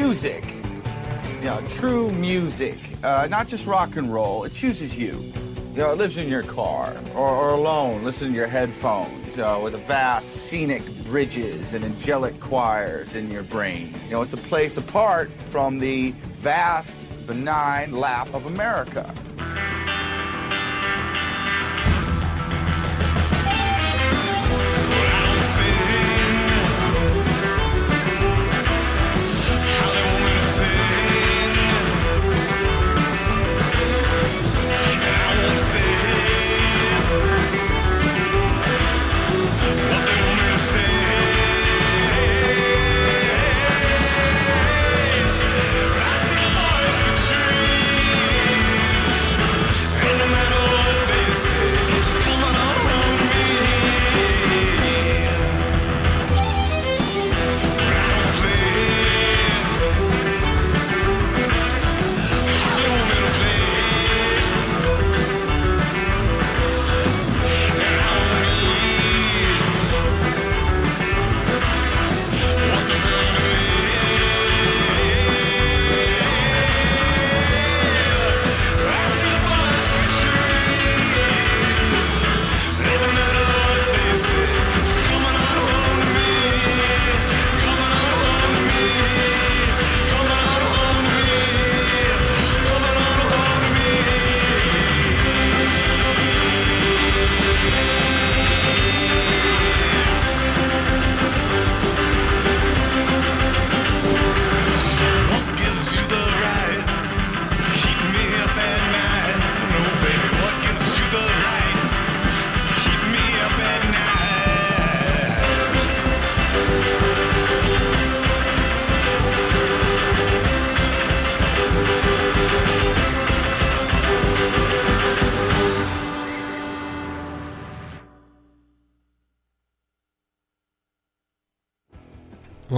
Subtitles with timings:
[0.00, 0.52] music,
[1.40, 5.32] you know, true music, uh, not just rock and roll, it chooses you.
[5.72, 9.60] You know, it lives in your car or, or alone, listen to your headphones, know,
[9.60, 13.94] with the vast scenic bridges and angelic choirs in your brain.
[14.04, 16.10] You know, it's a place apart from the
[16.40, 19.14] vast, benign lap of America.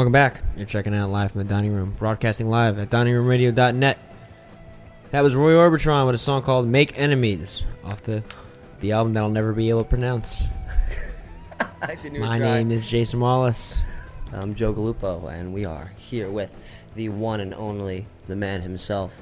[0.09, 0.43] Welcome back.
[0.57, 3.99] You're checking out live from the dining room, broadcasting live at diningroomradio.net.
[5.11, 8.23] That was Roy Orbitron with a song called "Make Enemies" off the
[8.81, 10.45] the album that I'll never be able to pronounce.
[11.83, 12.55] I didn't even My try.
[12.57, 13.77] name is Jason Wallace.
[14.33, 16.53] I'm Joe Galupo, and we are here with
[16.95, 19.15] the one and only, the man himself,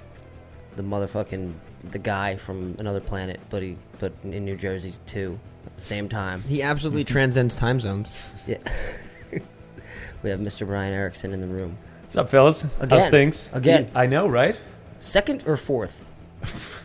[0.77, 1.53] the motherfucking,
[1.91, 5.37] the guy from another planet, but he, but in New Jersey too,
[5.67, 6.43] at the same time.
[6.43, 8.15] He absolutely transcends time zones.
[8.47, 8.59] Yeah.
[10.27, 10.67] We have Mr.
[10.67, 11.79] Brian Erickson in the room.
[12.03, 12.65] What's up, fellas?
[12.81, 12.89] Again.
[12.91, 13.53] How's things?
[13.55, 13.89] Again.
[13.95, 14.57] I know, right?
[14.99, 16.05] Second or fourth?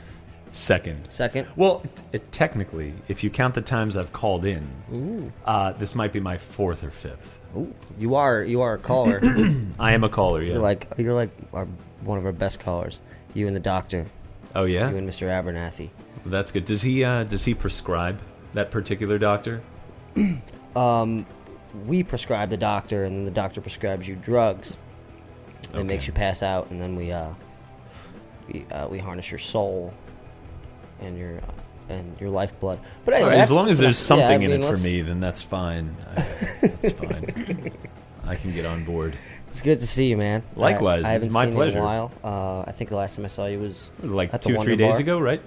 [0.51, 1.09] Second.
[1.09, 1.47] Second.
[1.55, 6.13] Well, t- it, technically, if you count the times I've called in, uh, this might
[6.13, 7.39] be my fourth or fifth.
[7.57, 9.19] Ooh, you are you are a caller.
[9.79, 10.53] I am a caller, yeah.
[10.53, 11.65] you're like you're like our,
[12.01, 13.01] one of our best callers.
[13.33, 14.05] You and the doctor.
[14.53, 15.29] oh yeah, You and Mr.
[15.29, 15.89] Abernathy.
[16.27, 16.65] that's good.
[16.65, 18.21] Does he uh, does he prescribe
[18.53, 19.63] that particular doctor?
[20.73, 21.25] Um,
[21.85, 24.77] we prescribe the doctor, and then the doctor prescribes you drugs.
[25.69, 25.83] It Okay.
[25.83, 27.29] makes you pass out, and then we uh,
[28.51, 29.93] we uh, we harness your soul
[30.99, 32.79] and your uh, and your lifeblood.
[33.05, 34.19] But anyway, right, as long as there's enough.
[34.19, 35.95] Yeah, I something in mean, it for me, then that's fine.
[36.09, 36.13] I,
[36.67, 37.71] that's fine.
[38.25, 39.15] I can get on board.
[39.49, 40.43] It's good to see you, man.
[40.55, 41.77] Likewise, I, it's haven't my seen pleasure.
[41.79, 42.11] you in a while.
[42.23, 44.93] Uh, I think the last time I saw you was Like two, Wonder three days
[44.93, 44.99] Bar.
[45.01, 45.41] ago, right?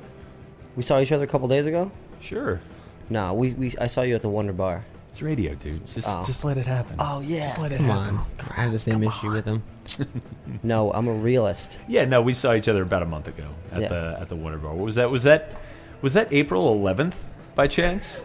[0.77, 1.91] We saw each other a couple days ago.
[2.21, 2.61] Sure.
[3.09, 4.85] No, we, we I saw you at the Wonder Bar.
[5.15, 5.87] It's radio, dude.
[5.87, 6.25] Just Oh.
[6.27, 6.97] just let it happen.
[6.99, 7.43] Oh yeah.
[7.43, 8.17] Just let it Come happen.
[8.17, 9.63] on, I have the same issue with him.
[10.65, 11.79] No, I'm a realist.
[11.87, 13.89] Yeah, no, we saw each other about a month ago at Yeah.
[13.89, 14.75] the at the Wonder Bar.
[14.75, 15.09] What was that?
[15.13, 15.55] Was that
[16.03, 18.25] was that April 11th by chance?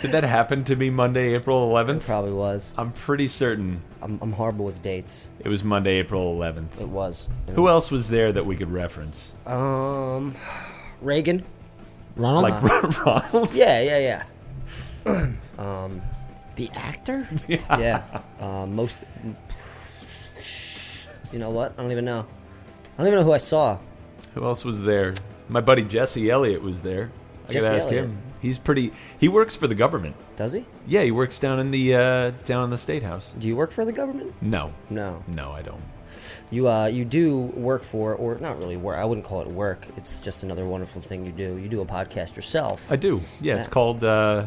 [0.00, 2.00] Did that happen to be Monday, April It 11th?
[2.06, 2.72] probably was.
[2.78, 5.28] I'm pretty certain I'm, I'm horrible with dates.
[5.40, 6.80] it was Monday, April 11th.
[6.80, 7.28] It was.
[7.54, 9.34] Who else was there that we could reference?
[9.44, 10.34] Um,
[11.02, 11.44] Reagan.
[12.16, 12.62] Ronald, Like
[13.04, 13.54] Ronald?
[13.54, 14.22] Yeah, yeah, yeah.
[15.06, 16.00] Um,
[16.56, 17.28] the actor.
[17.48, 18.22] yeah.
[18.40, 19.04] Um, most.
[21.32, 21.72] You know what?
[21.78, 22.20] I don't even know.
[22.94, 23.78] I don't even know who I saw.
[24.34, 25.14] Who else was there?
[25.48, 27.10] My buddy Jesse Elliott was there.
[27.48, 28.04] I Jesse gotta ask Elliott.
[28.06, 28.18] him.
[28.40, 28.92] He's pretty.
[29.18, 30.16] He works for the government.
[30.36, 30.64] Does he?
[30.86, 33.32] Yeah, he works down in the uh, down in the state house.
[33.38, 34.32] Do you work for the government?
[34.40, 35.22] No, No.
[35.26, 35.82] no, I don't.
[36.50, 38.96] You uh, you do work for, or not really work.
[38.98, 39.86] I wouldn't call it work.
[39.96, 41.56] It's just another wonderful thing you do.
[41.56, 42.90] You do a podcast yourself.
[42.90, 43.20] I do.
[43.40, 43.72] Yeah, it's Yeah.
[43.72, 44.04] called.
[44.04, 44.46] Uh,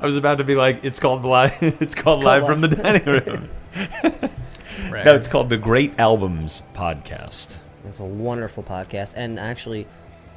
[0.00, 1.56] I was about to be like, it's called live.
[1.80, 3.48] It's called live from the dining room.
[5.04, 7.56] no, it's called the Great Albums Podcast.
[7.86, 9.86] It's a wonderful podcast, and actually,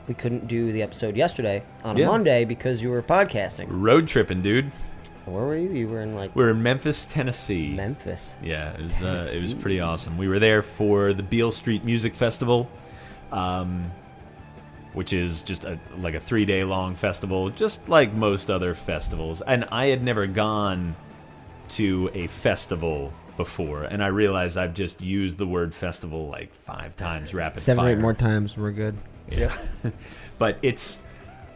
[0.08, 2.06] we couldn't do the episode yesterday on Yeah.
[2.06, 3.68] a Monday because you were podcasting.
[3.70, 4.72] Road tripping, dude.
[5.26, 5.70] Where were you?
[5.72, 7.74] You were in like We were in Memphis, Tennessee.
[7.74, 8.38] Memphis.
[8.44, 9.56] Yeah, it was uh, it was Tennessee.
[9.56, 10.18] pretty awesome.
[10.18, 12.70] We were there for the Beale Street Music Festival,
[13.32, 13.92] um,
[14.94, 19.42] which is just a, like a three day long festival, just like most other festivals.
[19.42, 20.96] And I had never gone
[21.70, 26.96] to a festival before, and I realized I've just used the word festival like five
[26.96, 28.96] times rapid Seven or eight more times, we're good.
[29.30, 29.56] Yeah.
[30.38, 31.02] but it's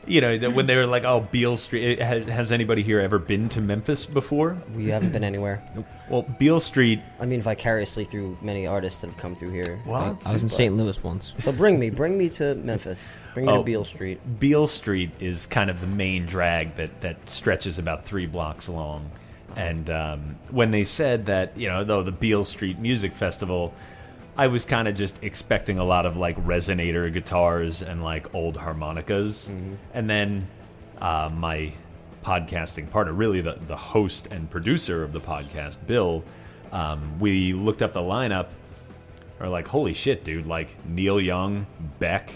[0.07, 3.49] you know when they were like, "Oh, Beale Street." Has, has anybody here ever been
[3.49, 4.57] to Memphis before?
[4.75, 5.61] We haven't been anywhere.
[6.09, 7.01] Well, Beale Street.
[7.19, 9.81] I mean, vicariously through many artists that have come through here.
[9.85, 10.75] Well, I was in St.
[10.77, 11.33] Louis once.
[11.37, 13.07] So bring me, bring me to Memphis.
[13.33, 13.57] Bring me Oh.
[13.57, 14.39] to Beale Street.
[14.39, 19.11] Beale Street is kind of the main drag that, that stretches about three blocks long.
[19.55, 23.73] And um, when they said that, you know, though the Beale Street Music Festival,
[24.37, 28.55] I was kind of just expecting a lot of like resonator guitars and like old
[28.55, 29.49] harmonicas.
[29.93, 30.47] And then
[31.01, 31.73] uh, my
[32.23, 36.23] podcasting partner, really the, the host and producer of the podcast, Bill,
[36.71, 38.47] um, we looked up the lineup
[39.39, 40.47] are like, holy shit, dude!
[40.47, 41.67] Like Neil Young,
[41.99, 42.31] Beck,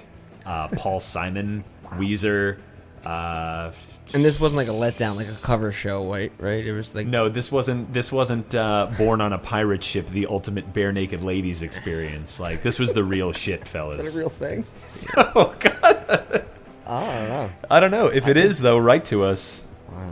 [0.45, 1.63] uh, Paul Simon,
[1.93, 2.59] Weezer.
[3.05, 3.71] Uh,
[4.13, 6.31] And this wasn't like a letdown, like a cover show, right?
[6.37, 6.65] Right?
[6.65, 7.91] It was like no, this wasn't.
[7.93, 10.07] This wasn't uh, born on a pirate ship.
[10.07, 12.39] The ultimate Barenaked Ladies experience.
[12.39, 13.99] Like this was the real shit, fellas.
[14.05, 14.65] Is that a real thing?
[15.17, 16.45] oh god,
[16.85, 17.49] I don't know.
[17.71, 18.77] I don't know if it is though.
[18.77, 19.63] Write to us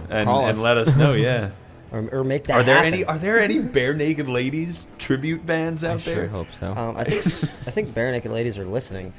[0.09, 1.13] and, Call and let us know.
[1.29, 1.51] Yeah.
[1.91, 2.93] Or, or make that are there happen.
[2.93, 6.15] any Are there any Barenaked Ladies tribute bands out I there?
[6.15, 6.71] sure hope so.
[6.71, 7.25] Um, I think
[7.67, 9.11] I think Barenaked Ladies are listening.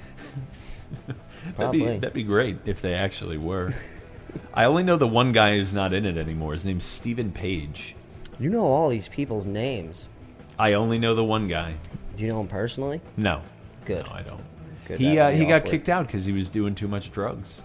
[1.60, 3.74] That'd be, that'd be great if they actually were.
[4.54, 6.52] I only know the one guy who's not in it anymore.
[6.52, 7.94] His name's Steven Page.
[8.38, 10.06] You know all these people's names.
[10.58, 11.74] I only know the one guy.
[12.16, 13.00] Do you know him personally?
[13.16, 13.42] No,
[13.84, 14.06] Good.
[14.06, 14.44] no, I don't.
[14.86, 15.00] Good.
[15.00, 17.62] He uh, he got kicked out because he was doing too much drugs.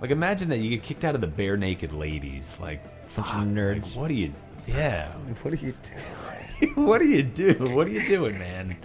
[0.00, 2.58] Like imagine that you get kicked out of the Barenaked Ladies.
[2.60, 2.82] Like
[3.14, 3.90] Bunch of nerds.
[3.94, 4.32] Like, what do you?
[4.66, 5.12] Yeah.
[5.42, 6.74] What are you doing?
[6.86, 7.54] what do you do?
[7.74, 8.76] What are you doing, man?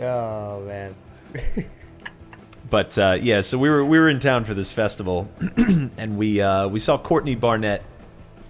[0.00, 0.94] Oh man.
[2.72, 6.40] But uh, yeah, so we were we were in town for this festival, and we
[6.40, 7.84] uh, we saw Courtney Barnett,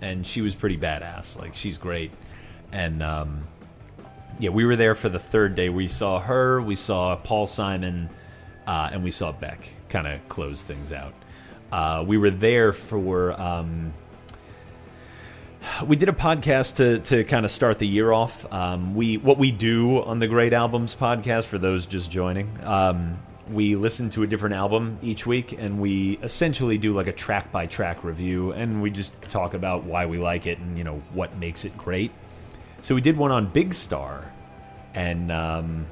[0.00, 1.36] and she was pretty badass.
[1.36, 2.12] Like she's great,
[2.70, 3.48] and um,
[4.38, 5.70] yeah, we were there for the third day.
[5.70, 8.10] We saw her, we saw Paul Simon,
[8.64, 9.68] uh, and we saw Beck.
[9.88, 11.14] Kind of close things out.
[11.72, 13.32] Uh, we were there for.
[13.32, 13.92] Um,
[15.84, 18.46] we did a podcast to, to kind of start the year off.
[18.52, 22.56] Um, we what we do on the Great Albums podcast for those just joining.
[22.62, 23.18] Um,
[23.50, 27.50] we listen to a different album each week, and we essentially do like a track
[27.50, 31.02] by track review, and we just talk about why we like it and you know
[31.12, 32.12] what makes it great.
[32.80, 34.30] So we did one on Big Star,
[34.94, 35.86] and um,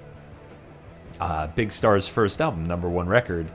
[1.20, 3.50] uh, Big Star's first album, number one record,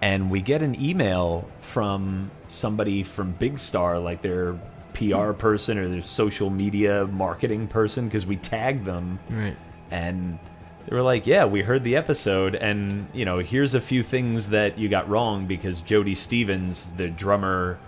[0.00, 4.58] and we get an email from somebody from Big Star, like their
[4.94, 9.56] PR person or their social media marketing person, because we tagged them, right.
[9.90, 10.38] and
[10.88, 14.48] they were like, "Yeah, we heard the episode, and you know, here's a few things
[14.50, 17.78] that you got wrong because Jody Stephens, the drummer."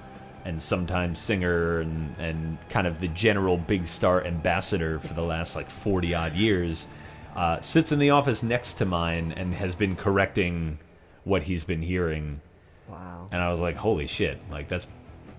[0.42, 5.54] And sometimes singer and, and kind of the general big star ambassador for the last
[5.54, 6.88] like 40 odd years,
[7.36, 10.78] uh, sits in the office next to mine and has been correcting
[11.24, 12.40] what he's been hearing.
[12.88, 13.28] Wow.
[13.30, 14.86] And I was like, holy shit, like that's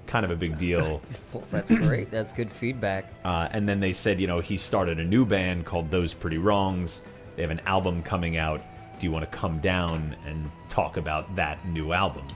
[0.06, 1.02] kind of a big deal.
[1.34, 2.12] Well, that's great.
[2.12, 3.12] That's good feedback.
[3.26, 6.38] Uh, and then they said, you know, he started a new band called Those Pretty
[6.38, 7.02] Wrongs.
[7.42, 8.62] They have an album coming out.
[9.00, 12.28] Do you want to come down and talk about that new album?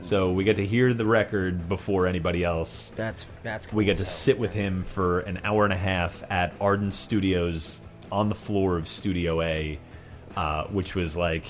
[0.00, 2.90] So we get to hear the record before anybody else.
[2.96, 3.76] That's that's cool.
[3.76, 7.80] We get to sit with him for an hour and a half at Ardent Studios
[8.10, 9.78] on the floor of Studio A,
[10.36, 11.44] uh, which was like.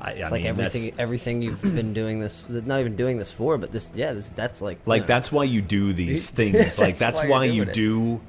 [0.00, 3.30] I, It's I like mean, everything everything you've been doing this not even doing this
[3.30, 6.78] for, but this yeah, this that's like like know, that's why you do these things
[6.78, 7.74] like that's why why, you're you it.
[7.74, 8.20] do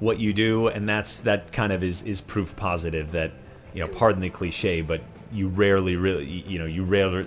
[0.00, 3.30] what you do and that's that kind of is is proof positive that
[3.74, 5.00] you know pardon the cliche but
[5.32, 7.26] you rarely really you know you rarely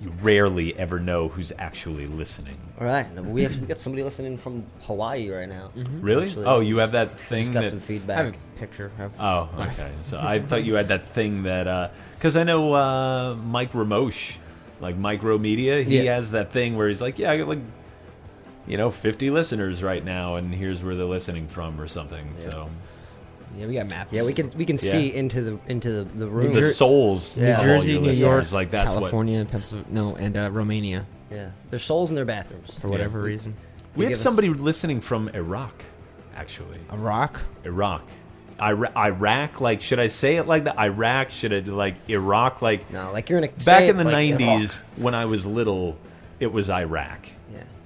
[0.00, 4.36] you rarely ever know who's actually listening All right, we have we got somebody listening
[4.36, 5.70] from Hawaii right now.
[6.02, 8.90] really Actually, oh you have that Just thing got that some I have a picture
[8.98, 9.12] of.
[9.18, 13.72] oh okay so i thought you had that thing that because i know uh mike
[13.72, 14.36] ramosh
[14.80, 16.14] like micro media he Yeah.
[16.16, 17.60] has that thing where he's like yeah i got like
[18.66, 22.68] you know 50 listeners right now and here's where they're listening from or something so
[23.56, 24.12] Yeah, we got maps.
[24.12, 24.90] Yeah, we can we can Yeah.
[24.92, 26.52] see into the into the, the room.
[26.52, 27.56] the souls Yeah.
[27.58, 28.10] New Jersey, New.
[28.12, 32.74] York, like that's California, Pennsylvania, no, and uh, Romania yeah, there's souls in their bathrooms.
[32.74, 33.54] for whatever reason.
[33.94, 35.82] what we give have us- somebody listening from iraq
[36.36, 37.40] actually Iraq.
[37.64, 38.02] iraq
[38.58, 39.60] Ira- Iraq.
[39.60, 40.78] Like, should I say it like that?
[40.78, 41.28] Iraq?
[41.28, 42.62] Should I like Iraq?
[42.62, 44.40] Like No, like you're in a back in the like '90s
[44.78, 44.86] Iraq.
[44.96, 45.98] when I was little,
[46.40, 47.26] it was Iraq.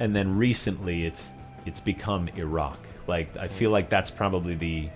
[0.00, 0.04] Yeah.
[0.04, 1.34] And then recently, it's
[1.66, 2.78] it's become Iraq.
[3.06, 4.88] Like I feel like that's probably the.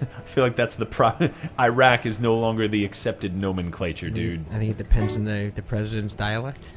[0.00, 1.12] I feel like that's the pro.
[1.60, 4.46] Iraq is no longer the accepted nomenclature, dude.
[4.50, 6.72] I think it depends on the, the president's dialect.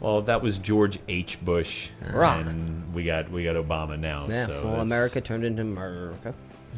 [0.00, 1.42] Well, that was George H.
[1.42, 2.12] Bush, ah.
[2.12, 2.46] Iraq.
[2.46, 4.26] and we got we got Obama now.
[4.28, 4.46] Yeah.
[4.46, 6.34] so well, that's- America turned into America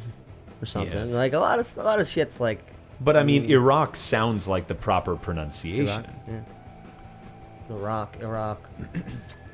[0.62, 1.12] or something.
[1.12, 2.64] Like a lot of a lot of shit's like
[3.00, 3.50] But I mean, mm.
[3.50, 5.88] Iraq sounds like the proper pronunciation.
[5.88, 6.06] Iraq.
[6.28, 7.74] Yeah.
[7.74, 8.70] Iraq, Iraq.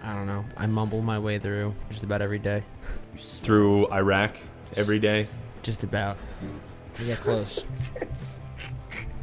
[0.03, 0.45] I don't know.
[0.57, 2.65] I mumble my way through just about every day.
[3.17, 4.37] Through Iraq
[4.75, 5.29] every day.
[5.63, 6.17] Just about.
[6.99, 7.63] We get close.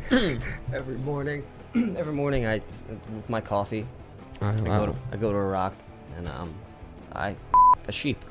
[0.73, 1.45] Every morning,
[1.95, 2.61] every morning, I
[3.13, 3.85] with my coffee,
[4.41, 5.75] I, I go to I go to Iraq,
[6.17, 6.55] and um,
[7.13, 7.35] I
[7.87, 8.25] a sheep,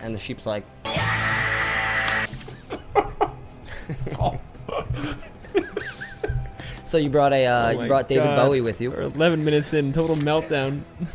[0.00, 0.64] and the sheep's like,
[6.94, 8.46] so you brought a uh, Oh you brought David God.
[8.46, 8.92] Bowie with you.
[8.92, 10.82] We're 11 minutes in, total meltdown.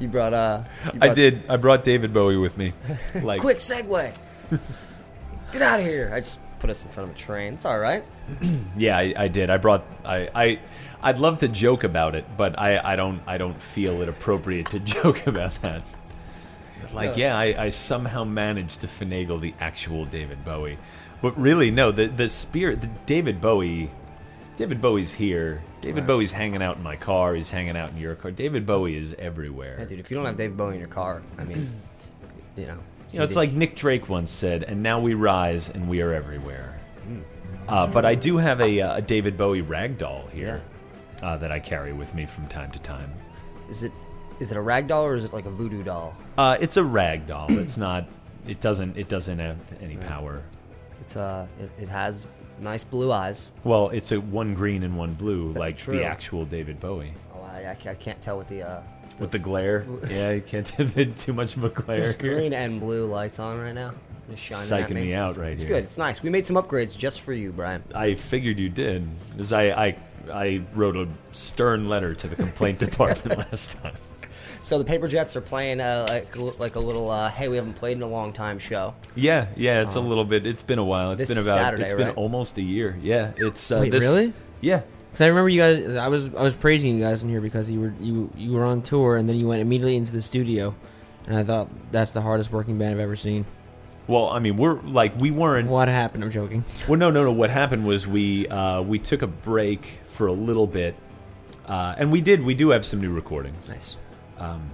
[0.00, 0.62] You brought uh,
[0.94, 1.50] you I did.
[1.50, 2.72] I brought David Bowie with me.
[3.20, 4.12] Like, Quick segue.
[5.52, 6.12] Get out of here!
[6.14, 7.54] I just put us in front of a train.
[7.54, 8.04] It's all right.
[8.76, 9.50] yeah, I, I did.
[9.50, 9.84] I brought.
[10.04, 10.60] I, I,
[11.02, 13.20] I'd love to joke about it, but I, I don't.
[13.26, 15.82] I don't feel it appropriate to joke about that.
[16.92, 20.78] Like, yeah, I, I somehow managed to finagle the actual David Bowie,
[21.20, 21.90] but really, no.
[21.90, 23.90] The the spirit, the David Bowie.
[24.58, 25.62] David Bowie's here.
[25.80, 27.36] David Bowie's hanging out in my car.
[27.36, 28.32] He's hanging out in your car.
[28.32, 29.76] David Bowie is everywhere.
[29.78, 30.00] Yeah, dude.
[30.00, 31.70] If you don't have David Bowie in your car, I mean,
[32.56, 32.76] you know,
[33.12, 36.12] You know, it's like Nick Drake once said, "And now we rise, and we are
[36.12, 36.76] everywhere."
[37.68, 40.60] Uh, but I do have a, uh, a David Bowie rag doll here
[41.22, 43.12] uh, that I carry with me from time to time.
[43.70, 43.92] Is it
[44.40, 46.14] is it a rag doll or is it like a voodoo doll?
[46.36, 47.46] Uh, it's a rag doll.
[47.58, 48.06] It's not.
[48.44, 48.96] It doesn't.
[48.96, 50.42] It doesn't have any power.
[51.00, 52.26] It's uh, it, it has
[52.60, 53.48] nice blue eyes.
[53.64, 55.96] Well, it's a one green and one blue, like true.
[55.96, 57.12] the actual David Bowie.
[57.34, 58.80] Oh, I, I, can't tell with the uh,
[59.18, 61.98] With the glare, yeah, you can't have too much of a glare.
[62.00, 62.36] there's here.
[62.36, 63.92] green and blue lights on right now.
[64.36, 65.02] Shining Psyching me.
[65.04, 65.72] me out right It's here.
[65.72, 65.84] good.
[65.84, 66.22] It's nice.
[66.22, 67.82] We made some upgrades just for you, Brian.
[67.94, 69.96] I figured you did, because I, I
[70.32, 73.94] I wrote a stern letter to the complaint department last time.
[74.60, 77.74] So the Paper Jets are playing uh, like like a little uh, hey we haven't
[77.74, 78.94] played in a long time show.
[79.14, 80.46] Yeah, yeah, it's a little bit.
[80.46, 81.12] It's been a while.
[81.12, 81.58] It's This been about.
[81.58, 82.16] Saturday, it's been right?
[82.16, 82.98] almost a year.
[83.00, 84.32] Yeah, it's uh, Wait, this, really?
[84.60, 85.96] Yeah, Cause I remember you guys.
[85.96, 88.64] I was I was praising you guys in here because you were you you were
[88.64, 90.74] on tour and then you went immediately into the studio,
[91.26, 93.46] and I thought that's the hardest working band I've ever seen.
[94.06, 95.68] Well, I mean, we're like we weren't.
[95.68, 96.24] What happened?
[96.24, 96.64] I'm joking.
[96.88, 97.32] Well, no, no, no.
[97.32, 100.94] What happened was we uh, we took a break for a little bit,
[101.66, 102.42] uh, and we did.
[102.42, 103.68] We do have some new recordings.
[103.68, 103.96] Nice.
[104.38, 104.70] Um,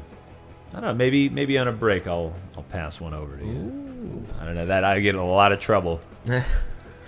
[0.70, 0.94] I don't know.
[0.94, 4.22] Maybe maybe on a break, I'll I'll pass one over to you.
[4.40, 4.66] I don't know.
[4.66, 6.00] That I get in a lot of trouble.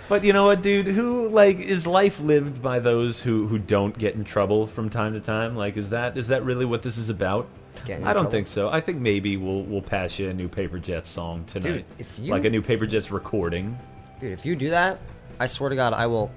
[0.09, 0.85] But you know what, dude?
[0.85, 5.11] Who like is life lived by those who who don't get in trouble from time
[5.15, 5.57] to time?
[5.57, 7.45] Like, is that is that really what this is about?
[7.83, 8.31] I don't trouble.
[8.31, 8.69] think so.
[8.69, 12.31] I think maybe we'll we'll pass you a new Paper Jets song tonight, if you-
[12.31, 13.77] like a new Paper Jets recording
[14.21, 14.97] Dude, if you do that,
[15.41, 16.31] I swear to God, I will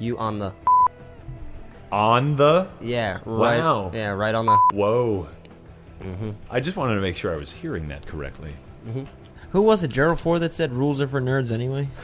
[0.00, 0.52] you on the
[1.92, 2.66] on the.
[2.80, 3.92] yeah right Wow.
[3.94, 5.28] yeah right on the Whoa!
[6.02, 6.30] Mm-hmm.
[6.50, 8.52] I just wanted to make sure I was hearing that correctly.
[9.50, 9.88] Who was it?
[9.88, 11.88] Gerald Ford that said rules are for nerds anyway.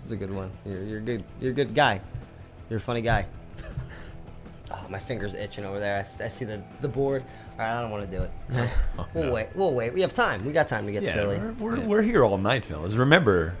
[0.00, 0.50] It's a good one.
[0.64, 1.22] You're, you're good.
[1.38, 2.00] You're a good guy.
[2.70, 3.26] You're a funny guy.
[4.70, 5.98] Oh, my finger's itching over there.
[5.98, 7.24] I see the, the board.
[7.52, 8.30] All right, I don't want to do it.
[9.14, 9.32] we'll no.
[9.32, 9.48] wait.
[9.54, 9.94] We'll wait.
[9.94, 10.44] We have time.
[10.44, 11.38] We got time to get Yeah, silly.
[11.38, 12.92] we're we're, we're here all night, fellas.
[12.92, 13.54] Remember,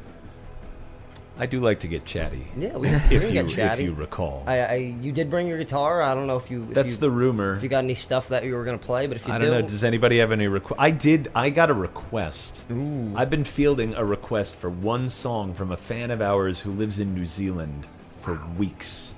[1.40, 2.48] I do like to get chatty.
[2.56, 3.84] Yeah, we, if you get chatty.
[3.84, 4.42] if you recall.
[4.46, 6.02] I, I, you did bring your guitar.
[6.02, 6.64] I don't know if you.
[6.64, 7.54] If That's you, the rumor.
[7.54, 9.46] If you got any stuff that you were gonna play, but if you I do,
[9.46, 9.66] don't know.
[9.68, 10.80] Does anybody have any request?
[10.80, 11.30] I did.
[11.36, 12.66] I got a request.
[13.14, 16.98] I've been fielding a request for one song from a fan of ours who lives
[16.98, 17.86] in New Zealand
[18.20, 19.14] for weeks.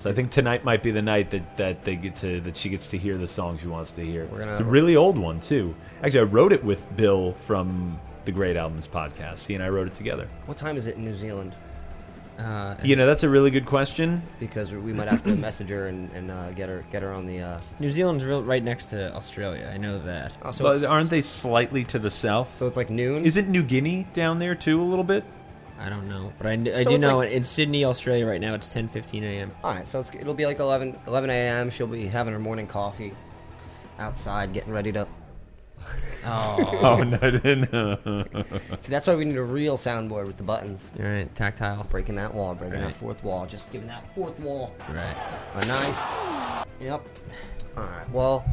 [0.00, 2.70] So I think tonight might be the night that, that they get to that she
[2.70, 4.26] gets to hear the song she wants to hear.
[4.26, 5.74] Gonna- it's a really old one too.
[6.02, 9.46] Actually, I wrote it with Bill from the Great Albums podcast.
[9.46, 10.28] He and I wrote it together.
[10.46, 11.54] what time is it in New Zealand?
[12.38, 14.22] Uh, You know, that's a really good question.
[14.38, 17.26] Because we might have to message her and, and uh, get her get her on
[17.26, 17.40] the.
[17.40, 19.70] Uh, New Zealand's real, right next to Australia.
[19.72, 20.32] I know that.
[20.42, 22.56] oh, so but aren't they slightly to the south?
[22.56, 23.24] So it's like noon.
[23.24, 25.24] Isn't New Guinea down there too a little bit?
[25.78, 28.40] I don't know, but I, kn- I So do know like- in Sydney, Australia, right
[28.40, 29.50] now it's 10:15 a.m.
[29.64, 31.70] All right, so it's, it'll be like 11, 11 a.m.
[31.70, 33.12] She'll be having her morning coffee
[33.98, 35.06] outside, getting ready to.
[36.26, 37.96] Oh, Oh no, no, no.
[38.80, 40.92] See, that's why we need a real soundboard with the buttons.
[40.98, 41.84] all right, tactile.
[41.90, 42.88] Breaking that wall, breaking Right.
[42.88, 45.16] that fourth wall, just giving that fourth wall Right.
[45.54, 45.98] a nice.
[46.80, 47.02] Yep.
[47.76, 48.10] All right.
[48.10, 48.44] Well,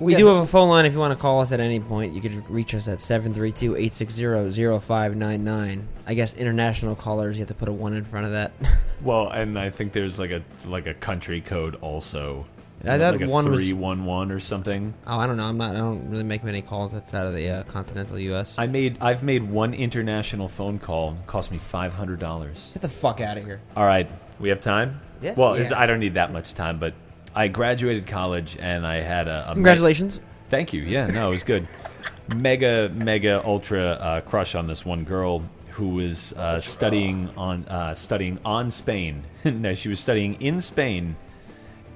[0.00, 0.18] We Yeah.
[0.18, 2.14] do have a phone line if you want to call us at any point.
[2.14, 5.86] You could reach us at 732-860-0599.
[6.06, 8.52] I guess international callers, you have to put a 1 in front of that.
[9.02, 12.46] Well, and I think there's like a like a country code also.
[12.86, 14.94] I thought like one was- three one one or something.
[15.06, 15.44] oh, I don't know.
[15.44, 18.54] I'm not I don't really make many calls outside of the uh, continental US.
[18.58, 21.12] I made I've made one international phone call.
[21.12, 22.70] It cost me five hundred dollars.
[22.74, 23.60] Get the fuck out of here.
[23.76, 24.08] All right,
[24.40, 25.00] we have time.
[25.22, 25.34] Yeah.
[25.36, 25.80] Well, it's, Yeah.
[25.80, 26.94] I don't need that much time, but
[27.34, 30.20] I graduated college and I had a, a Congratulations.
[30.50, 30.82] Thank you.
[30.82, 31.66] Yeah, no, it was good.
[32.36, 37.94] mega, mega, ultra uh, crush on this one girl who was uh, studying on uh,
[37.94, 39.24] studying on Spain.
[39.44, 41.16] no, she was studying in Spain,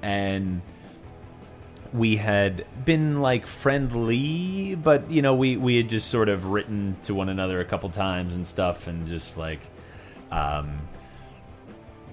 [0.02, 0.61] and
[1.92, 6.97] we had been like friendly, but you know, we we had just sort of written
[7.02, 9.61] to one another a couple times and stuff, and just like.
[10.30, 10.78] Um,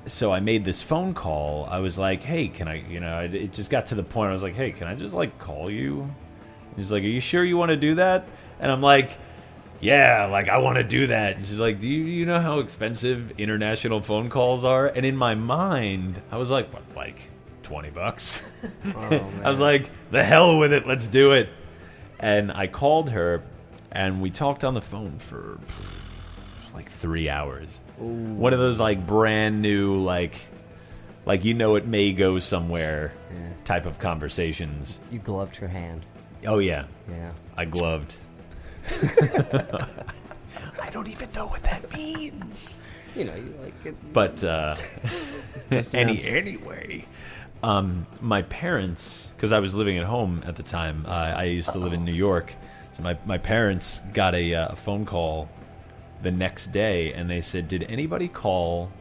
[0.07, 1.65] so I made this phone call.
[1.69, 4.29] I was like, "Hey, can I?" You know, it, just got to the point.
[4.29, 6.09] I was like, "Hey, can I just like call you?"
[6.75, 8.27] He's like, "Are you sure you want to do that?"
[8.59, 9.17] And I'm like,
[9.81, 12.59] "Yeah, like I want to do that." And she's like, "Do you, you know how
[12.59, 17.31] expensive international phone calls are?" And in my mind, I was like, "What, like
[17.65, 18.49] twenty bucks?"
[18.95, 21.49] I was like, "The hell with it, let's do it."
[22.19, 23.43] And I called her,
[23.91, 25.59] and we talked on the phone for
[26.73, 27.81] like three hours.
[27.97, 30.39] One of those like brand new like
[31.25, 33.39] like you know it may go somewhere Yeah.
[33.65, 34.99] type of conversations.
[35.11, 36.05] You gloved her hand.
[36.45, 37.31] Oh yeah, Yeah.
[37.57, 38.15] I gloved.
[40.81, 42.81] I don't even know what that means.
[43.15, 43.95] You know, you like it.
[44.13, 44.75] But uh,
[45.93, 47.05] any anyway,
[47.65, 51.71] um, my parents, because I was living at home at the time, uh, I used
[51.71, 52.53] to live in New York.
[52.93, 55.49] So my my parents got a, uh, a phone call
[56.21, 58.91] the next day, and they said, "Did anybody call?"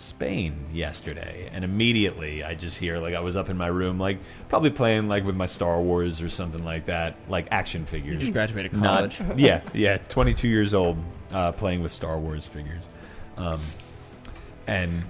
[0.00, 4.18] Spain yesterday, and immediately I just hear like I was up in my room, like
[4.48, 8.20] probably playing like with my Star Wars or something like that, like action figures.
[8.20, 9.20] just graduated Not- college.
[9.36, 10.98] yeah, yeah, 22 years old,
[11.32, 12.84] uh, playing with Star Wars figures.
[13.36, 13.58] Um,
[14.68, 15.04] and,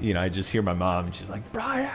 [0.00, 1.90] you know, I just hear my mom, and she's like, Brian!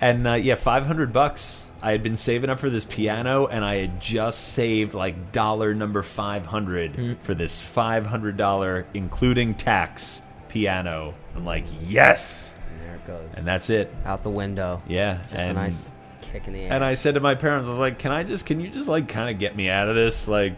[0.00, 1.66] And, uh, yeah, 500 bucks.
[1.80, 5.74] I had been saving up for this piano, and I had just saved like dollar
[5.74, 11.14] number 500 for this $500, including tax, piano.
[11.36, 12.56] I'm like, yes!
[12.70, 13.34] And there it goes.
[13.36, 13.94] And that's it.
[14.04, 14.82] out the window.
[14.88, 15.22] Yeah.
[15.30, 15.88] Just and, a nice
[16.20, 16.72] kick in the ass.
[16.72, 18.88] and I said to my parents, I was like, "Can I just, can you just
[18.88, 20.28] like kind of get me out of this?
[20.28, 20.56] Like,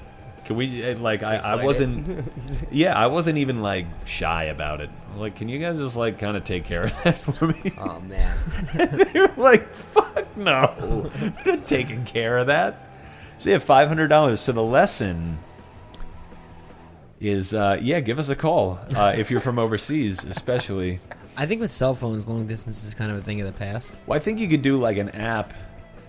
[0.51, 2.29] can we, eh, like, I, I wasn't,
[2.73, 4.91] yeah, I wasn't even like shy about it.
[4.91, 7.47] I was like, can you guys just like kind of take care of that for
[7.47, 7.73] me?
[7.79, 8.37] Oh man.
[8.75, 12.85] they were like, fuck no, we're not taking care of that.
[13.39, 14.41] So yeah, five hundred dollars.
[14.41, 15.39] So the lesson
[17.21, 20.99] is, uh, yeah, give us a call uh, if you're from overseas, especially.
[21.37, 24.01] I think with cell phones, long distance is kind of a thing of the past.
[24.05, 25.55] Well, I think you could do like an app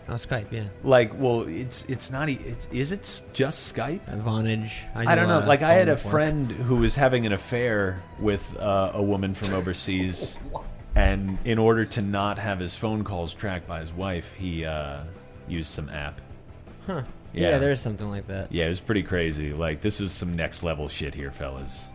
[0.10, 0.66] Oh, Skype, yeah.
[0.84, 4.72] like well it's it's not e- it's is it just skype Vonage.
[4.96, 6.12] i, do don't know like i had a phone work.
[6.12, 10.38] friend who was having an affair with uh, a woman from overseas
[10.96, 15.02] and in order to not have his phone calls tracked by his wife he uh,
[15.48, 16.20] used some app
[16.88, 17.04] Huh.
[17.32, 17.52] Yeah.
[17.52, 17.58] Yeah.
[17.60, 18.52] there's something like that.
[18.52, 21.90] yeah it was pretty crazy like this was some next level shit here fellas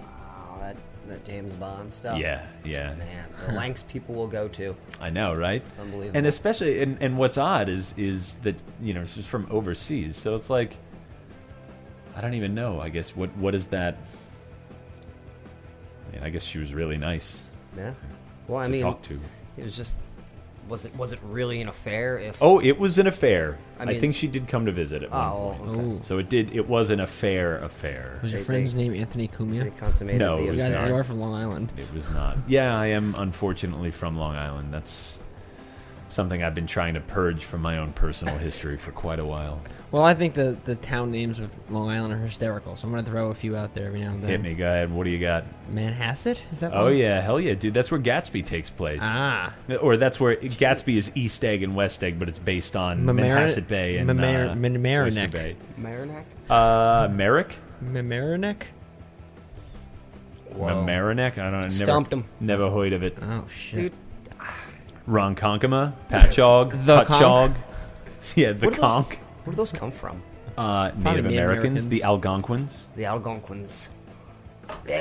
[1.09, 2.19] that James Bond stuff.
[2.19, 4.75] yeah yeah Man, the lengths people will go to.
[5.01, 6.17] i know right It's unbelievable.
[6.19, 10.17] and especially and, and what's odd is is that you know this is from overseas
[10.17, 10.77] so it's like
[12.17, 13.97] i don't even know i guess what what is that
[16.09, 17.45] I mean, I guess she was really nice
[17.77, 17.93] yeah.
[18.49, 19.19] Well, I to mean, talk to.
[19.59, 19.99] it was just.
[20.69, 22.19] Was it was it really an affair?
[22.19, 23.57] If Oh, it was an affair.
[23.79, 25.93] I, I think she did come to visit at oh, one Oh, point.
[25.93, 25.99] okay.
[26.03, 26.55] So it did.
[26.55, 28.19] It was an affair affair.
[28.23, 29.77] Was your They- friend's they- name Anthony they Cumia?
[29.77, 30.89] consummated No, the it You was guys affair.
[30.89, 31.73] you are from Long Island.
[31.77, 32.37] It was not.
[32.49, 34.75] Yeah, I am unfortunately from Long Island.
[34.75, 35.21] That's
[36.09, 39.61] something I've been trying to purge from my own personal history for quite a while.
[39.91, 43.05] Well, I think the, the town names of Long Island are hysterical, so I'm going
[43.05, 44.31] to throw a few out there every now and then.
[44.31, 44.93] Hit me, go ahead.
[44.93, 45.45] What do you got?
[45.73, 46.41] Manhasset?
[46.53, 46.97] Is that Oh one?
[46.97, 47.73] yeah, hell yeah, dude.
[47.75, 49.01] That's where Gatsby takes place.
[49.03, 49.55] Ah.
[49.81, 53.23] Or that's where Gatsby is East Egg and West Egg, but it's based on Mamar-
[53.47, 55.07] Manhasset Bay and Mamar- uh, Mamaroneck.
[55.07, 55.57] Oyster Bay.
[55.79, 56.25] Marinac?
[56.51, 58.63] Uh, Merrick, Mamaroneck?
[60.55, 61.33] Mamaroneck.
[61.33, 61.53] I don't.
[61.53, 61.59] know.
[61.59, 62.25] Never, Stumped him.
[62.41, 63.17] Never heard of it.
[63.21, 63.79] Oh, shit.
[63.81, 63.93] Dude,
[65.09, 67.55] Ronkonkoma, Patchogue, The Hutchog.
[68.35, 69.15] Yeah, the What are those- conch.
[69.45, 70.21] where do those come from?
[70.59, 72.05] Uh, Native Native Americans, the Americans.
[72.05, 72.87] Algonquins.
[72.97, 73.89] The Algonquins.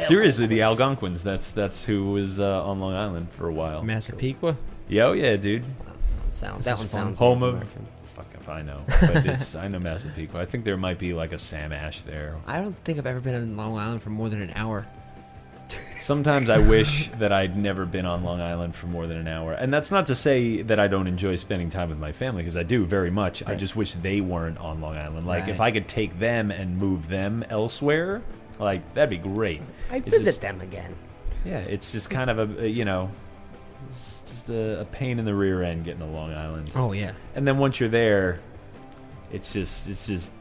[0.02, 1.24] Seriously, the Algonquins.
[1.24, 3.82] That's that's who was uh, on Long Island for a while.
[3.84, 4.56] Massapequa?
[4.88, 5.64] Yo, yeah, dude.
[6.32, 7.62] Sound, This that is one sounds Home Native of.
[7.62, 7.86] American.
[8.16, 10.40] Fuck if I know, but it's I know Massapequa.
[10.40, 12.36] I think there might be like a Sam Ash there.
[12.46, 14.86] I don't think I've ever been in Long Island for more than an hour.
[16.00, 19.54] Sometimes I wish that I'd never been on Long Island for more than an hour.
[19.54, 22.58] And that's not to say that I don't enjoy spending time with my family, because
[22.58, 23.42] I do very much.
[23.48, 25.26] I just wish they weren't on Long Island.
[25.26, 28.22] Like, if I could take them and move them elsewhere,
[28.60, 29.62] like, that'd be great.
[29.92, 30.96] I'd It's visit just- them again.
[31.44, 33.10] Yeah, it's just kind of a, a, you know,
[33.90, 36.72] it's just a, a pain in the rear end getting to Long Island.
[36.76, 37.14] Oh yeah.
[37.36, 38.40] And then once you're there,
[39.32, 40.32] it's just, it's just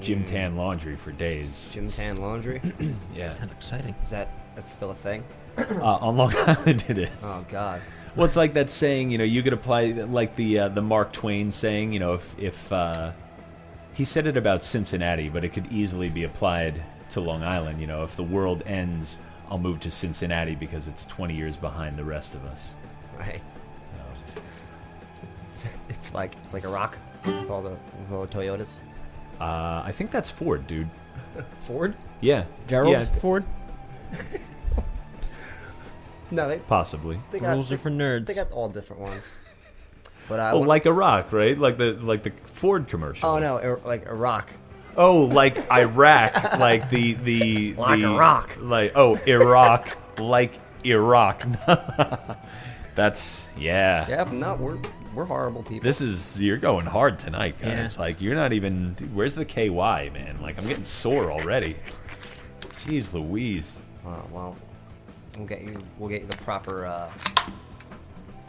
[0.00, 1.70] gym tan laundry for days.
[1.72, 2.60] Gym tan laundry.
[3.14, 3.30] Yeah.
[3.30, 3.94] Sounds exciting.
[4.02, 5.24] Is that that's still a thing?
[5.56, 7.10] Uh, on Long Island it is.
[7.22, 7.80] Oh God.
[8.14, 11.12] Well, it's like that saying, you know, you could apply like the uh, the Mark
[11.12, 13.12] Twain saying, you know, if if uh,
[13.94, 17.80] he said it about Cincinnati, but it could easily be applied to Long Island.
[17.80, 19.18] You know, if the world ends,
[19.50, 22.76] I'll move to Cincinnati because it's 20 years behind the rest of us.
[23.18, 23.42] Right.
[23.94, 24.04] So,
[25.50, 28.80] It's, it's like it's like a rock with all the with all the Toyotas.
[29.40, 30.88] Uh, I think that's Ford, dude.
[31.66, 31.94] Ford?
[32.20, 33.44] Yeah, Gerald Yeah, Ford.
[36.30, 37.20] No, they possibly.
[37.30, 38.26] they got Rules they, are for nerds.
[38.26, 39.30] they got all different ones.
[40.28, 41.56] But I Oh, want- like Iraq, right?
[41.56, 43.28] Like the like the Ford commercial.
[43.28, 44.50] oh no, Ir- like Iraq.
[44.96, 48.56] Oh, like Iraq, like the the Like the, Iraq.
[48.60, 51.42] like oh Iraq, like Iraq.
[52.96, 54.04] That's yeah.
[54.08, 54.78] Yeah, not we're
[55.16, 55.80] we're horrible people.
[55.80, 57.96] This is you're going hard tonight, guys.
[57.96, 58.00] Yeah.
[58.02, 58.94] Like you're not even.
[58.94, 59.70] Dude, where's the KY,
[60.12, 60.38] man?
[60.40, 61.76] Like I'm getting sore already.
[62.78, 63.80] Jeez, Louise.
[64.06, 64.56] Uh, well,
[65.36, 65.76] we'll get you.
[65.98, 67.10] We'll get you the proper uh,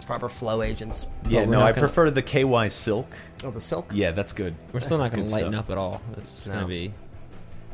[0.06, 1.08] proper flow agents.
[1.27, 3.08] Yeah, no, I gonna- prefer the KY silk.
[3.43, 3.89] Oh, the silk.
[3.93, 4.53] Yeah, that's good.
[4.73, 5.65] We're still not going to good lighten stuff.
[5.65, 6.01] up at all.
[6.17, 6.53] It's just No.
[6.53, 6.93] going to be.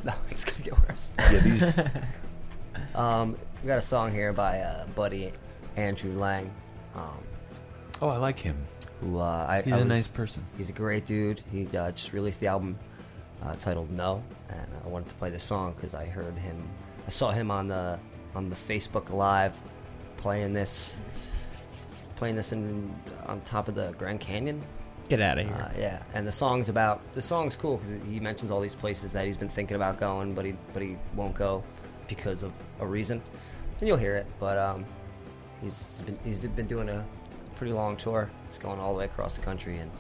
[0.05, 1.13] No, it's gonna get worse.
[1.17, 1.79] Yeah, these.
[2.95, 5.31] Um, we got a song here by uh, buddy
[5.77, 6.51] Andrew Lang,
[6.95, 7.17] um,
[8.01, 8.57] oh, I like him.
[9.03, 10.45] Who uh, I, He's I a was- nice person.
[10.57, 11.41] He's a great dude.
[11.51, 12.77] He uh, just released the album
[13.41, 16.61] uh, titled "No," and I wanted to play this song because I heard him.
[17.05, 17.99] I saw him on the
[18.35, 19.53] on the Facebook Live
[20.17, 20.97] playing this,
[22.15, 22.93] playing this in
[23.25, 24.61] on top of the Grand Canyon.
[25.09, 25.55] Get out of here.
[25.55, 29.11] Uh, yeah, and the song's about the song's cool because he mentions all these places
[29.11, 31.61] that he's been thinking about going, but he but he won't go
[32.07, 33.21] because of a reason.
[33.79, 34.85] And you'll hear it, but um,
[35.61, 37.05] he's been he's been doing a
[37.55, 38.29] pretty long tour.
[38.47, 39.91] He's going all the way across the country, and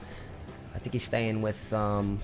[0.75, 2.19] I think he's staying with um,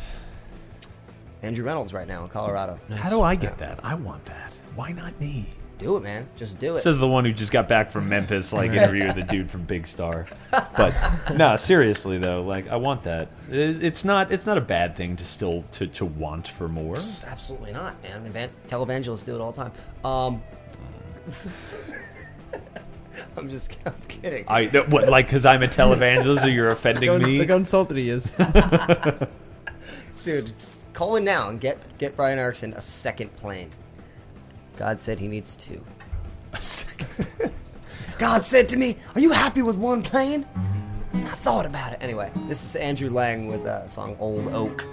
[1.41, 2.79] Andrew Reynolds right now in Colorado.
[2.89, 2.99] Nice.
[2.99, 3.79] How do I get that?
[3.83, 4.57] I want that.
[4.75, 5.47] Why not me?
[5.77, 6.27] Do it, man.
[6.35, 6.79] Just do it.
[6.79, 9.87] Says the one who just got back from Memphis, like interviewed the dude from Big
[9.87, 10.27] Star.
[10.51, 10.93] But
[11.35, 13.29] no, seriously though, like I want that.
[13.49, 14.29] It's not.
[14.29, 16.97] It's not a bad thing to still to, to want for more.
[16.97, 18.25] Absolutely not, man.
[18.25, 19.71] Evan- televangelists do it all the time.
[20.03, 20.43] Um,
[23.37, 24.45] I'm just I'm kidding.
[24.47, 27.39] I no, what like because I'm a televangelist, or you're offending me.
[27.39, 28.31] Look how insulted he is.
[30.23, 33.71] Dude, it's, call in now and get get Brian Erickson a second plane.
[34.77, 35.83] God said he needs two.
[36.53, 37.51] A second.
[38.17, 40.45] God said to me, "Are you happy with one plane?"
[41.13, 41.99] And I thought about it.
[42.01, 44.85] Anyway, this is Andrew Lang with the song "Old Oak."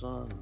[0.00, 0.37] And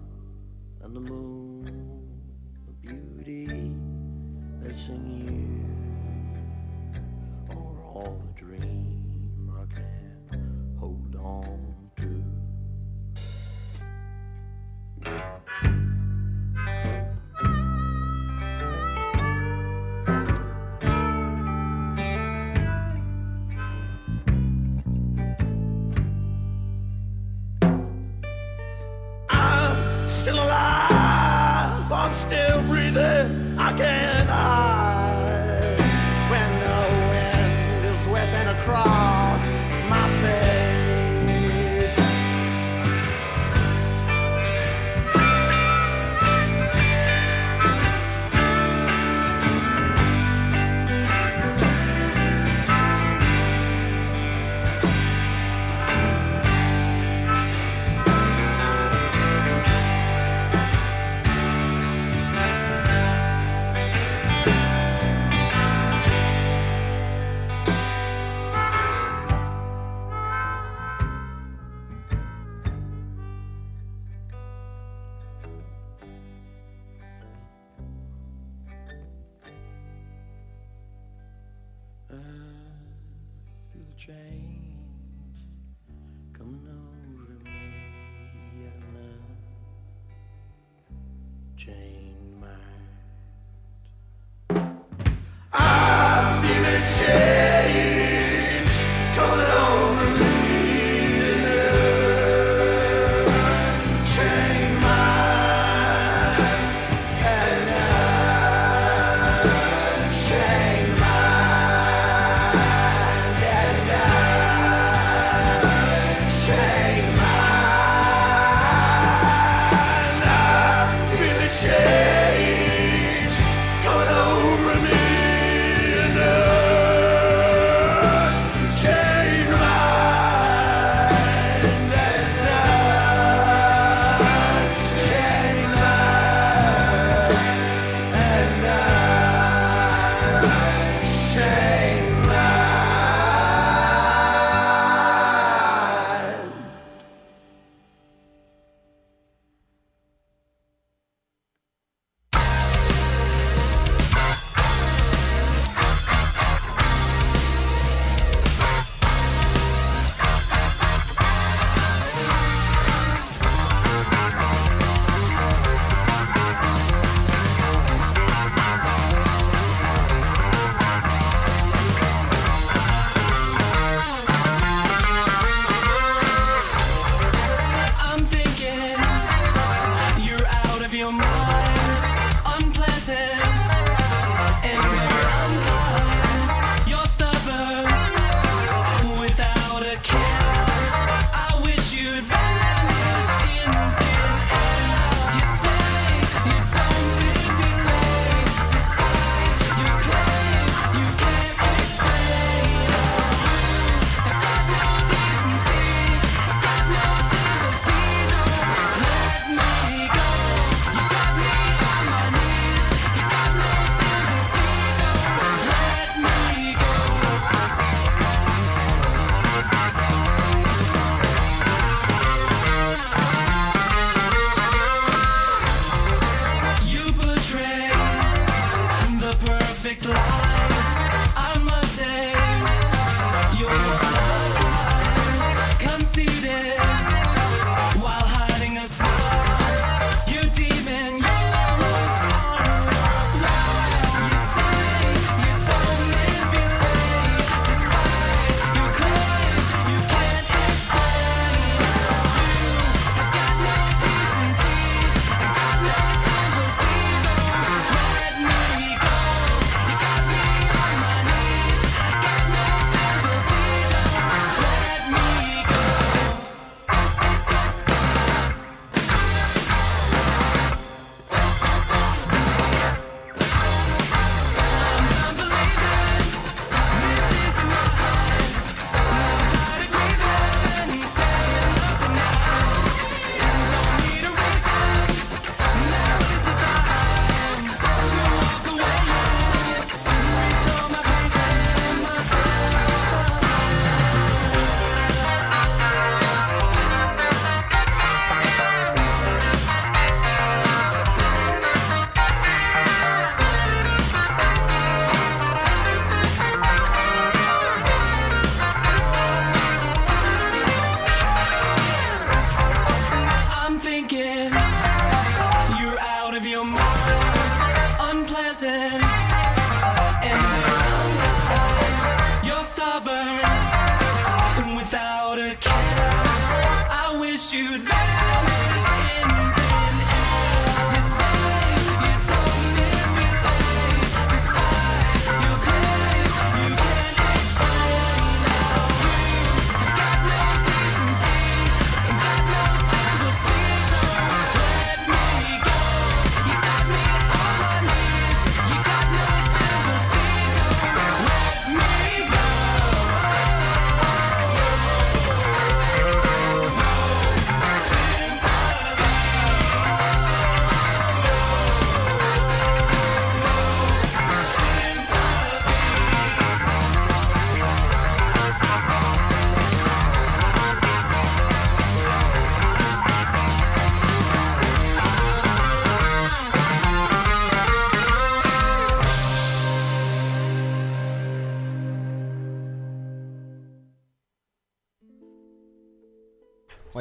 [84.07, 84.56] change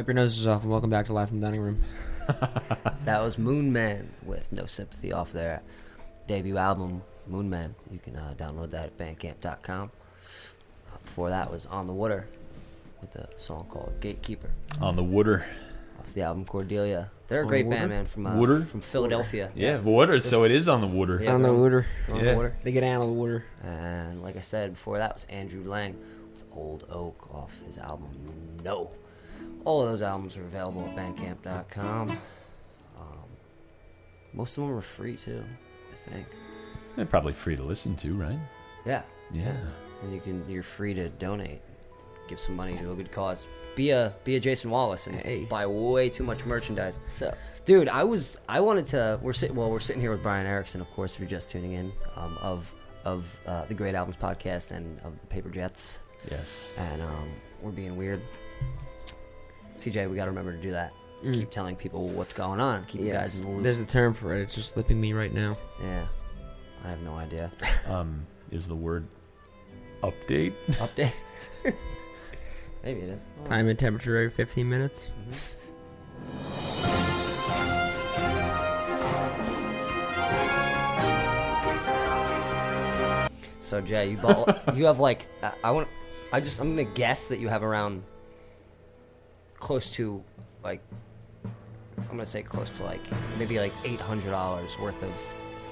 [0.06, 1.82] Wipe your noses off and welcome back to Live from the Dining Room.
[3.06, 5.64] That was Moon Man with No Sympathy off their
[6.28, 7.74] debut album, Moon Man.
[7.92, 9.90] You can uh, download that at bandcamp.com.
[10.94, 12.28] Uh, before that was On the Water
[13.02, 15.44] with a song called Gatekeeper On the water.
[16.00, 17.10] off the album Cordelia.
[17.28, 18.62] They're a On great the band, man, from uh, Water?
[18.64, 19.52] from Philadelphia.
[19.56, 20.20] Yeah, water.
[20.20, 21.20] So it is on the water.
[21.20, 21.88] Yeah, on the water.
[22.10, 22.32] On Yeah.
[22.32, 22.56] the Water.
[22.64, 23.44] They get out of the water.
[23.64, 25.96] And like I said before, that was Andrew Lang
[26.32, 28.10] with Old Oak off his album
[28.64, 28.92] No.
[29.66, 32.10] All of those albums are available at bandcamp.com.
[32.12, 32.18] Um,
[34.34, 35.44] most of them are free too,
[35.92, 36.28] I think.
[36.96, 38.40] They're probably free to listen to, right?
[38.86, 39.02] Yeah.
[39.32, 39.56] Yeah.
[40.04, 41.62] And you can you're free to donate,
[42.28, 43.46] give some money to a good cause.
[43.76, 45.44] Be a be a Jason Wallace and Hey.
[45.46, 47.00] buy way too much merchandise.
[47.10, 47.34] So,
[47.66, 49.20] Dude, I was I wanted to.
[49.22, 49.70] We're sitting well.
[49.72, 52.74] We're sitting here with Brian Erickson, of course, if you're just tuning in, um, of
[53.04, 56.00] of uh, the Great Albums podcast and of the Paper Jets,
[56.32, 56.76] Yes.
[56.80, 57.30] and um,
[57.62, 58.22] we're being weird.
[59.76, 60.94] CJ, we got to remember to do that.
[61.24, 61.34] Mm.
[61.34, 62.86] Keep telling people what's going on.
[62.86, 63.64] Keep you guys in the loop.
[63.64, 64.42] there's a term for it.
[64.42, 65.58] It's just slipping me right now.
[65.82, 66.06] yeah,
[66.84, 67.52] I have no idea.
[67.88, 69.06] Um, is the word
[70.02, 70.54] update?
[70.72, 71.14] Update.
[72.84, 73.26] Maybe it is.
[73.44, 73.48] Oh.
[73.48, 75.10] Time and temperature every 15 minutes.
[83.60, 85.88] So Jay, you bought, you have like I, I want
[86.32, 88.04] I just I'm gonna guess that you have around
[89.66, 90.24] close to
[90.64, 90.80] like
[91.98, 93.02] I'm gonna say close to like
[93.40, 95.12] maybe like eight hundred dollars worth of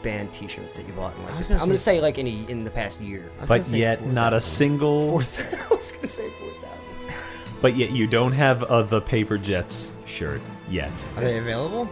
[0.02, 1.16] band T-shirts that you bought.
[1.16, 2.72] In like I was the- gonna I'm gonna say- say like in a, in the
[2.72, 3.30] past year.
[3.38, 5.10] I was gonna But say yet, not a single.
[5.12, 7.16] Four th- I was gonna say four thousand.
[7.62, 10.92] But yet, you don't have a the Paper Jets shirt yet.
[11.16, 11.88] Are they available?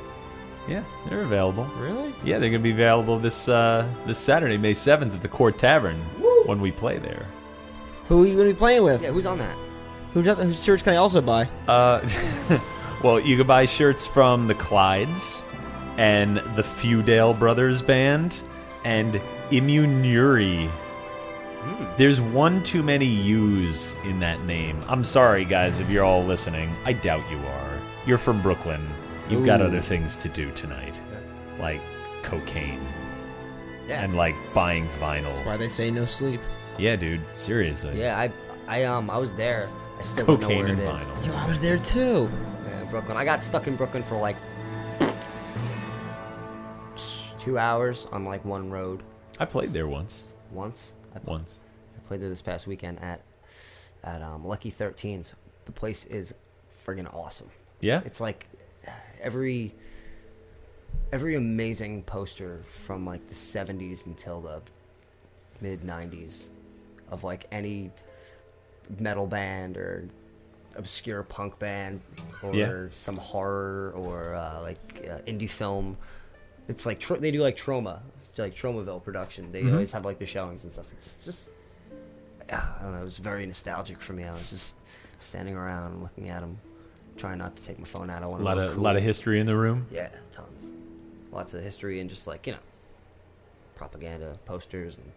[0.67, 1.65] Yeah, they're available.
[1.77, 2.13] Really?
[2.23, 5.97] Yeah, they're gonna be available this uh, this Saturday, May seventh, at the Court Tavern
[6.47, 7.25] when we play there.
[8.07, 9.01] Who are you going to be playing with?
[9.03, 9.55] Yeah, who's on that?
[10.13, 11.47] Who's that, whose shirts can I also buy?
[11.67, 12.07] Uh,
[13.03, 15.43] well, you can buy shirts from the Clydes
[15.97, 18.39] and the Feudale Brothers Band
[18.83, 20.69] and Immunuri.
[21.97, 24.79] There's one too many U's in that name.
[24.87, 26.75] I'm sorry, guys, if you're all listening.
[26.85, 27.71] I doubt you are.
[28.05, 28.85] You're from Brooklyn.
[29.29, 30.99] You've got other things to do tonight,
[31.59, 31.79] like
[32.23, 32.81] cocaine
[33.87, 35.23] Yeah, and like buying vinyl.
[35.33, 36.41] That's why they say no sleep.
[36.77, 37.21] Yeah, dude.
[37.35, 37.97] Seriously.
[37.99, 38.17] yeah.
[38.17, 38.31] I
[38.67, 39.69] I um I was there.
[40.01, 40.89] I still don't know Cocaine where and it is.
[40.89, 41.25] vinyl.
[41.27, 42.27] Yo, I was there too.
[42.67, 43.17] Yeah, Brooklyn.
[43.17, 44.35] I got stuck in Brooklyn for like
[47.37, 49.03] two hours on like one road
[49.37, 50.25] I played there once.
[50.51, 50.93] once.
[51.15, 51.59] I Once.
[51.95, 53.21] I played there this past weekend at
[54.03, 55.33] at um, Lucky 13s.
[55.65, 56.33] The place is
[56.83, 57.51] friggin' awesome.
[57.79, 58.01] Yeah.
[58.03, 58.47] It's like
[59.21, 59.75] every
[61.13, 64.61] every amazing poster from like the 70s until the
[65.61, 66.47] mid 90s
[67.11, 67.91] of like any
[68.99, 70.07] metal band or
[70.75, 72.01] obscure punk band
[72.41, 72.85] or Yeah.
[72.91, 75.97] some horror or uh, like uh, indie film.
[76.67, 79.51] It's like tr- they do like trauma, it's like Tromaville production.
[79.51, 79.73] They Mhm.
[79.73, 80.85] always have like the showings and stuff.
[80.93, 81.47] It's just
[82.51, 83.01] I don't know.
[83.01, 84.23] It was very nostalgic for me.
[84.25, 84.75] I was just
[85.19, 86.57] standing around looking at them,
[87.17, 88.23] trying not to take my phone out.
[88.23, 89.87] I A want lot of a lot of history in the room.
[89.91, 90.73] yeah, tons,
[91.31, 92.59] lots of history and just like you know,
[93.75, 95.11] propaganda posters and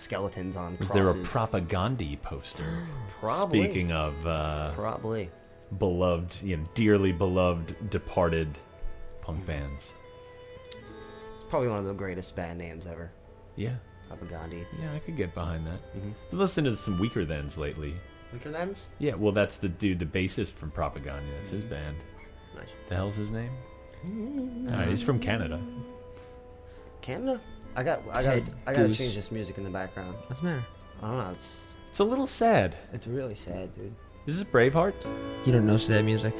[0.00, 0.76] skeletons on.
[0.78, 2.86] Was there a propaganda poster?
[3.20, 3.62] Probably.
[3.64, 5.30] Speaking of uh, Probably.
[5.78, 8.58] beloved, you know, dearly beloved, departed
[9.20, 9.94] punk bands.
[10.70, 13.10] It's probably one of the greatest band names ever.
[13.56, 13.74] Yeah,
[14.10, 14.64] Propagandhi.
[14.80, 15.80] yeah, I could get behind that.
[15.96, 16.36] Mm-hmm.
[16.36, 17.94] Listen to some Weakerthans lately.
[18.34, 18.86] Weakerthans?
[18.98, 21.30] Yeah, well, that's the dude, the bassist from Propagandhi.
[21.38, 21.96] That's his band.
[22.56, 22.74] Nice.
[22.88, 23.50] The hell's his name?
[24.70, 25.60] Uh, he's from Canada.
[27.02, 27.40] Canada?
[27.76, 28.02] I got.
[28.12, 28.34] I got.
[28.34, 28.98] Ted I got to Goose.
[28.98, 30.16] change this music in the background.
[30.26, 30.66] What's the matter?
[31.02, 31.30] I don't know.
[31.30, 31.66] It's.
[31.90, 32.76] It's a little sad.
[32.92, 33.94] It's really sad, dude.
[34.26, 34.94] Is this Braveheart?
[35.44, 36.34] You don't know sad music.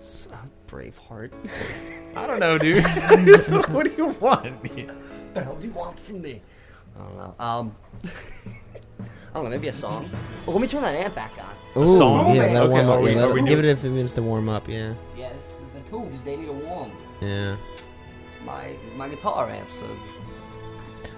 [0.00, 0.28] S-
[0.68, 1.30] Braveheart.
[2.16, 2.84] I don't know, dude.
[3.68, 4.62] what do you want?
[4.62, 6.42] the hell do you want from me?
[6.98, 7.34] I don't know.
[7.38, 7.74] Um.
[9.30, 9.50] I don't know.
[9.50, 10.08] Maybe a song.
[10.46, 11.32] Well, let me turn that amp back
[11.76, 11.82] on.
[11.82, 12.34] Ooh, song?
[12.34, 13.00] yeah, let it Okay, warm up.
[13.00, 14.68] we- yeah, it- we give doing- it a few minutes to warm up.
[14.68, 16.22] Yeah, Yes, the tubes.
[16.24, 16.90] They need to warm.
[17.20, 17.54] yeah.
[18.44, 19.70] My my guitar amp.
[19.70, 19.84] So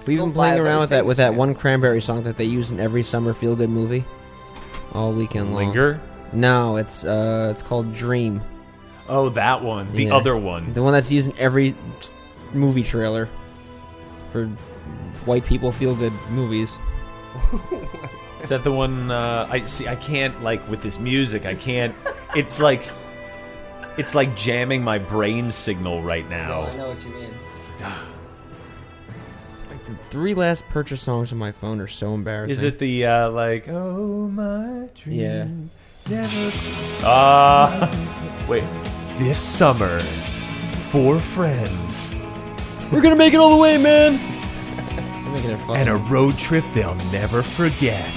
[0.05, 2.81] We've been playing around with that with that one Cranberry song that they use in
[2.81, 4.05] every summer feel good movie,
[4.93, 5.67] all weekend long.
[5.69, 6.01] Linger?
[6.33, 8.43] No, it's uh, it's called Dream.
[9.09, 9.89] Oh, that one.
[9.93, 10.17] The Yeah.
[10.17, 10.75] other one.
[10.75, 11.75] The one that's used in every
[12.53, 13.29] movie trailer
[14.33, 14.47] for
[15.25, 16.79] white people feel good movies.
[18.41, 19.11] Is that the one?
[19.11, 19.87] Uh, I see.
[19.87, 21.47] I can't like with this music.
[21.47, 21.95] I can't.
[22.35, 22.83] It's like,
[23.97, 26.63] it's like jamming my brain signal right now.
[26.63, 27.35] I know what you mean.
[29.71, 32.53] Like the three last purchase songs on my phone are so embarrassing.
[32.53, 33.69] Is it the uh, like?
[33.69, 35.19] Oh my dream.
[35.19, 35.47] Yeah.
[36.11, 36.51] Never.
[37.03, 38.45] Ah.
[38.49, 38.65] wait.
[39.19, 40.01] This summer,
[40.91, 42.17] four friends
[42.91, 44.32] We're gonna make it all the way, man.
[45.35, 48.13] And a road trip they'll never forget.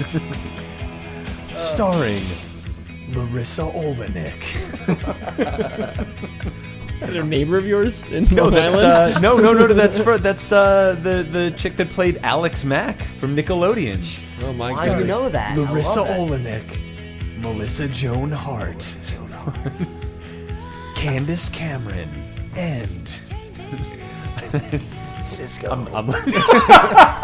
[1.54, 2.22] Starring
[3.10, 4.42] Larisa Oleynik.
[7.00, 9.16] a neighbor of yours in No, Long that's Island.
[9.16, 9.74] uh, no, no, no, no.
[9.74, 14.44] That's for that's uh, the the chick that played Alex Mack from Nickelodeon.
[14.44, 14.78] oh my god!
[14.78, 15.52] Why do you know that?
[15.52, 16.42] I Larisa love that.
[16.66, 18.98] Oleynik, Melissa Joan Hart,
[20.96, 22.10] Candace Cameron,
[22.56, 23.08] and
[25.28, 25.70] Cisco.
[25.70, 26.06] I'm, I'm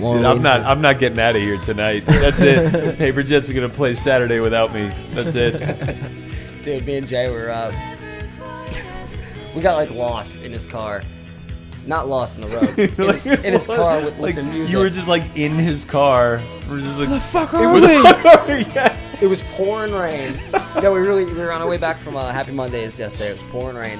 [0.00, 2.04] While we're I'm not I'm not getting out of here tonight.
[2.04, 2.98] That's it.
[2.98, 4.92] Paper Jets are gonna play Saturday without me.
[5.12, 5.54] That's it.
[6.62, 7.72] Dude, me and Jay were uh,
[9.54, 11.02] we got like lost in his car.
[11.86, 12.78] Not lost in the road.
[12.78, 14.72] In, his, in his car with, with like the music.
[14.72, 16.42] you were just like in his car.
[16.68, 17.88] We're just like, fuck it are was, we?
[18.74, 19.03] yeah.
[19.24, 20.34] It was pouring rain.
[20.52, 23.30] yeah, we really we were on our way back from uh, Happy Mondays yesterday.
[23.30, 23.98] It was pouring rain,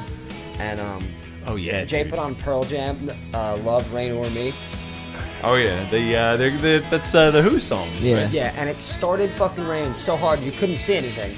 [0.58, 1.08] and um,
[1.46, 1.86] Oh yeah.
[1.86, 2.10] Jay dude.
[2.10, 4.52] put on Pearl Jam, uh, "Love Reign o'er Me."
[5.42, 5.88] Oh yeah.
[5.88, 7.88] The uh, they're, they that's uh, the Who song.
[8.00, 8.28] Yeah.
[8.28, 11.34] Yeah, and it started fucking raining so hard you couldn't see anything.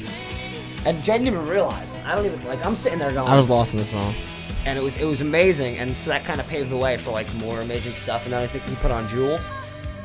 [0.84, 1.86] And Jen didn't even realize.
[2.04, 2.66] I don't even like.
[2.66, 4.16] I'm sitting there going, I was lost in the song.
[4.64, 7.12] and it was it was amazing, and so that kind of paved the way for
[7.12, 8.24] like more amazing stuff.
[8.24, 9.38] And then I think we put on Jewel.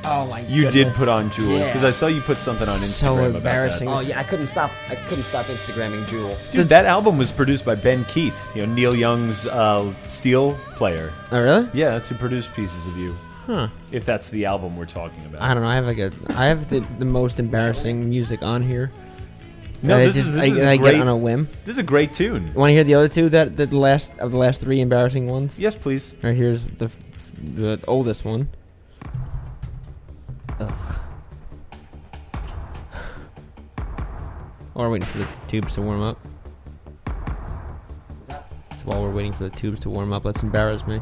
[0.04, 0.40] Oh my.
[0.42, 1.68] You did put on Jewel Yeah.
[1.68, 2.88] because I saw you put something on Instagram.
[2.90, 3.38] So about that.
[3.38, 3.88] embarrassing.
[3.88, 4.72] Oh yeah, I couldn't stop.
[4.90, 6.36] I couldn't stop Instagramming Jewel.
[6.52, 11.12] Dude, that album was produced by Ben Keith, you know Neil Young's uh, steel player.
[11.32, 11.70] Oh really?
[11.74, 13.16] Yeah, that's who produced Pieces of You.
[13.46, 13.68] Huh.
[13.92, 15.42] If that's the album we're talking about.
[15.42, 15.70] I don't know.
[15.70, 16.12] I have like a.
[16.30, 18.92] I have the, the most embarrassing music on here.
[19.84, 20.92] No, that I this just is this I, is that I great.
[20.94, 21.48] get on a whim.
[21.66, 22.54] This is a great tune.
[22.54, 23.30] Want to hear the other two?
[23.30, 25.58] That the last of the last three embarrassing ones.
[25.60, 26.14] Yes, please.
[26.22, 26.92] Right here's the
[27.44, 28.50] the oldest one.
[30.62, 31.00] Ugh.
[34.74, 36.20] While we're waiting for the tubes to warm up.
[38.28, 41.02] So while we're waiting for the tubes to warm up, let's embarrass me.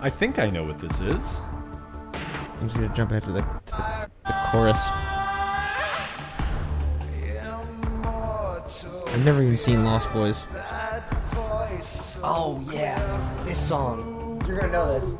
[0.00, 1.40] I think I know what this is.
[2.60, 4.88] I'm just gonna jump ahead to the, to the, the chorus.
[9.08, 10.44] I've never even seen Lost Boys.
[12.22, 14.17] Oh yeah, this song.
[14.48, 15.14] You're gonna know this.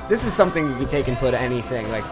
[0.10, 2.04] This is something you could take and put anything like.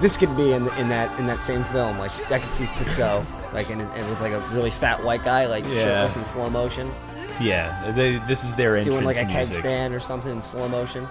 [0.00, 1.98] This could be in the, in that in that same film.
[1.98, 3.20] Like I could see Cisco
[3.52, 5.74] like in his, and with like a really fat white guy like Yeah.
[5.82, 6.92] shirtless in slow motion,
[7.40, 9.56] Yeah, they, this is their entrance doing like a keg music.
[9.56, 11.06] stand or something in slow motion.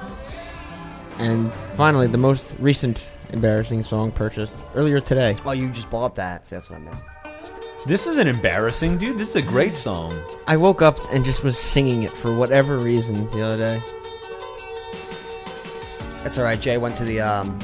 [1.17, 5.35] And finally, the most recent embarrassing song purchased earlier today.
[5.45, 6.45] Oh, you just bought that.
[6.45, 7.03] See, that's what I missed.
[7.85, 9.17] This isn't embarrassing, dude.
[9.17, 10.13] This is a great song.
[10.47, 13.83] I woke up and just was singing it for whatever reason the other day.
[16.23, 16.59] That's all right.
[16.59, 17.57] Jay went to the um,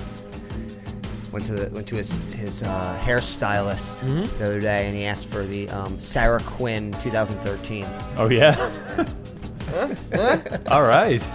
[1.33, 4.37] went to the went to his his uh, hairstylist Mhm.
[4.37, 7.85] the other day, and he asked for the um, Sara Quin 2013.
[8.17, 8.55] Oh yeah.
[10.69, 11.25] All right.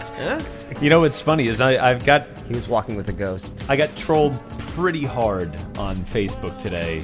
[0.80, 3.64] You know what's funny is I, I've got He was walking with a ghost.
[3.68, 7.02] I got trolled pretty hard on Facebook today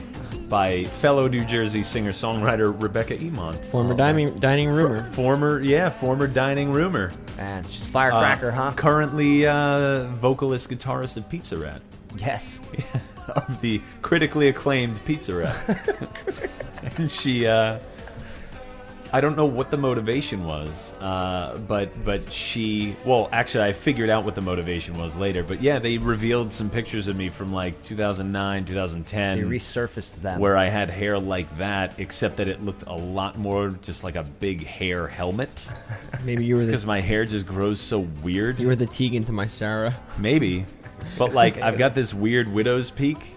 [0.48, 3.66] by fellow New Jersey singer-songwriter Rebecca Emont.
[3.66, 5.10] Former dining dining rumor.
[5.12, 7.10] Former, yeah, former dining rumor.
[7.36, 8.72] Man, she's a firecracker, Uh, huh?
[8.76, 11.80] Currently uh, vocalist, guitarist of Pizza Rat.
[12.16, 12.60] Yes.
[13.28, 15.56] of the critically acclaimed Pizza Rat.
[16.98, 17.78] and she, uh,
[19.12, 24.10] I don't know what the motivation was, uh, but but she, well, actually, I figured
[24.10, 25.44] out what the motivation was later.
[25.44, 29.38] But yeah, they revealed some pictures of me from like 2009, 2010.
[29.38, 30.40] They resurfaced them.
[30.40, 34.16] where I had hair like that, except that it looked a lot more just like
[34.16, 35.68] a big hair helmet
[36.24, 38.58] Maybe you were the because my hair just grows so weird.
[38.58, 39.96] you were the Tegan to my Sara.
[40.18, 40.66] Maybe.
[41.18, 43.34] But like I've got this weird widow's peak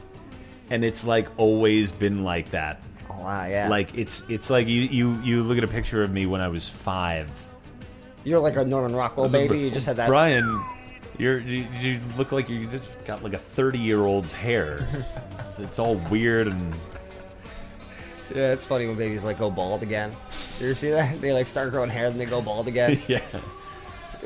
[0.70, 2.82] and it's like always been like that.
[3.09, 3.70] oh wow, yeah.
[3.70, 6.47] Like it's it's like you you you look at a picture of me when I
[6.47, 7.30] was 5.
[8.24, 9.59] you're like a Norman Rockwell baby.
[9.59, 10.07] You just had that.
[10.07, 10.63] Brian
[11.18, 14.88] you're, you, you look like you just got like a 30 year old's hair.
[15.32, 16.74] it's, it's all weird and
[18.36, 20.11] Yeah, it's funny when babies like go bald again.
[20.59, 21.15] You ever see that?
[21.22, 23.01] They like start growing hair, then they go bald again.
[23.07, 23.22] yeah,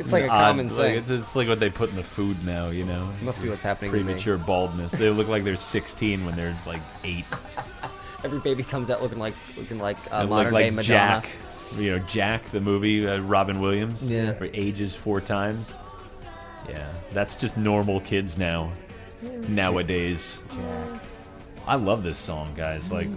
[0.01, 0.39] It's like a odd.
[0.39, 0.97] common Like, thing.
[0.99, 3.09] it's, it's like what they put in the food now, you know.
[3.21, 3.91] It Must be what's happening.
[3.91, 4.91] Premature baldness.
[4.93, 7.25] They look like they're 16 when they're like eight.
[8.23, 10.83] Every baby comes out looking like looking like uh, modern like day Madonna.
[11.21, 11.29] Jack.
[11.77, 14.09] You know, Jack, the movie, uh, Robin Williams.
[14.09, 14.33] Yeah.
[14.33, 15.77] Where ages four times.
[16.69, 18.71] Yeah, that's just normal kids now.
[19.47, 20.43] Nowadays.
[20.53, 21.01] Jack.
[21.67, 22.91] I love this song, guys.
[22.91, 23.07] Like,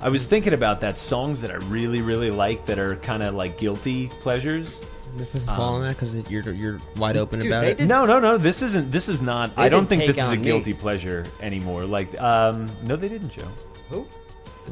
[0.00, 3.34] I was thinking about that songs that I really, really like that are kind of
[3.34, 4.80] like guilty pleasures.
[5.16, 7.76] This doesn't fall on that because you're you're wide open Dude, about they it.
[7.78, 8.38] did- No, no, no.
[8.38, 8.90] This isn't.
[8.90, 9.56] This is not.
[9.56, 10.44] They I don't did think this Take is a On Me.
[10.44, 11.84] guilty pleasure anymore.
[11.84, 13.48] Like, um, no, they didn't, Joe.
[13.90, 14.06] Who?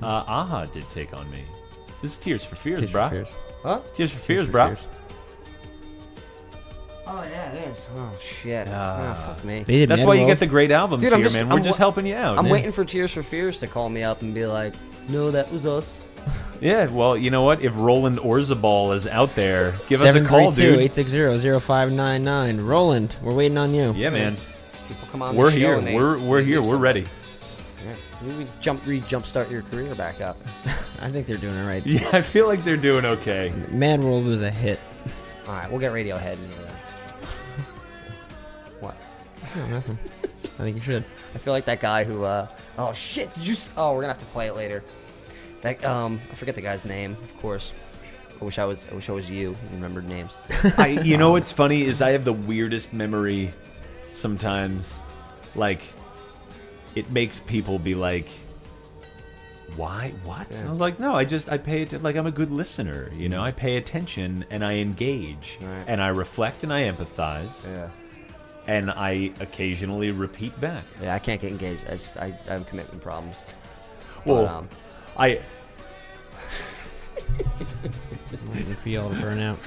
[0.03, 1.43] Uh, a-ha did take on me.
[2.03, 3.11] This is Tears for Fears, Tears for brah.
[3.11, 3.35] Fears.
[3.65, 3.81] Huh?
[3.95, 4.67] Tears for Fears, Tears for brah.
[4.77, 4.87] Fears.
[7.11, 7.89] Oh yeah, it is.
[7.97, 8.69] Oh shit.
[8.71, 9.27] Ah.
[9.27, 9.63] oh fuck me.
[9.63, 11.49] They did That's why you get the great albums Dude, here, I'm just- man.
[11.49, 12.39] We're I'm just wa- helping you out.
[12.39, 12.53] I'm Yeah.
[12.53, 14.75] waiting for Tears for Fears to call me up and be like,
[15.09, 15.99] "No, that was us."
[16.61, 17.63] Yeah, well, you know what?
[17.63, 20.91] If Roland Orzabal is out there, give us a call, dude.
[20.91, 22.67] 860-0599.
[22.67, 23.93] Roland, we're waiting on you.
[23.97, 24.37] Yeah, man.
[24.89, 25.37] People come on.
[25.37, 25.75] We're the show here.
[25.79, 26.59] and they- We're we're they here.
[26.61, 26.81] We're something.
[26.81, 27.07] ready.
[27.87, 27.95] Yeah.
[28.23, 30.37] Maybe jump re jumpstart your career back up.
[31.01, 31.87] I think they're doing it right.
[31.87, 33.53] Yeah, I feel like they're doing okay.
[33.69, 34.81] Mad World was a hit.
[35.47, 36.63] All right, we'll get Radiohead in here.
[36.65, 37.67] Then.
[38.81, 38.97] What?
[39.57, 39.99] No, nothing.
[40.59, 41.05] I think you should.
[41.35, 42.25] I feel like that guy who.
[42.25, 43.33] uh Oh shit!
[43.35, 43.55] Did you?
[43.55, 44.83] s- Oh, we're gonna have to play it later.
[45.63, 47.17] That um, I forget the guy's name.
[47.25, 47.73] Of course.
[48.41, 48.87] I wish I was.
[48.91, 49.57] I wish I was you.
[49.63, 50.39] and Remembered names.
[50.79, 53.53] I, you know what's funny is I have the weirdest memory.
[54.13, 55.01] Sometimes,
[55.55, 55.83] like,
[56.95, 58.29] it makes people be like,
[59.77, 60.13] "Why?
[60.25, 60.59] What?" Yeah.
[60.59, 63.11] And I was like, "No, I just I pay it like I'm a good listener.
[63.15, 65.85] You know, I pay attention and I engage Right.
[65.87, 67.89] and I reflect and I empathize Yeah.
[68.67, 71.85] and I occasionally repeat back." Yeah, I can't get engaged.
[71.87, 73.43] I just, I, I have commitment problems.
[74.25, 74.69] Well, But, um,
[75.19, 75.41] I
[78.31, 79.59] I'm waiting for y'all to burn out.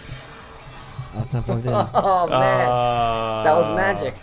[1.14, 1.74] Oh, it's not plugged in.
[1.74, 4.14] oh man, uh, that was magic.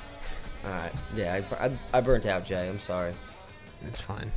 [0.65, 0.93] All right.
[1.15, 2.69] Yeah, I, I, I burnt out, Jay.
[2.69, 3.15] I'm sorry.
[3.87, 4.31] It's fine.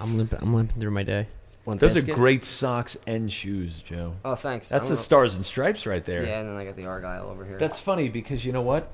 [0.00, 0.38] I'm limping.
[0.40, 1.26] I'm limping through my day.
[1.66, 2.14] Limp Those are Bizkit?
[2.14, 4.14] great socks and shoes, Joe.
[4.24, 4.68] Oh, thanks.
[4.68, 6.24] That's the don't stars and stripes right there.
[6.24, 7.58] Yeah, and then I got the Argyle over here.
[7.58, 8.90] That's funny because you know what?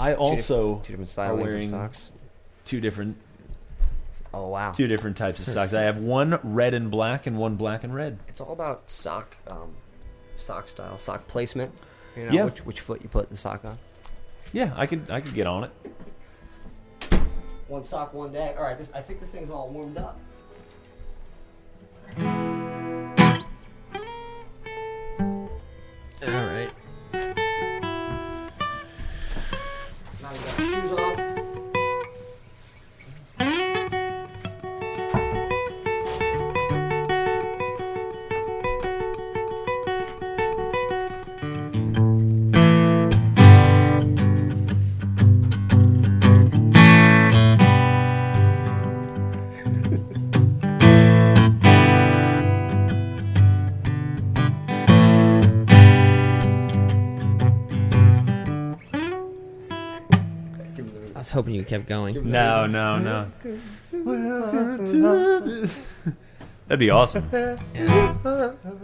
[0.00, 2.10] I Two dif- also two different are stylings wearing of socks.
[2.64, 3.18] two different
[4.34, 4.72] Oh wow.
[4.72, 5.72] two different types of socks.
[5.72, 8.18] I have one red and black and one black and red.
[8.28, 9.74] It's all about sock, um,
[10.36, 11.72] sock style, sock placement.
[12.16, 12.44] You know, Yeah.
[12.44, 13.78] which, which foot you put the sock on.
[14.52, 15.70] Yeah, I could I could get on it.
[17.68, 18.54] One sock, one day.
[18.56, 20.18] All right, this, I think this thing's all warmed up.
[61.38, 62.28] Hoping you kept going.
[62.28, 63.30] No, no, no.
[66.66, 67.28] That'd be awesome.
[67.32, 67.56] Yeah.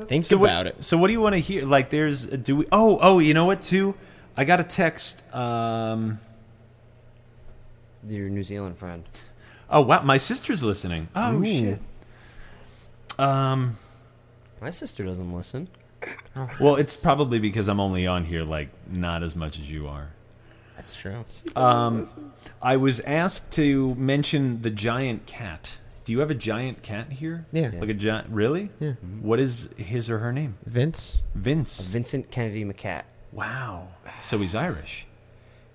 [0.07, 0.85] Think So about what, it.
[0.85, 1.67] So what do you want to hear?
[1.67, 2.67] Like, there's do we?
[2.71, 3.61] Oh, oh, you know what?
[3.61, 3.95] Too,
[4.37, 5.25] I got a text.
[5.35, 6.21] Um,
[8.07, 9.03] Your New Zealand friend.
[9.69, 11.09] oh wow, my sister's listening.
[11.17, 11.45] Oh Ooh.
[11.45, 11.81] shit.
[13.19, 13.77] Um,
[14.61, 15.69] My sister doesn't listen.
[16.61, 20.11] well, it's probably because I'm only on here like not as much as you are.
[20.77, 21.25] That's true.
[21.57, 22.07] Um,
[22.61, 25.73] I was asked to mention the giant cat.
[26.05, 27.47] Do you have a giant cat here?
[27.53, 27.71] Yeah.
[27.75, 28.29] Like a giant?
[28.29, 28.71] Really?
[28.81, 28.93] Yeah.
[29.23, 30.57] What is his or her name?
[30.67, 31.23] Vince.
[31.35, 31.81] Vince.
[31.89, 33.05] Vincent Kennedy McCat.
[33.33, 33.89] Wow.
[34.21, 35.07] So he's Irish.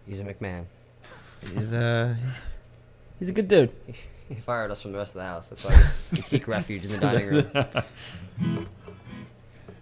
[0.08, 0.66] He's a McMahon.
[1.54, 2.16] He's a
[3.20, 3.72] he's a good dude.
[4.28, 5.48] He fired us from the rest of the house.
[5.50, 5.72] That's why
[6.12, 8.66] we- we seek refuge in the dining room.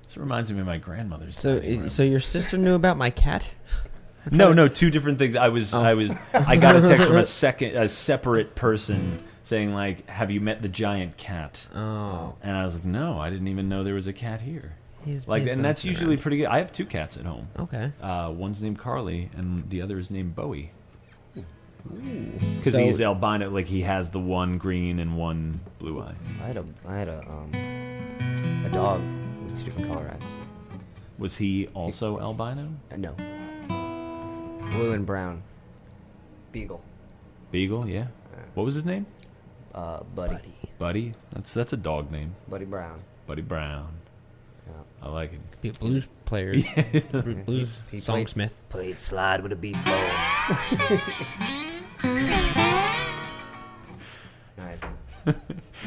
[0.04, 1.38] This reminds me of my grandmother's.
[1.38, 1.90] So, dining room.
[1.90, 3.46] so your sister knew about my cat?
[4.32, 5.36] No, no, two different things.
[5.36, 5.82] I was, Oh.
[5.82, 10.30] I was, I got a text from a second, a separate person saying like, "Have
[10.32, 13.84] you met the giant cat?" Oh, And I was like, "No, I didn't even know
[13.84, 14.74] there was a cat here."
[15.06, 16.22] he's Like, he's and that's usually around.
[16.24, 16.48] pretty good.
[16.48, 17.48] I have two cats at home.
[17.58, 17.92] okay.
[18.02, 20.72] Uh, one's named Carly, and the other is named Bowie.
[22.58, 26.16] Because So- he's albino, like he has the one green and one blue eye.
[26.44, 29.02] I had a, I had a, um, a dog
[29.46, 30.28] with two different color eyes.
[31.18, 32.68] Was he also albino?
[32.92, 33.16] Uh, no.
[34.72, 35.42] Blue and brown.
[36.52, 36.82] Beagle.
[37.52, 38.08] Beagle, yeah.
[38.54, 39.06] What was his name?
[39.74, 40.38] Uh, Buddy.
[40.80, 41.14] Buddy.
[41.34, 42.36] That's that's a dog name.
[42.48, 43.00] Buddy Brown.
[43.26, 43.90] Buddy Brown.
[44.68, 44.74] Yeah.
[45.02, 45.40] I like it.
[45.62, 46.54] Be a blues player.
[47.12, 48.52] Blues- Blues He played- songsmith.
[48.70, 50.12] Played slide with a beef bone.
[54.60, 54.84] Alright.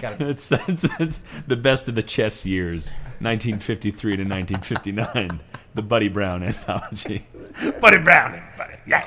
[0.00, 0.22] Got it.
[0.22, 5.40] It's, that's, that's the best of the chess years, 1953 to 1959.
[5.74, 7.26] The Buddy Brown anthology.
[7.80, 8.74] Buddy Brown, everybody.
[8.86, 9.06] Yeah.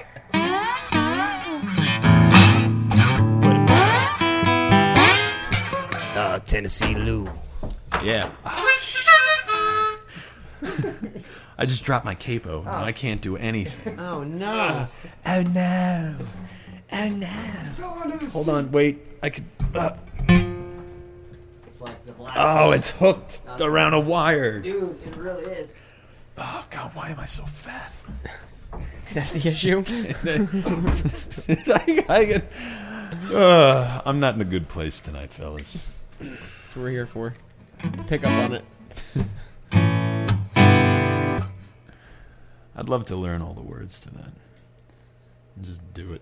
[6.16, 7.28] Uh, Tennessee Lou.
[8.04, 8.30] Yeah.
[11.58, 12.62] I just dropped my capo.
[12.64, 14.00] Now I can't do anything.
[14.00, 14.88] Oh no!
[15.26, 16.16] Oh no.
[16.92, 17.28] Oh no.
[18.32, 19.00] Hold on, wait.
[19.24, 19.46] I could.
[19.74, 20.13] Uh, It's
[21.84, 22.36] like the black.
[22.38, 24.60] oh, it's hooked around a wire.
[24.60, 25.74] Dude, it really is.
[26.38, 27.94] Oh God, why am I so fat?
[29.08, 29.84] Is that the issue?
[31.68, 32.52] I, I get,
[33.32, 35.88] uh, I'm not in a good place tonight, fellas.
[36.20, 37.36] That's what we're here for.
[38.08, 38.66] Pick up on it.
[42.76, 44.32] I'd love to learn all the words to that.
[45.62, 46.22] Just do it.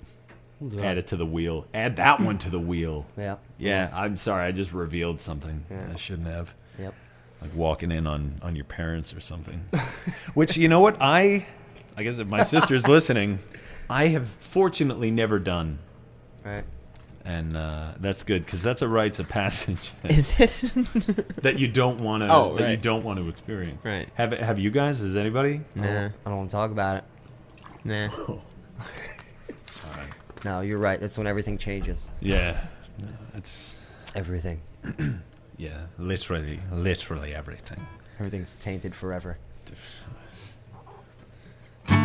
[0.79, 1.65] Add it to the wheel.
[1.73, 3.05] Add that one to the wheel.
[3.17, 3.37] Yeah.
[3.61, 4.45] Yeah, I'm sorry.
[4.45, 5.63] I just revealed something.
[5.91, 6.53] I shouldn't have.
[6.79, 6.93] Yep.
[7.41, 9.65] Like walking in on on your parents or something.
[10.33, 11.45] Which you know what I,
[11.97, 13.39] I guess if my sister's listening,
[13.89, 15.79] I have fortunately never done,
[16.45, 16.63] Right.
[17.25, 20.51] and uh, that's good because that's a rites of passage that, Is it?
[21.43, 22.81] that you don't want to Oh, that you right.
[22.81, 23.83] don't want to experience.
[23.85, 24.07] Right.
[24.15, 24.99] Have have you guys?
[25.01, 25.61] Has anybody?
[25.75, 26.05] Nah.
[26.05, 27.03] I don't want to talk about it.
[27.83, 28.09] Nah.
[30.43, 30.99] No, you're right.
[30.99, 32.07] That's when everything changes.
[32.19, 32.59] Yeah,
[33.33, 33.81] it's
[34.13, 34.59] Everything.
[35.57, 37.79] yeah, literally, literally everything.
[38.19, 39.37] Everything's tainted forever.
[41.89, 41.97] All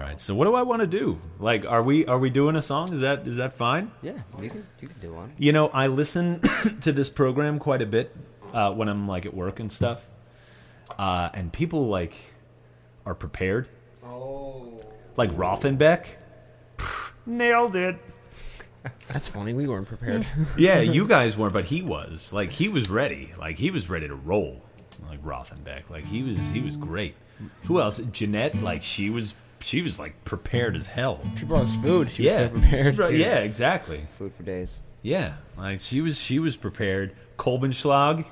[0.00, 0.20] right.
[0.20, 1.20] So what do I want to do?
[1.38, 2.92] Like, are we are we doing a song?
[2.92, 3.92] Is that is that fine?
[4.02, 5.32] Yeah, you can you can do one.
[5.38, 6.40] You know, I listen
[6.80, 8.16] to this program quite a bit
[8.52, 10.04] uh, when I'm like at work and stuff,
[10.98, 12.16] uh, and people like
[13.06, 13.68] are prepared.
[14.04, 14.80] Oh.
[15.16, 16.06] Like Rothenbeck,
[17.26, 17.96] nailed it.
[19.08, 19.54] That's funny.
[19.54, 20.26] We weren't prepared.
[20.58, 22.32] Yeah, you guys weren't, but he was.
[22.32, 23.32] Like he was ready.
[23.38, 24.62] Like he was ready to roll.
[25.08, 25.90] Like Rothenbeck.
[25.90, 26.48] Like he was.
[26.50, 27.14] He was great.
[27.64, 28.00] Who else?
[28.12, 28.60] Jeanette.
[28.62, 29.34] Like she was.
[29.60, 31.20] She was like prepared as hell.
[31.38, 32.10] she brought us food.
[32.10, 32.30] She yeah.
[32.30, 32.94] was so prepared.
[32.94, 34.06] She brought- yeah, exactly.
[34.18, 34.82] Food for days.
[35.00, 36.18] Yeah, like she was.
[36.18, 37.14] She was prepared.
[37.38, 38.26] Kolbenschlag.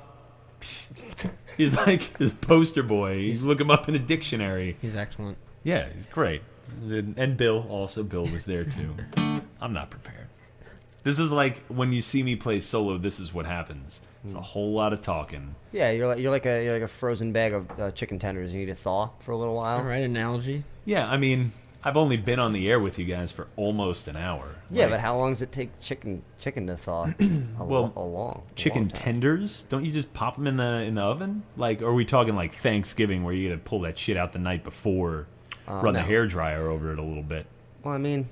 [1.57, 3.17] He's like his poster boy.
[3.19, 4.77] He's look him up in a dictionary.
[4.81, 5.37] He's excellent.
[5.63, 6.41] Yeah, he's great.
[6.81, 8.03] And and Bill also.
[8.03, 8.95] Bill was there too.
[9.61, 10.27] I'm not prepared.
[11.03, 12.97] This is like when you see me play solo.
[12.97, 14.01] This is what happens.
[14.23, 15.53] It's a whole lot of talking.
[15.73, 18.53] Yeah, you're like you're like a you're like a frozen bag of uh, chicken tenders.
[18.53, 19.79] You need to thaw for a little while.
[19.79, 20.63] All right, analogy.
[20.85, 21.51] Yeah, I mean,
[21.83, 24.55] I've only been on the air with you guys for almost an hour.
[24.71, 27.03] Yeah, Like, but how long does it take chicken chicken to thaw?
[27.59, 29.65] A, Well, lo- a long a chicken long tenders?
[29.67, 31.43] Don't you just pop them in the in the oven?
[31.57, 34.39] Like, are we talking like Thanksgiving where you got to pull that shit out the
[34.39, 35.27] night before,
[35.67, 37.45] Uh, run the hair dryer over it a little bit?
[37.83, 38.27] Well, I mean,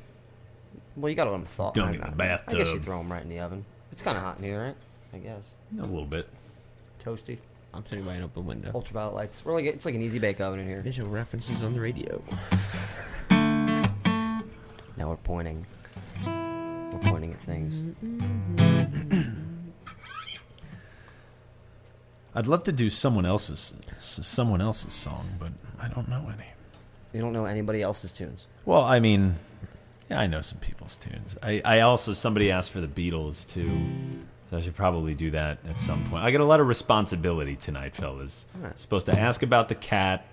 [0.95, 1.71] well, you gotta let them thaw.
[1.71, 2.55] Dunk I- in the bathtub.
[2.55, 3.65] I guess you throw them right in the oven.
[3.91, 4.75] It's kind of hot in here, right?
[5.13, 5.55] I guess.
[5.77, 6.27] A little bit.
[7.03, 7.37] Toasty.
[7.73, 8.71] I'm sitting by an open window.
[8.75, 9.45] Ultraviolet lights.
[9.45, 10.81] We're like it's like an easy bake oven in here.
[10.81, 12.21] Visual references on the radio.
[13.29, 15.65] Now we're pointing.
[16.25, 17.81] We're pointing at things.
[22.33, 26.47] I'd love to do someone else's someone else's song, but I don't know any.
[27.13, 28.47] You don't know anybody else's tunes.
[28.65, 29.37] Well, I mean,
[30.09, 31.35] yeah, I know some people's tunes.
[31.41, 33.69] I, I also somebody asked for the Beatles too,
[34.49, 36.23] so I should probably do that at some point.
[36.23, 38.45] I got a lot of responsibility tonight, fellas.
[38.57, 38.79] Alright.
[38.79, 40.25] Supposed to ask about the cat.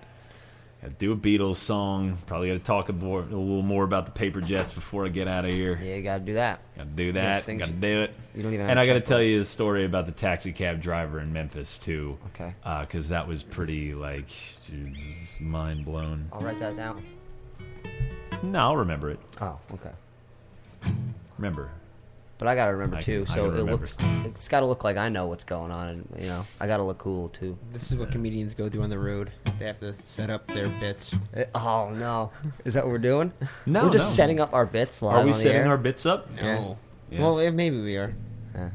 [0.81, 2.17] Got to do a Beatles song.
[2.25, 5.09] Probably got to talk a, more, a little more about the paper jets before I
[5.09, 5.77] get out of here.
[5.83, 6.61] Yeah, you gotta do that.
[6.77, 7.45] Got to do that.
[7.45, 8.13] Got to you- do it.
[8.33, 8.69] You don't even.
[8.69, 11.77] And I got to tell you a story about the taxi cab driver in Memphis
[11.79, 12.53] too, Okay.
[12.63, 14.29] Uh, because that was pretty like
[15.41, 16.29] mind blown.
[16.31, 17.03] I'll write that down.
[18.41, 19.19] No, I'll remember it.
[19.41, 19.91] Oh, okay.
[21.37, 21.69] Remember.
[22.39, 23.25] But I gotta remember I too.
[23.25, 23.71] can- so it remember.
[23.73, 23.97] looks.
[24.25, 26.97] It's gotta look like I know what's going on, and you know, I gotta look
[26.97, 27.57] cool too.
[27.73, 29.29] This is what comedians go through on the road.
[29.59, 31.13] They have to set up their bits.
[31.33, 32.31] Eh, oh no,
[32.63, 33.33] is that what we're doing?
[33.65, 34.15] No, we're just no.
[34.15, 35.67] setting up our bits live Are we on the setting air.
[35.67, 36.29] our bits up?
[36.41, 36.77] No.
[37.11, 37.19] Yes.
[37.19, 38.15] Well, yeah, maybe we are.
[38.55, 38.69] Yeah.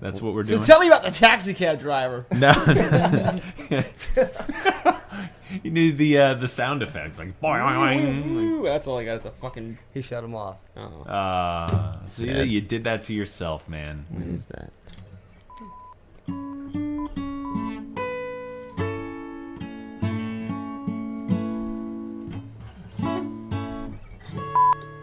[0.00, 0.60] That's what we're doing.
[0.62, 2.24] So tell me about the taxi cab driver.
[2.32, 2.52] no,
[5.62, 8.64] you need the uh, the sound effects like boing, boing, boing.
[8.64, 9.78] That's all I got is a fucking.
[9.94, 10.56] He shut him off.
[10.76, 12.48] Oh, Uh, see, Sad.
[12.48, 14.06] you did that to yourself, man.
[14.10, 14.70] what is that?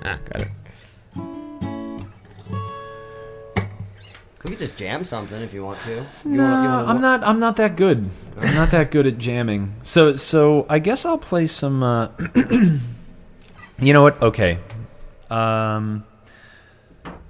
[0.06, 0.48] Ah, got it.
[4.44, 5.92] We could just jam something if you want to.
[5.96, 7.24] You No, wanna- you wanna- I'm not.
[7.24, 8.10] I'm not that good.
[8.40, 9.76] I'm not that good at jamming.
[9.84, 11.82] So, so I guess I'll play some.
[11.82, 12.10] Uh,
[13.80, 14.22] you know what?
[14.22, 14.60] Okay.
[15.30, 16.04] Um,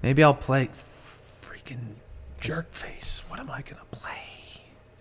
[0.01, 0.69] maybe I'll play
[1.41, 1.95] freaking
[2.41, 3.19] Jerkface.
[3.29, 4.09] What am I gonna play?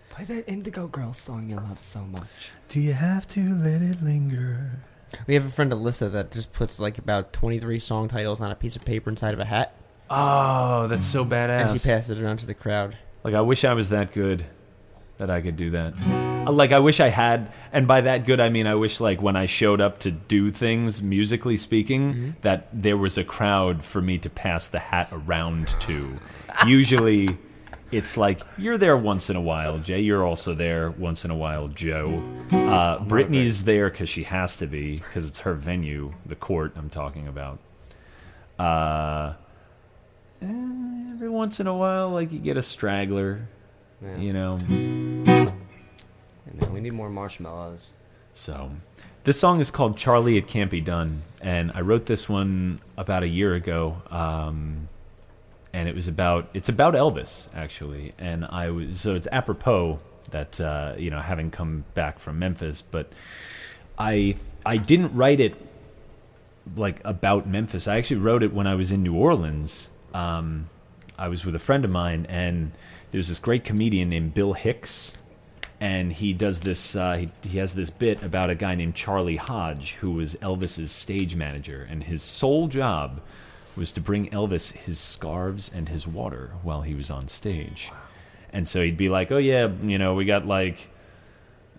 [0.09, 2.51] Play that Indigo Girl song you love so much.
[2.69, 4.79] Do you have to let it linger?
[5.27, 8.55] We have a friend Alyssa that just puts like about 23 song titles on a
[8.55, 9.73] piece of paper inside of a hat,
[10.09, 11.71] Oh, that's so badass.
[11.71, 12.97] and she passes it around to the crowd.
[13.23, 14.45] Like I wish I was that good
[15.17, 15.93] that I could do that.
[16.45, 19.21] Uh, Like I wish I had and by that good I mean I wish like
[19.21, 24.01] when I showed up to do things musically speaking that there was a crowd for
[24.01, 26.17] me to pass the hat around to.
[26.67, 27.37] Usually
[27.91, 30.01] it's like you're there once in a while, Jay.
[30.01, 32.21] You're also there once in a while, Joe.
[32.51, 36.89] Uh, Brittany's there because she has to be because it's her venue, the court I'm
[36.89, 37.59] talking about.
[38.59, 39.33] Uh,
[40.43, 43.47] eh, every once in a while, like you get a straggler,
[44.01, 44.17] Yeah.
[44.17, 44.57] you know.
[44.57, 45.45] Hey,
[46.59, 47.87] man, we need more marshmallows.
[48.33, 48.71] So,
[49.23, 53.23] this song is called "Charlie It Can't Be Done," and I wrote this one about
[53.23, 54.01] a year ago.
[54.09, 54.89] Um,
[55.71, 59.99] and it was about it's about Elvis actually, and I was so it's apropos
[60.31, 63.11] that uh, you know having come back from Memphis, but
[63.97, 64.35] I
[64.65, 65.55] I didn't write it
[66.75, 67.87] like about Memphis.
[67.87, 69.89] I actually wrote it when I was in New Orleans.
[70.13, 70.69] Um,
[71.17, 72.71] I was with a friend of mine, and
[73.11, 75.13] there's this great comedian named Bill Hicks,
[75.79, 76.95] and he does this.
[76.95, 80.91] Uh, he he has this bit about a guy named Charlie Hodge, who was Elvis's
[80.91, 83.21] stage manager, and his sole job
[83.75, 87.91] was to bring Elvis his scarves and his water while he was on stage.
[88.51, 90.89] And so he'd be like, "Oh yeah, you know, we got like."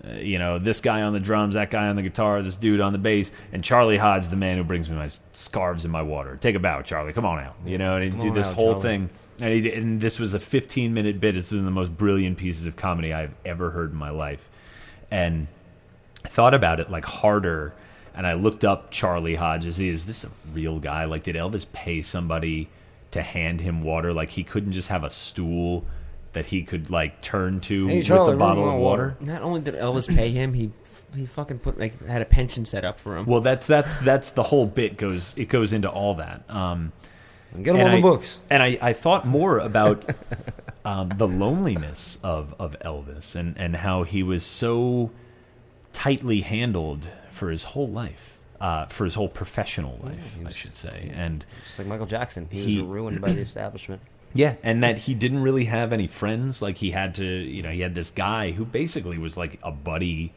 [0.07, 2.81] Uh, you know, this guy on the drums, that guy on the guitar, this dude
[2.81, 6.03] on the bass, and Charlie Hodge, the man who brings me my scarves and my
[6.03, 6.37] water.
[6.41, 7.13] Take a bow, Charlie.
[7.13, 7.57] Come on out.
[7.65, 8.83] You know, and Come do this out, whole Charlie.
[8.83, 9.11] thing.
[9.41, 11.37] And, he, and this was a 15 minute bit.
[11.37, 14.49] It's one of the most brilliant pieces of comedy I've ever heard in my life.
[15.11, 15.47] And
[16.25, 17.73] I thought about it like harder,
[18.15, 19.65] and I looked up Charlie Hodge.
[19.65, 21.05] Is, is this a real guy?
[21.05, 22.69] Like, did Elvis pay somebody
[23.11, 24.13] to hand him water?
[24.13, 25.85] Like, he couldn't just have a stool
[26.35, 29.17] that he could like turn to Hey, with Charlie, the bring bottle of water.
[29.21, 30.71] Not only did Elvis pay him, he
[31.17, 33.27] he fucking put like had a pension set up for him.
[33.27, 35.35] Well, that's that's that's the whole bit goes.
[35.37, 36.49] It goes into all that.
[36.51, 36.93] Um,
[37.57, 38.41] Get them And on the I- books.
[38.51, 40.05] And I, I thought more about
[40.85, 45.13] um, the loneliness of, of Elvis and, and how he was so
[45.93, 51.13] tightly handled for his whole life, uh, for his whole professional life, I should say.
[51.15, 54.03] And Just like Michael Jackson, he, He- was ruined by the establishment.
[54.35, 56.61] Yeah, and that he didn't really have any friends.
[56.61, 59.71] Like he had to, you know, he had this guy who basically was like a
[59.71, 60.33] buddy,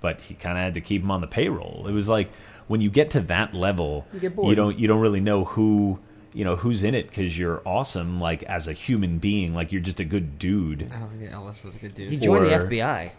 [0.00, 1.86] but he kind of had to keep him on the payroll.
[1.86, 2.30] It was like
[2.66, 5.98] when you get to that level, You you don't you don't really know who
[6.32, 9.82] you know who's in it because you're awesome, like as a human being, like you're
[9.82, 10.90] just a good dude.
[10.94, 12.22] I don't think Elvis was a good dude He dude.
[12.24, 13.10] joined the FBI.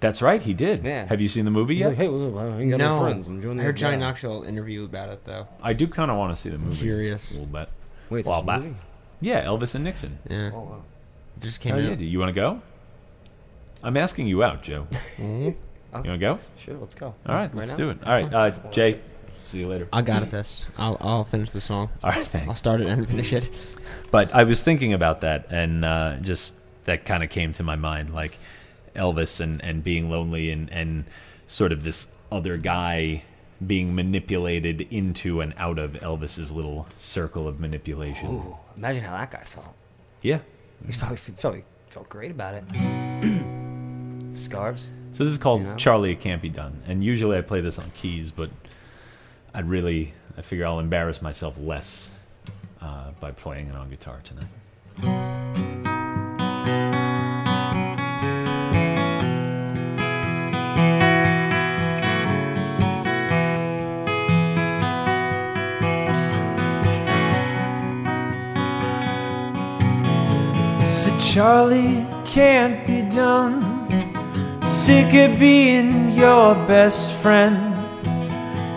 [0.00, 0.82] That's right, he did.
[0.82, 1.04] Yeah.
[1.06, 1.88] Have you seen the movie He's yet?
[1.90, 2.40] like, hey, what's up?
[2.42, 3.26] I ain't got no, friends.
[3.26, 5.46] I'm joining I heard Johnny FBI." Knoxville interview about it though.
[5.62, 6.76] I do kind of want to see the movie.
[6.80, 7.30] Curious.
[7.30, 7.68] a little bit.
[8.08, 8.76] Wait, Well, there's a movie?
[9.20, 10.18] Yeah, Elvis and Nixon.
[10.28, 10.82] Yeah, Oh, wow.
[11.36, 12.62] it just came Oh yeah, do you want to go?
[13.82, 14.86] I'm asking you out, Joe.
[15.18, 15.56] Mhm.
[15.92, 16.38] You want to go?
[16.56, 17.14] Sure, let's go.
[17.26, 17.76] All right, let's now?
[17.76, 17.98] do it.
[18.06, 19.00] All right, uh, Jay.
[19.42, 19.88] See you later.
[19.92, 20.30] I got it.
[20.30, 20.64] This.
[20.78, 21.88] I'll I'll finish the song.
[22.04, 22.34] All right, thanks.
[22.34, 22.58] I'll thanks.
[22.60, 23.48] start it and finish it.
[24.12, 26.54] But I was thinking about that, and uh, just
[26.84, 28.38] that kind of came to my mind, like
[28.94, 31.04] Elvis and, and being lonely, and, and
[31.48, 33.24] sort of this other guy
[33.66, 38.28] being manipulated into and out of Elvis's little circle of manipulation.
[38.30, 39.74] Ooh, imagine how that guy felt.
[40.22, 40.40] Yeah.
[40.86, 42.64] he probably probably felt great about it.
[44.36, 44.88] Scarves.
[45.12, 45.76] So this is called You know?
[45.76, 48.50] Charlie It Can't Be Done, and usually I play this on keys, but
[49.52, 52.10] I'd really I figure I'll embarrass myself less
[52.80, 55.29] uh, by playing it on guitar tonight.
[71.32, 73.86] Charlie can't be done.
[74.66, 77.76] Sick of being your best friend.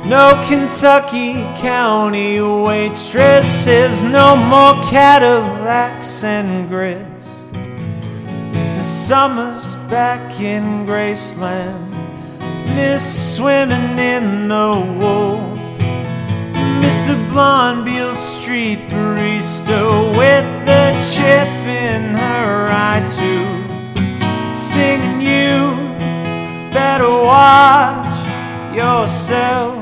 [0.07, 7.27] No Kentucky County waitresses, no more Cadillacs and grits.
[8.53, 11.89] As the summer's back in Graceland,
[12.75, 15.62] miss swimming in the wool.
[17.05, 23.45] The blonde Beale Street barista with the chip in her eye too.
[24.55, 25.93] Singing you
[26.71, 28.07] better watch
[28.73, 29.75] yourself.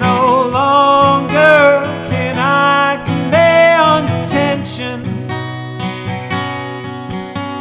[0.00, 5.02] No longer can I command attention.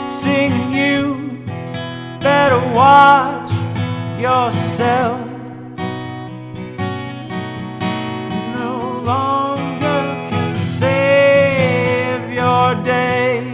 [0.08, 1.42] Singing you
[2.22, 3.52] better watch
[4.22, 5.27] yourself.
[9.08, 13.54] Longer can save your day.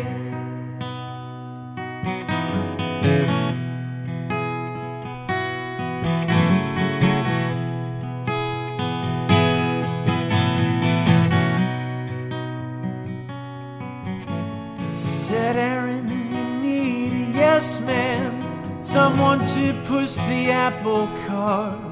[14.89, 21.82] Said Aaron, you need a yes man, someone to push the apple cart.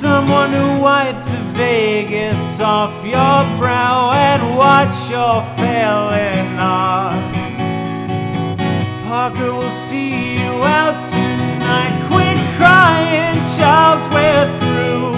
[0.00, 7.34] Someone to wipe the Vegas off your brow and watch your failing art.
[9.04, 12.02] Parker will see you out tonight.
[12.08, 15.12] Quit crying, Charles, we're through.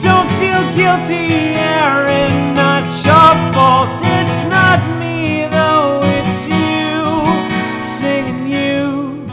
[0.00, 3.90] Don't feel guilty, Aaron, not your fault.
[4.00, 7.82] It's not me, though, it's you.
[7.82, 9.26] Singing you,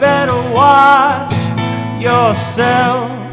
[0.00, 1.32] better watch
[2.02, 3.23] yourself.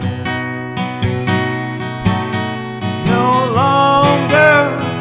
[3.22, 4.56] No longer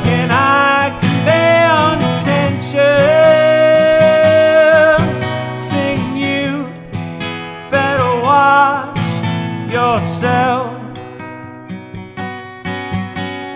[0.04, 0.50] can I.
[5.70, 6.48] Singing you,
[7.70, 8.98] better watch
[9.76, 10.68] yourself.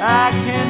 [0.01, 0.64] I can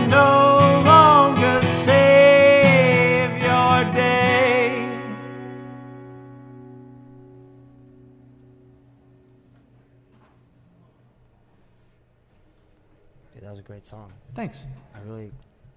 [13.85, 14.13] great song.
[14.35, 14.65] Thanks.
[14.95, 15.31] I really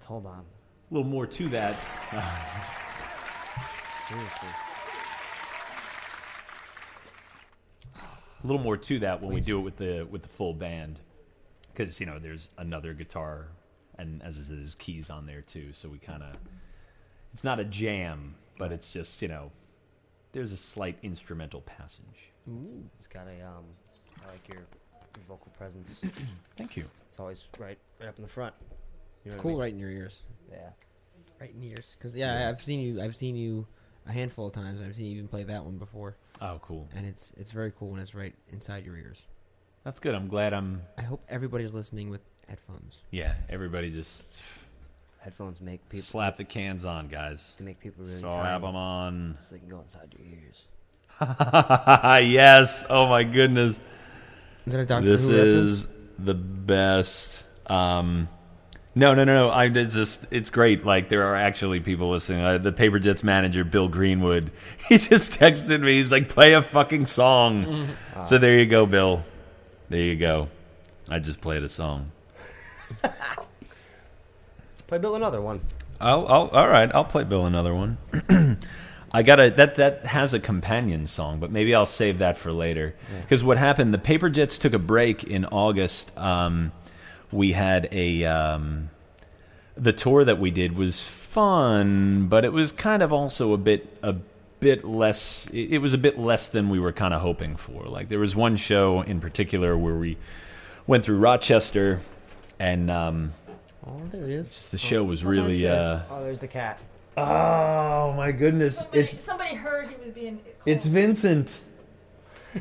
[0.06, 0.46] hold on.
[0.90, 1.76] A little more to that.
[3.90, 4.50] Seriously.
[8.44, 11.00] a little more to that when we do it with the with the full band
[11.74, 13.48] because you know there's another guitar
[13.98, 16.36] and as I said, there's keys on there too so we kind of
[17.34, 19.52] it's not a jam but it's just you know
[20.34, 22.32] there's a slight instrumental passage
[23.00, 23.66] It's got a um.
[24.24, 26.00] I like your, your vocal presence.
[26.56, 26.86] thank you
[27.18, 28.54] It's always right, right up in the front.
[29.26, 29.60] You know It's what I cool, mean?
[29.60, 30.20] right in your ears.
[30.52, 30.70] Yeah.
[31.42, 31.96] Right in the ears.
[31.98, 33.02] Because yeah, I've seen you.
[33.02, 33.66] I've seen you
[34.08, 34.84] a handful of times.
[34.84, 37.90] I've seen you even play that one before, oh cool and it's it's very cool
[37.90, 39.24] when it's right inside your ears.
[39.84, 43.00] that's good i'm glad i'm I hope everybody's listening with Headphones.
[43.10, 44.28] Yeah, everybody just
[45.20, 47.56] Headphones make people slap the cans on, guys.
[47.58, 49.38] to make people really Slap tiny, them on.
[49.42, 50.68] so they can go inside your ears.
[52.32, 52.86] yes.
[52.90, 53.80] Oh my goodness.
[54.68, 55.97] Is that a Doctor this Who is reference?
[56.20, 57.46] The best.
[57.68, 58.30] Um,
[58.96, 59.50] no, no, no, no.
[59.50, 60.86] I it's just it's great.
[60.86, 62.42] Like there are actually people listening.
[62.42, 64.52] Uh, the Paper Jets manager, Bill Greenwood,
[64.90, 65.94] he just texted me.
[65.94, 67.88] He's like, "Play a fucking song."
[68.26, 69.22] So there you go, Bill.
[69.90, 70.50] There you go.
[71.10, 72.12] I just played a song.
[74.88, 75.62] Play Bill another one.
[76.00, 76.90] I'll, I'll all right.
[76.96, 77.98] I'll play Bill another one.
[79.18, 82.52] I got to that that has a companion song, but maybe I'll save that for
[82.52, 82.94] later.
[83.24, 83.92] Because what happened?
[83.92, 86.16] The Paper Jets took a break in August.
[86.16, 86.72] Um,
[87.32, 88.92] we had a um,
[89.76, 93.98] the tour that we did was fun, but it was kind of also a bit
[94.04, 94.14] a
[94.60, 95.48] bit less.
[95.52, 97.86] It, it was a bit less than we were kind of hoping for.
[97.86, 100.18] Like there was one show in particular where we
[100.86, 102.02] went through Rochester,
[102.60, 103.34] and um,
[103.84, 104.70] Oh, there he is.
[104.70, 105.68] the show was really.
[105.68, 106.84] Uh, Oh, there's the cat.
[107.18, 108.78] Oh my goodness!
[108.78, 110.40] Somebody, somebody heard he was being.
[110.66, 111.58] it's Vincent.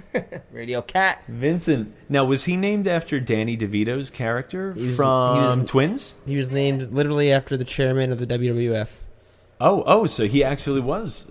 [0.52, 1.22] Radio cat.
[1.28, 1.94] Vincent.
[2.08, 6.14] Now, was he named after Danny DeVito's character He was- from he was- Twins?
[6.26, 8.98] He was named literally after the chairman of the WWF.
[9.60, 11.26] Oh, oh, so he actually was.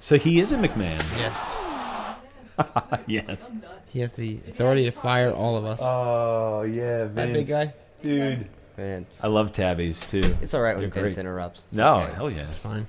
[0.00, 1.02] So he is a McMahon.
[1.18, 1.54] Yes.
[3.06, 3.50] yes.
[3.92, 5.80] He has the authority to fire all of us.
[5.82, 7.14] Oh yeah, Vince.
[7.14, 7.74] that big guy.
[8.02, 8.48] dude.
[8.78, 9.18] Vince.
[9.22, 10.36] I love tabbies too.
[10.40, 11.20] It's all right when They're Vince great.
[11.22, 11.66] interrupts.
[11.68, 12.14] It's No, okay.
[12.14, 12.42] hell yeah.
[12.42, 12.86] It's fine.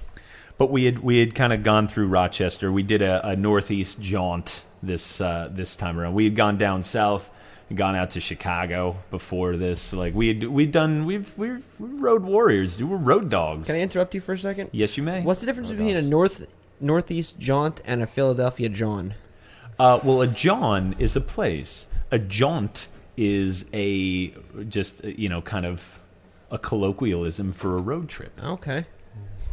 [0.60, 2.72] But we had we had kind of gone through Rochester.
[2.72, 6.14] We did a, a northeast jaunt this uh, this time around.
[6.14, 7.30] We had gone down south,
[7.74, 9.94] gone out to Chicago before this.
[9.94, 12.82] Like we had we'd done we've we're, we're road warriors.
[12.84, 13.68] We're road dogs.
[13.68, 14.70] Can I interrupt you for a second?
[14.74, 15.22] yes, you may.
[15.24, 16.46] What's the difference No between a north
[16.82, 19.16] northeast jaunt and a Philadelphia jawn?
[19.80, 21.88] Uh, well, a jawn is a place.
[22.12, 22.88] A jaunt
[23.20, 24.30] is a
[24.70, 26.00] just you know kind of
[26.52, 28.32] a colloquialism for a road trip.
[28.42, 28.86] Okay.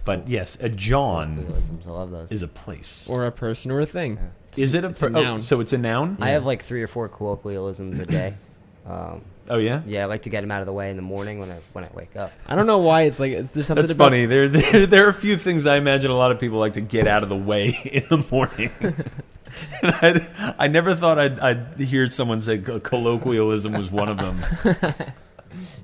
[0.04, 2.30] But yes, a jawn Realisms, I love those.
[2.30, 3.10] is a place.
[3.10, 4.20] Or a person or a thing.
[4.56, 5.42] Is it a, it's a per- oh, noun.
[5.42, 6.16] so it's a noun.
[6.20, 8.34] I have like three or four colloquialisms a day.
[8.86, 9.82] Um, Oh yeah.
[9.84, 11.58] yeah, I like to get them out of the way in the morning when I
[11.72, 12.30] when I wake up.
[12.46, 14.26] I don't know why it's like there's something That's about funny.
[14.26, 16.80] There, there, there are a few things I imagine a lot of people like to
[16.80, 18.70] get out of the way in the morning.
[19.82, 24.38] and I, I never thought I'd, I'd hear someone say colloquialism was one of them.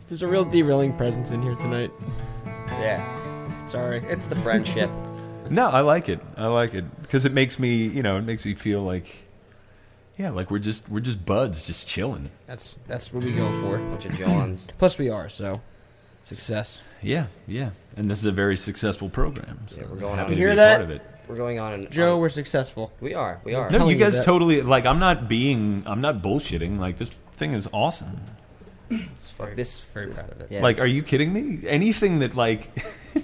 [0.09, 1.91] There's a real derailing presence in here tonight.
[2.71, 4.03] Yeah, Sorry.
[4.07, 4.91] it's the friendship.
[5.51, 6.21] No, I like it.
[6.37, 9.27] I like it because it makes me, you know, it makes me feel like,
[10.17, 12.31] yeah, like we're just we're just buds, just chilling.
[12.47, 13.77] That's that's what we go for.
[13.77, 14.69] Bunch of jawns.
[14.79, 15.61] Plus we are, so
[16.23, 16.81] success.
[17.03, 17.71] Yeah, yeah.
[17.97, 19.59] And this is a very successful program.
[19.67, 20.27] So Yeah, we're going happy out.
[20.29, 20.77] to You hear be a that?
[20.79, 21.03] part of it.
[21.29, 21.73] We're going on.
[21.75, 22.93] An, Joe, on- we're successful.
[23.01, 23.41] we are.
[23.45, 23.69] We are.
[23.71, 24.25] No, you you guys that.
[24.25, 24.87] totally like.
[24.87, 25.83] I'm not being.
[25.87, 26.79] I'm not bullshitting.
[26.79, 28.21] Like this thing is awesome.
[28.91, 29.81] It's fuck this.
[29.81, 30.49] very proud of it.
[30.51, 31.61] yeah, like, are you kidding me?
[31.67, 32.71] Anything that like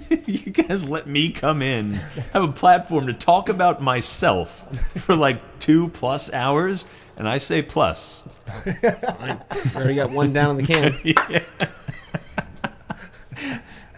[0.25, 1.93] you guys let me come in,
[2.33, 4.65] have a platform to talk about myself
[4.97, 6.85] for like two plus hours,
[7.17, 8.23] and I say plus.
[8.65, 11.69] We already got one down in the can.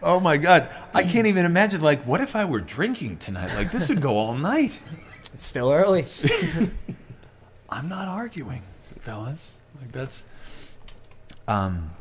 [0.04, 1.82] Oh my god, I can't even imagine.
[1.82, 3.56] Like, what if I were drinking tonight?
[3.56, 4.80] Like, this would go all night.
[5.34, 6.08] It's still early.
[7.70, 8.64] I'm not arguing,
[9.00, 9.60] fellas.
[9.80, 10.26] Like that's
[11.48, 11.92] um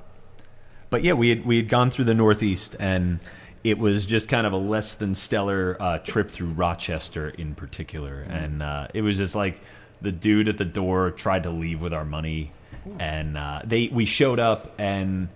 [0.90, 3.20] but yeah, we had we had gone through the Northeast and
[3.62, 8.20] it was just kind of a less than stellar uh, trip through Rochester in particular,
[8.22, 9.61] and uh, it was just like
[10.01, 12.53] the dude at the door tried to leave with our money,
[12.98, 15.28] and uh, they we showed up and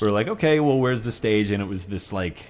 [0.00, 1.50] we were like, okay, well, where's the stage?
[1.50, 2.46] And it was this like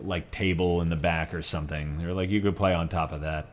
[0.00, 1.98] like table in the back or something.
[1.98, 3.48] They were like, you could play on top of that.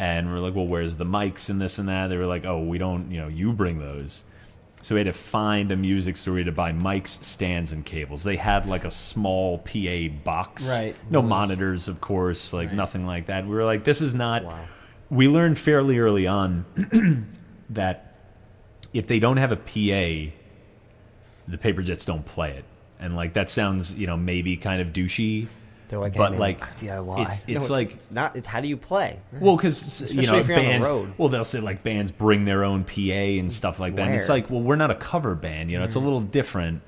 [0.00, 2.08] And we're like, well, where's the mics and this and that?
[2.08, 4.24] They were like, oh, we don't, you know, you bring those.
[4.82, 7.84] So we had to find a music store we had to buy mics, stands, and
[7.84, 8.22] cables.
[8.22, 10.94] They had like a small PA box, Right.
[11.10, 12.76] No monitors, of course, like Right.
[12.76, 13.44] nothing like that.
[13.44, 14.44] We were like, this is not.
[14.44, 14.64] Wow.
[15.10, 16.64] We learned fairly early on
[17.70, 18.14] that
[18.92, 20.32] if they don't have a PA,
[21.48, 22.64] the paper jets don't play it.
[23.00, 25.48] And like that sounds, you know, maybe kind of douchey.
[25.90, 27.20] Hey, But, like, DIY.
[27.20, 28.36] it's- No, it's like- it's not.
[28.36, 29.20] It's how do you play?
[29.32, 30.88] Well, because you know if you're on the bands.
[30.88, 31.14] road.
[31.16, 34.06] Well, they'll say like bands bring their own PA and stuff like that.
[34.06, 35.70] And it's like, well, we're not a cover band.
[35.70, 36.04] You know, it's a mm.
[36.04, 36.82] little different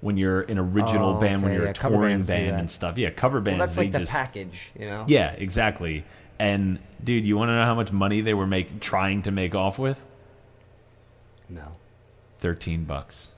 [0.00, 2.96] when you're an original Oh, band, when you're yeah, a touring band and stuff.
[2.98, 3.58] Yeah, cover bands.
[3.58, 5.04] Well, that's like the just, package, you know.
[5.08, 6.04] Yeah, exactly.
[6.38, 9.54] And dude, you want to know how much money they were making, trying to make
[9.54, 10.00] off with?
[11.48, 11.76] No.
[12.38, 13.33] Thirteen bucks.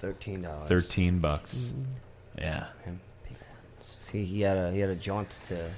[0.00, 0.68] Thirteen dollars.
[0.68, 1.74] Thirteen bucks.
[2.38, 2.66] Yeah.
[3.98, 5.70] See, he had a he had a jaunt to.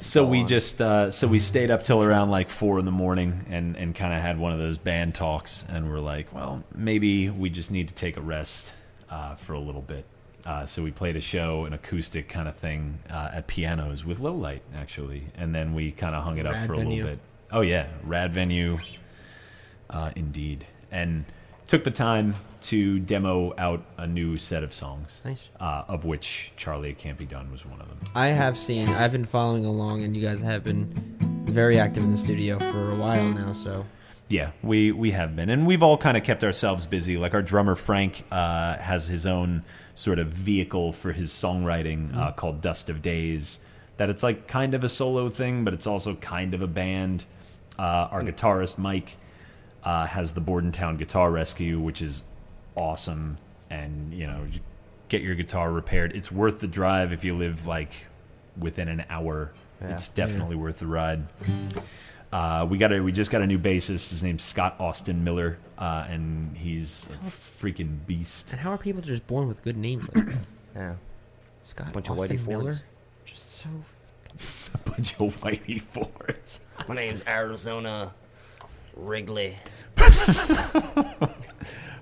[0.00, 0.46] So we on.
[0.46, 3.94] just uh, so we stayed up till around like four in the morning and and
[3.94, 7.70] kind of had one of those band talks and we're like, well, maybe we just
[7.70, 8.74] need to take a rest.
[9.12, 10.04] uh, for a little bit.
[10.44, 14.18] Uh, so we played a show, an acoustic kind of thing uh, at pianos with
[14.18, 17.04] low light, actually, and then we kind of hung it up Rad for a little
[17.04, 17.18] bit.
[17.52, 18.78] Oh yeah, rad venue,
[19.90, 21.24] uh, indeed, and
[21.72, 25.48] took the time to demo out a new set of songs, Nice.
[25.58, 27.98] uh, of which Charlie It Can't Be Done was one of them.
[28.14, 28.90] I have seen.
[28.90, 30.92] I've been following along, and you guys have been
[31.46, 33.54] very active in the studio for a while now.
[33.54, 33.86] So
[34.28, 37.16] Yeah, we we have been, and we've all kind of kept ourselves busy.
[37.16, 39.64] Like our drummer Frank uh, has his own
[39.94, 43.60] sort of vehicle for his songwriting uh, called Dust of Days.
[43.96, 47.24] That it's like kind of a solo thing, but it's also kind of a band.
[47.78, 49.16] Uh, our guitarist Mike
[49.84, 52.22] uh, has the Bordentown Guitar Rescue, which is
[52.76, 53.38] awesome,
[53.70, 54.60] and you know, you
[55.08, 56.14] get your guitar repaired.
[56.16, 58.06] It's worth the drive if you live like
[58.58, 59.52] within an hour.
[59.80, 59.94] Yeah.
[59.94, 61.26] It's definitely worth the ride.
[62.32, 64.10] Uh, we got a we just got a new bassist.
[64.10, 68.52] His name's Scott Austin Miller, uh, and he's a freaking beast.
[68.52, 70.38] and how are people just born with good names like that?
[70.74, 70.94] Yeah.
[71.64, 72.82] Scott Bunch of Austin Whitey Miller, Fords.
[73.26, 73.68] just so.
[74.74, 76.60] A bunch of whitey fours.
[76.88, 78.14] My name's Arizona
[78.96, 79.56] Wrigley,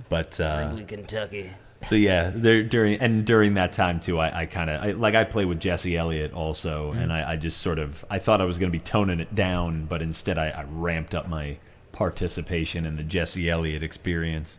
[0.09, 1.51] But uh, Wrigley, Kentucky.
[1.82, 5.14] so yeah, there during and during that time too, I, I kind of I, like
[5.14, 8.45] I play with Jesse Elliott also, and I, I just sort of I thought I
[8.45, 11.59] was going to be toning it down, but instead I, I ramped up my
[11.93, 14.59] participation in the Jesse Elliott experience.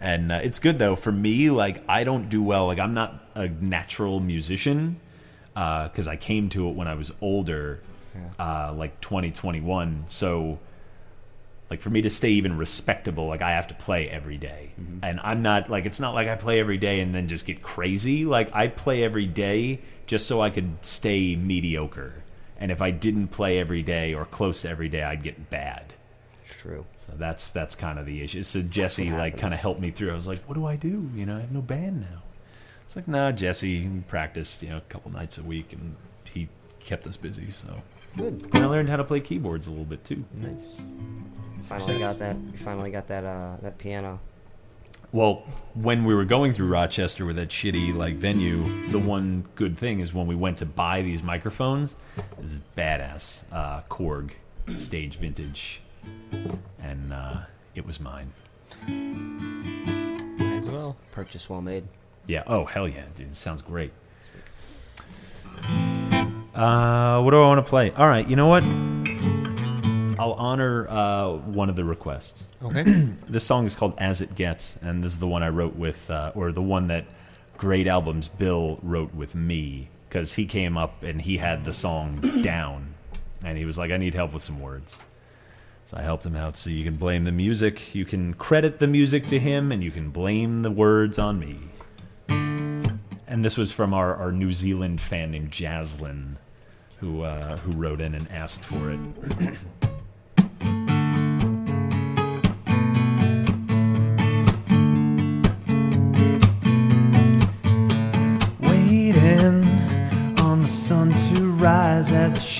[0.00, 1.50] And uh, it's good though for me.
[1.50, 2.66] Like I don't do well.
[2.66, 4.98] Like I'm not a natural musician
[5.54, 7.80] because I came to it when I was older,
[8.40, 10.04] uh, like 2021.
[10.08, 10.58] So
[11.70, 14.72] like for me to stay even respectable like i have to play every day.
[14.78, 15.04] Mm-hmm.
[15.04, 17.62] and i'm not like it's not like i play every day and then just get
[17.62, 18.24] crazy.
[18.24, 22.24] Like i play every day just so i could stay mediocre.
[22.58, 25.94] And if i didn't play every day or close to every day i'd get bad.
[26.44, 26.84] True.
[26.96, 28.42] so that's that's kind of the issue.
[28.42, 30.10] So jesse like kind of helped me through.
[30.10, 31.08] I was like what do i do?
[31.14, 32.22] You know i have no band now.
[32.84, 35.94] It's like nah jesse practiced you know a couple nights a week and
[36.24, 36.48] he
[36.80, 37.80] kept us busy so.
[38.16, 38.42] Good.
[38.52, 40.24] and i learned how to play keyboards a little bit too.
[40.34, 40.58] Nice.
[41.62, 42.36] Finally got that.
[42.52, 43.24] You finally got that.
[43.24, 44.20] Uh, that piano.
[45.12, 45.42] Well,
[45.74, 49.98] when we were going through Rochester with that shitty like venue, the one good thing
[49.98, 51.96] is when we went to buy these microphones,
[52.38, 54.30] this is badass uh, Korg
[54.76, 55.80] stage vintage,
[56.80, 57.40] and uh,
[57.74, 58.32] it was mine.
[58.86, 60.96] Might as well.
[61.10, 61.84] Purchase well made.
[62.28, 62.44] Yeah.
[62.46, 63.30] Oh hell yeah, dude!
[63.30, 63.92] It sounds great.
[66.54, 67.90] Uh, what do I want to play?
[67.92, 68.62] All right, you know what?
[70.20, 72.46] I'll honor uh, one of the requests.
[72.62, 72.84] Okay.
[73.26, 76.10] This song is called "As It Gets," and this is the one I wrote with,
[76.10, 77.06] uh, or the one that
[77.56, 82.20] Great Albums Bill wrote with me, because he came up and he had the song
[82.42, 82.94] down,
[83.42, 84.98] and he was like, "I need help with some words."
[85.86, 86.54] So I helped him out.
[86.54, 89.90] So you can blame the music, you can credit the music to him, and you
[89.90, 91.58] can blame the words on me.
[92.28, 96.36] And this was from our, our New Zealand fan named Jaslyn,
[96.98, 99.00] who uh, who wrote in and asked for it.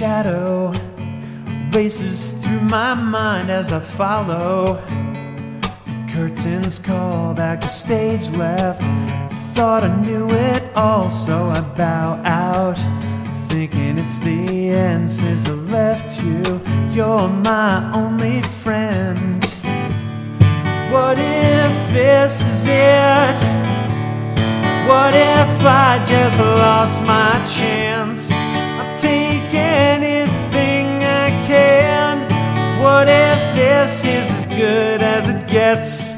[0.01, 0.73] shadow
[1.73, 4.83] races through my mind as I follow.
[6.09, 8.81] Curtains call back to stage left.
[9.55, 12.79] Thought I knew it all, so I bow out.
[13.51, 16.45] Thinking it's the end since I left you.
[16.95, 19.45] You're my only friend.
[20.91, 23.37] What if this is it?
[24.89, 28.40] What if I just lost my chance?
[29.81, 32.21] Anything I can.
[32.83, 36.13] What if this is as good as it gets?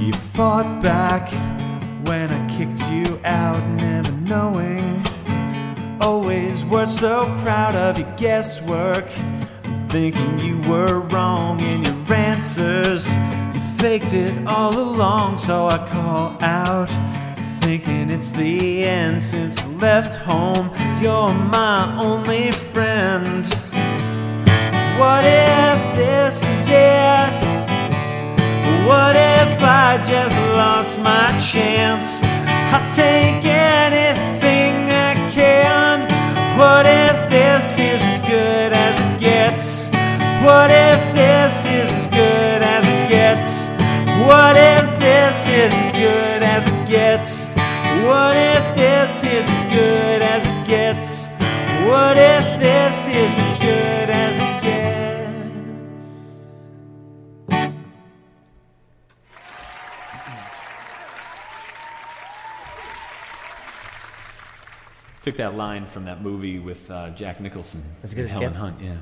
[0.00, 1.28] You fought back
[2.08, 5.02] when I kicked you out, never knowing.
[6.00, 9.06] Always were so proud of your guesswork.
[9.88, 13.06] Thinking you were wrong in your answers.
[13.80, 16.90] Faked it all along, so I call out.
[17.62, 20.70] Thinking it's the end since left home.
[21.00, 23.46] You're my only friend.
[25.00, 27.32] What if this is it?
[28.86, 32.20] What if I just lost my chance?
[32.74, 36.02] I'll take anything I can.
[36.58, 39.88] What if this is as good as it gets?
[40.44, 43.69] What if this is as good as it gets?
[44.26, 47.48] What if this is as good as it gets?
[48.04, 51.26] What if this is as good as it gets?
[51.88, 54.80] What if this is as good as it gets?
[65.22, 67.82] Took that line from that movie with uh, Jack Nicholson.
[68.02, 68.60] As good as Helen gets?
[68.60, 68.96] Hunt, yeah.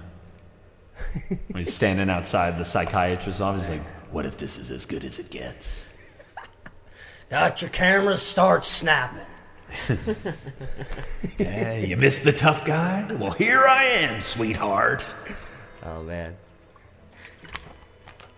[1.49, 5.19] when he's standing outside the psychiatrist's office, like, what if this is as good as
[5.19, 5.93] it gets?
[7.31, 9.27] Got your cameras, start snapping.
[11.39, 13.07] Yeah, you missed the tough guy?
[13.19, 15.07] Well, here I am, sweetheart.
[15.85, 16.37] Oh man.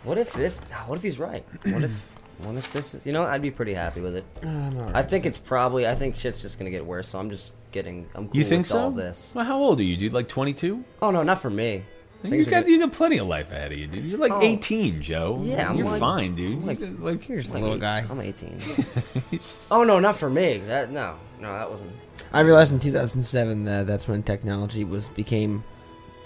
[0.02, 0.60] What if this?
[0.72, 1.44] Ah, what if he's right?
[1.64, 1.90] What if?
[2.40, 2.94] What if this?
[2.94, 4.24] Is, you know, I'd be pretty happy with it.
[4.94, 5.86] I think it's probably.
[5.86, 7.08] I think shit's just gonna get worse.
[7.08, 8.06] So I'm just getting.
[8.14, 8.80] I'm cool You think with so?
[8.84, 9.32] all this.
[9.34, 10.14] Well, how old are you, dude?
[10.14, 10.82] Like 22?
[11.02, 11.84] Oh no, not for me.
[12.22, 14.04] You Things are got, gonna- you got plenty of life ahead of you, dude.
[14.04, 14.40] You're like Oh.
[14.42, 15.40] 18, Joe.
[15.42, 16.52] Yeah, I'm you're like- fine, dude.
[16.52, 18.04] I'm like- You got, like, Here's little eight- guy.
[18.10, 18.58] I'm 18.
[19.70, 20.58] oh no, not for me.
[20.66, 21.90] That no, no, that wasn't.
[22.32, 25.64] I realized in 2007 that that's when technology was became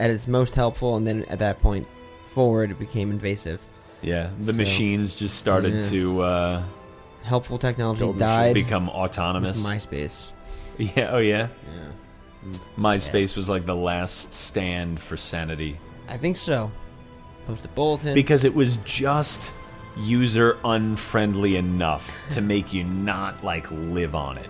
[0.01, 1.87] at its most helpful, and then at that point
[2.25, 3.61] forward, it became invasive.
[4.03, 5.91] yeah, the So- machines just started Yeah.
[5.91, 6.63] to uh,
[7.23, 9.65] Helpful technology Build died become with autonomous.
[9.65, 10.29] MySpace.
[10.79, 11.47] yeah, oh yeah.
[11.73, 11.83] Yeah,
[12.79, 16.71] MySpace was like the last stand for sanity I think so.
[17.47, 18.15] Post a bulletin.
[18.15, 19.53] because it was just
[19.97, 24.49] user unfriendly enough to make you not like live on it.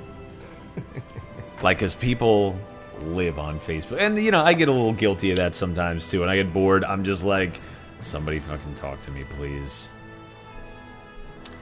[1.62, 2.58] like, as people
[3.02, 6.20] live on Facebook, and you know, I get a little guilty of that sometimes too.
[6.20, 6.84] When I get bored.
[6.84, 7.60] I'm just like,
[8.00, 9.90] somebody fucking talk to me, please.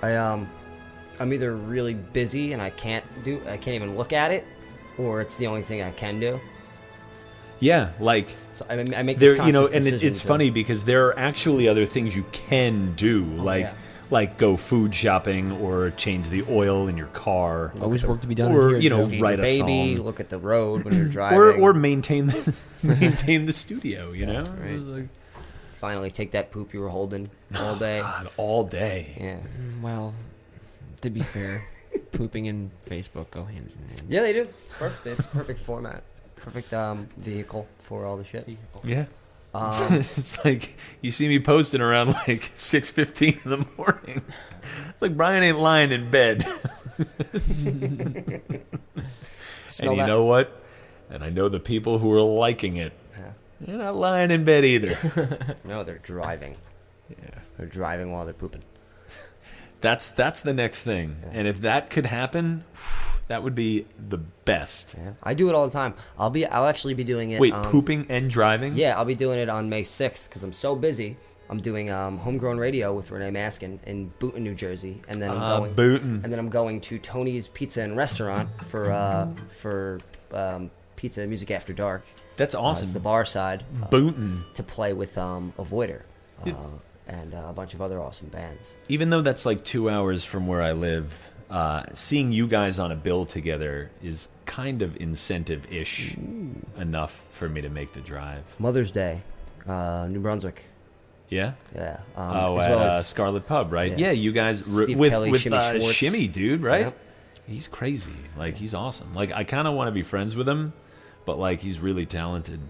[0.02, 0.48] I um,
[1.18, 3.40] I'm either really busy and I can't do.
[3.46, 4.46] I can't even look at it,
[5.02, 6.40] or it's the only thing I can do.
[7.60, 10.50] Yeah, like So I, I make this there, you know, and it, it's to- funny
[10.50, 13.74] because there are actually other things you can do, like Oh, yeah.
[14.10, 18.34] like go food shopping or change the oil in your car, Always work to be
[18.34, 18.50] done.
[18.52, 19.08] or, here, you know, Joe.
[19.10, 20.04] Feed write a baby, song.
[20.04, 24.10] look at the road when you're driving, or or maintain the maintain the studio.
[24.10, 24.78] You know, Right.
[24.80, 25.08] Like,
[25.78, 27.98] finally take that poop you were holding all oh, day.
[28.00, 29.16] God, all day.
[29.20, 29.36] yeah,
[29.80, 30.14] Well,
[31.00, 31.64] to be fair,
[32.12, 34.02] pooping and Facebook go hand in hand.
[34.08, 34.42] yeah, they do.
[34.42, 35.06] It's perfect.
[35.18, 36.02] It's a perfect format,
[36.36, 38.48] perfect um vehicle for all the shit.
[38.84, 39.06] Yeah.
[39.54, 44.22] Um, it's like you see me posting around like six fifteen in the morning.
[44.90, 46.44] It's like Brian ain't lying in bed.
[46.98, 48.30] and
[49.80, 50.58] you that- know what?
[51.10, 52.92] And I know the people who are liking it.
[53.18, 53.32] Yeah.
[53.60, 54.96] They're not lying in bed either.
[55.64, 56.56] No, they're driving.
[57.10, 57.38] yeah.
[57.58, 58.62] They're driving while they're pooping.
[59.82, 61.16] That's that's the next thing.
[61.32, 62.64] And if that could happen,
[63.28, 64.94] that would be the best.
[64.96, 65.94] Yeah, I do it all the time.
[66.18, 66.46] I'll be.
[66.46, 67.40] I'll actually be doing it.
[67.40, 68.74] Wait, um, pooping and driving?
[68.76, 71.16] Yeah, I'll be doing it on May 6th because I'm so busy.
[71.50, 75.36] I'm doing um, homegrown radio with Renee Maskin in Boonton, New Jersey, and then I'm
[75.42, 75.74] Ah, going.
[75.74, 76.24] Boonton.
[76.24, 80.00] And then I'm going to Tony's Pizza and Restaurant for uh, for
[80.32, 82.04] um, pizza music after dark.
[82.36, 82.84] That's Uh, awesome.
[82.84, 84.44] it's the bar side uh, Boonton.
[84.54, 86.02] to play with um, Avoider
[86.46, 86.52] uh,
[87.12, 88.78] and uh, a bunch of other awesome bands.
[88.88, 92.90] Even though that's like two hours from where I live, uh, seeing you guys on
[92.90, 96.16] a bill together is kind of incentive ish
[96.78, 98.42] enough for me to make the drive.
[98.58, 99.20] Mother's Day,
[99.66, 100.64] uh, New Brunswick.
[101.28, 101.52] Yeah?
[101.74, 102.00] Yeah.
[102.16, 103.92] Um, oh, as at well uh, as- Scarlet Pub, right?
[103.92, 104.06] Yeah.
[104.08, 106.86] Yeah, you guys Steve with Kelly, with Shimmy uh, Shimmy, dude, right?
[106.86, 106.98] Yep.
[107.46, 108.12] He's crazy.
[108.36, 109.14] Like he's awesome.
[109.14, 110.72] Like I kind of want to be friends with him,
[111.24, 112.60] but like he's really talented.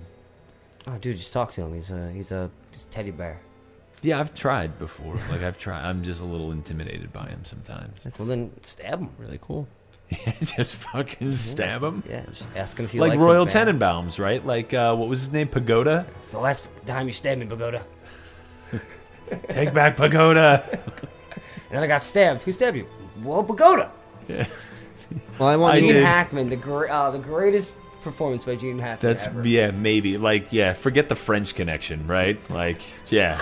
[0.86, 1.74] Oh, dude, just talk to him.
[1.74, 3.40] He's a he's a, he's a teddy bear.
[4.02, 5.14] Yeah, I've tried before.
[5.30, 5.84] Like I've tried.
[5.88, 8.04] I'm just a little intimidated by him sometimes.
[8.18, 9.10] Well, then stab him.
[9.18, 9.66] Really cool.
[10.26, 12.02] Yeah, just fucking stab him.
[12.06, 13.54] Yeah, just ask him if he Like likes Royal man.
[13.78, 14.44] Tenenbaums, right?
[14.44, 15.48] Like uh, what was his name?
[15.48, 16.04] Pagoda.
[16.18, 17.82] It's the last time you stabbed me, Pagoda.
[19.48, 20.80] Take back Pagoda.
[21.70, 22.42] And then I got stabbed.
[22.42, 22.86] Who stabbed you?
[23.24, 23.90] Well, Pagoda.
[24.28, 24.46] Yeah.
[25.38, 26.04] Well, I want I Gene did.
[26.04, 29.46] Hackman, the gr- uh, the greatest performance by Gene Hackman That's ever.
[29.48, 30.74] yeah, maybe like yeah.
[30.74, 32.38] Forget the French connection, right?
[32.50, 33.40] Like yeah,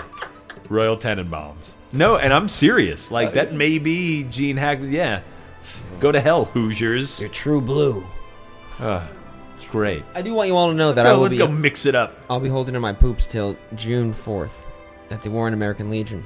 [0.71, 1.75] Royal Tenenbaums.
[1.91, 3.11] No, and I'm serious.
[3.11, 4.91] Like that may be Gene Hackman.
[4.91, 5.21] Yeah,
[5.99, 7.19] go to hell, Hoosiers.
[7.21, 8.03] You're true blue.
[8.79, 9.05] Uh,
[9.69, 10.03] great.
[10.15, 11.47] I do want you all to know that Let's I go, will let's be go
[11.47, 12.17] mix it up.
[12.29, 14.65] I'll be holding in my poops till June fourth
[15.11, 16.23] at the Warren American Legion.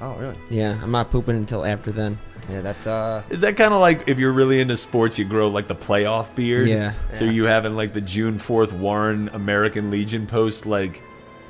[0.00, 0.36] Oh, really?
[0.50, 2.18] Yeah, I'm not pooping until after then.
[2.50, 3.22] Yeah, that's uh.
[3.30, 6.34] Is that kind of like if you're really into sports, you grow like the playoff
[6.34, 6.68] beard?
[6.68, 6.92] Yeah.
[7.14, 7.30] So Yeah.
[7.30, 11.00] you having like the June Fourth Warren American Legion post like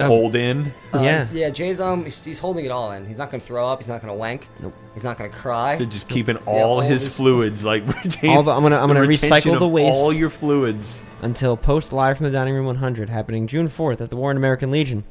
[0.01, 0.07] Oh.
[0.07, 0.73] hold in?
[0.93, 1.29] uh, Yeah.
[1.33, 1.51] yeah.
[1.51, 3.07] Jay's um, he's, he's holding it all in.
[3.07, 3.79] He's not gonna throw up.
[3.79, 4.49] He's not gonna wank.
[4.61, 4.75] Nope.
[4.93, 5.77] He's not gonna cry.
[5.77, 8.89] So just keeping all all his his- fluids like retain, All the- I'm gonna- I'm
[8.89, 9.95] gonna retention recycle the waste.
[9.95, 11.03] all your fluids.
[11.23, 14.71] until post live from the dining room 100 happening June 4th at the Warren American
[14.71, 15.05] Legion,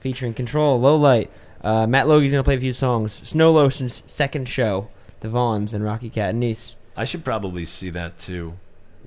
[0.00, 1.30] featuring Control, Low Light.
[1.62, 3.12] Uh, Matt Logie's gonna play a few songs.
[3.12, 4.88] Snow Lotion's second show,
[5.20, 6.74] The Vaughns and Rocky Cat and Niece.
[6.96, 8.54] I should probably see that too.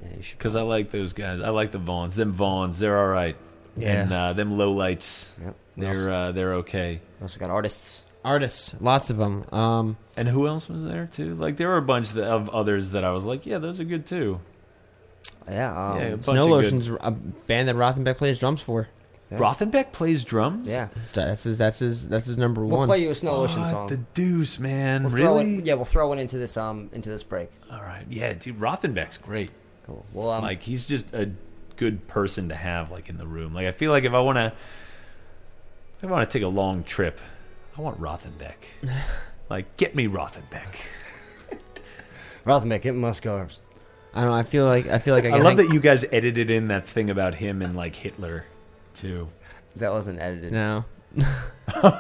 [0.02, 1.42] Yeah, Because I like those guys.
[1.42, 2.16] I like the Vaughns.
[2.16, 3.36] Them Vaughns, they're all right.
[3.82, 4.02] Yeah.
[4.04, 5.56] And uh, them low lights, Yep.
[5.78, 7.02] They're uh, they're okay.
[7.22, 8.04] also got artists.
[8.26, 9.46] Artists, lots of them.
[9.54, 11.36] Um, And who else was there too?
[11.36, 13.86] Like there were a bunch that, of others that I was like, yeah, those are
[13.86, 14.42] good too.
[15.50, 15.92] Yeah.
[15.92, 18.90] Um, Yeah, a bunch Snow of good- Lotion's a band that Rothenbeck plays drums for.
[19.32, 20.68] Rothenbeck plays drums.
[20.68, 20.88] yeah.
[21.14, 21.58] That's his.
[21.60, 22.08] That's his.
[22.10, 22.88] That's his number We'll one.
[22.88, 23.88] play you a Snow Lotion song.
[23.88, 25.04] the deuce, man?
[25.04, 25.56] We'll really?
[25.60, 27.52] it, yeah, we'll throw it into this um into this break.
[27.72, 28.06] All right.
[28.10, 29.52] Yeah, dude, Rothenbeck's great.
[29.86, 30.04] Cool.
[30.14, 31.30] Well, um, like he's just a
[31.80, 33.54] good person to have like in the room.
[33.54, 34.54] Like I feel like if I want to
[36.02, 37.20] if I want to take a long trip,
[37.78, 38.56] I want Rothenbeck.
[39.50, 40.76] like get me Rothenbeck.
[42.46, 43.60] Rothenbeck, get Muscars.
[44.14, 44.36] I don't know.
[44.36, 46.68] I feel like I feel like I, I love hang- that you guys edited in
[46.68, 48.44] that thing about him and like Hitler
[48.94, 49.30] too.
[49.78, 50.52] That wasn't edited.
[50.52, 50.86] No.
[51.82, 51.98] Oh,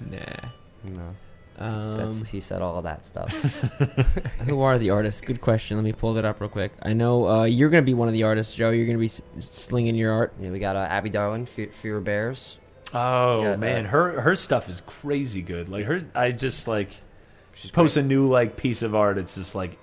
[0.00, 0.16] no.
[0.16, 0.48] Nah.
[0.82, 1.14] No.
[1.60, 3.30] Um, That's he said all that stuff.
[4.48, 5.20] who are the artists?
[5.20, 5.76] Good question.
[5.76, 6.72] Let me pull that up real quick.
[6.82, 8.70] I know uh, you're going to be one of the artists, Joe.
[8.70, 10.32] You're going to be s- slinging your art.
[10.40, 12.56] yeah, we got uh, Abby Darwin, Fe- Fear Bears.
[12.94, 15.68] Oh Yeah, man, uh, her her stuff is crazy good.
[15.68, 16.90] Like her, I just like
[17.54, 19.18] She's post a new like piece of art.
[19.18, 19.80] It's just like it's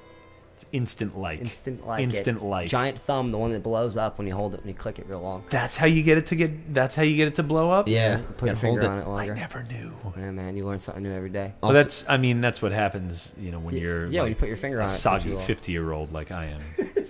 [0.72, 2.44] instant like Instant like instant it.
[2.44, 2.68] like.
[2.70, 5.06] Giant thumb, the one that blows up when you hold it when you click it
[5.08, 5.44] real long.
[5.50, 6.74] That's how you get it to get.
[6.74, 7.88] That's how you get it to blow up.
[7.88, 8.18] Yeah.
[8.38, 9.22] Put your gotta hold finger on it longer.
[9.24, 9.36] I longer.
[9.36, 9.92] never knew.
[10.18, 11.54] Yeah, man, you learn something new every day.
[11.62, 12.06] Well, Also- that's.
[12.10, 13.34] I mean, that's what happens.
[13.40, 15.30] You know, when Y- you're yeah, when you put your finger on it for soggy
[15.30, 15.46] too long.
[15.46, 16.62] fifty-year-old like I am.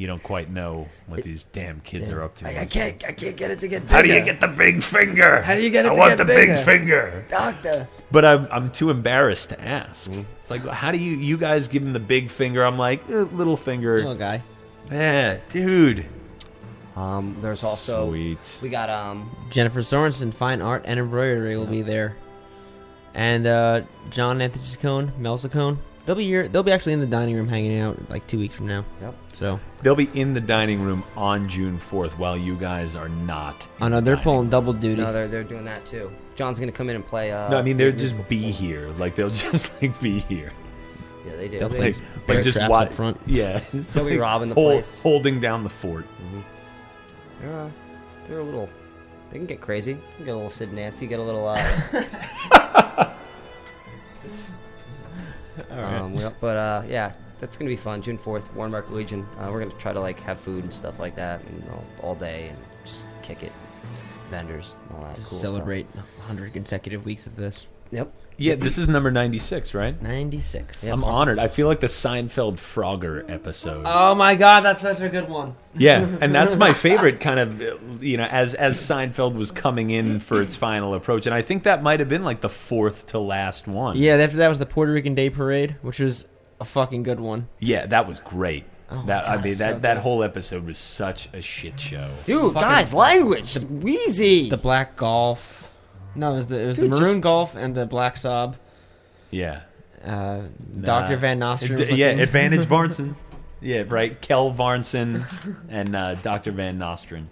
[0.00, 2.48] you don't quite know what these damn kids are up to.
[2.48, 3.94] I, I can't, I can't get it to get bigger.
[3.94, 5.42] How do you get the big finger?
[5.42, 6.54] How do you get it I to want get the bigger?
[6.54, 7.26] big finger.
[7.28, 7.86] doctor?
[8.10, 10.10] But I'm I'm too embarrassed to ask.
[10.10, 10.22] Mm-hmm.
[10.38, 12.64] It's like, how do you you guys give him the big finger?
[12.64, 13.98] I'm like, eh, little finger.
[13.98, 14.42] little guy.
[14.90, 16.06] Yeah, dude.
[16.96, 18.58] Um, there's also Sweet.
[18.62, 22.16] we got um Jennifer Sorensen, fine art and embroidery will be there,
[23.12, 25.76] and uh, John Anthony Ciccone, Mel Ciccone.
[26.06, 26.48] They'll be here.
[26.48, 28.86] They'll be actually in the dining room hanging out like two weeks from now.
[29.02, 29.14] Yep.
[29.40, 33.66] So They'll be in the dining room on June 4th while you guys are not.
[33.78, 35.00] in I know they're dining pulling double duty.
[35.00, 36.12] no they're they're doing that too.
[36.34, 37.32] John's gonna come in and play.
[37.32, 38.58] Uh, No, I mean they'll just be performance.
[38.58, 38.88] here.
[38.98, 40.52] Like they'll just like be here.
[41.26, 41.58] Yeah, they do.
[41.58, 43.16] They'll play Like, bear like just traps wa- up front.
[43.24, 45.00] Yeah, it's They'll be robbing the hol- place.
[45.02, 46.04] holding down the fort.
[47.40, 47.70] They're uh,
[48.26, 48.68] they're a little.
[49.30, 49.94] They can get crazy.
[49.94, 51.06] They can get a little Sid and Nancy.
[51.06, 51.48] Get a little.
[51.48, 51.64] Uh,
[55.70, 58.02] um, we- but uh, yeah, that's gonna be fun.
[58.02, 59.26] June fourth, Warrenmark Legion.
[59.38, 62.14] Uh, we're gonna try to like have food and stuff like that, and all, all
[62.14, 63.52] day, and just kick it.
[64.30, 67.66] Vendors, and all that Just cool celebrate 100 consecutive weeks of this.
[67.90, 68.12] Yep.
[68.36, 70.00] Yeah, this is number 96, right?
[70.00, 70.82] 96.
[70.82, 70.94] Yeah.
[70.94, 71.38] I'm honored.
[71.38, 73.82] I feel like the Seinfeld Frogger episode.
[73.84, 75.56] Oh my god, that's such a good one.
[75.74, 80.20] Yeah, and that's my favorite kind of you know as as Seinfeld was coming in
[80.20, 83.18] for its final approach, and I think that might have been like the fourth to
[83.18, 83.96] last one.
[83.98, 86.24] Yeah, after that was the Puerto Rican Day Parade, which was
[86.60, 87.48] a fucking good one.
[87.58, 88.64] yeah, that was great.
[88.92, 92.08] Oh my that I mean that so that whole episode was such a shit show.
[92.24, 94.50] Dude, Fucking- guys, language, the, Wheezy.
[94.50, 95.72] The Black Golf.
[96.16, 98.56] No, it was the, it was Dude, the Maroon just- Golf and the Black Sob.
[99.30, 99.60] Yeah,
[100.04, 100.42] Uh,
[100.74, 101.00] Nah.
[101.02, 101.16] Dr.
[101.18, 101.76] Van Nostrand.
[101.76, 103.14] D- yeah, Advantage Varnson.
[103.60, 104.20] Yeah, right.
[104.20, 105.24] Kel Varnsen
[105.68, 106.50] and uh, Dr.
[106.50, 107.28] Van Nostrand.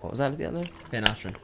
[0.00, 0.62] what was that at the other?
[0.92, 1.38] Van Nostrand.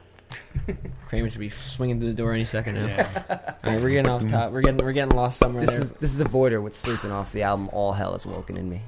[1.07, 3.07] Kramer should be swinging through the door any second now.
[3.29, 4.51] All right, we're getting off top.
[4.51, 5.81] We're getting we're getting lost somewhere This there.
[5.81, 8.81] is this is Avoider with sleeping off the album All Hell Is Woken in Me.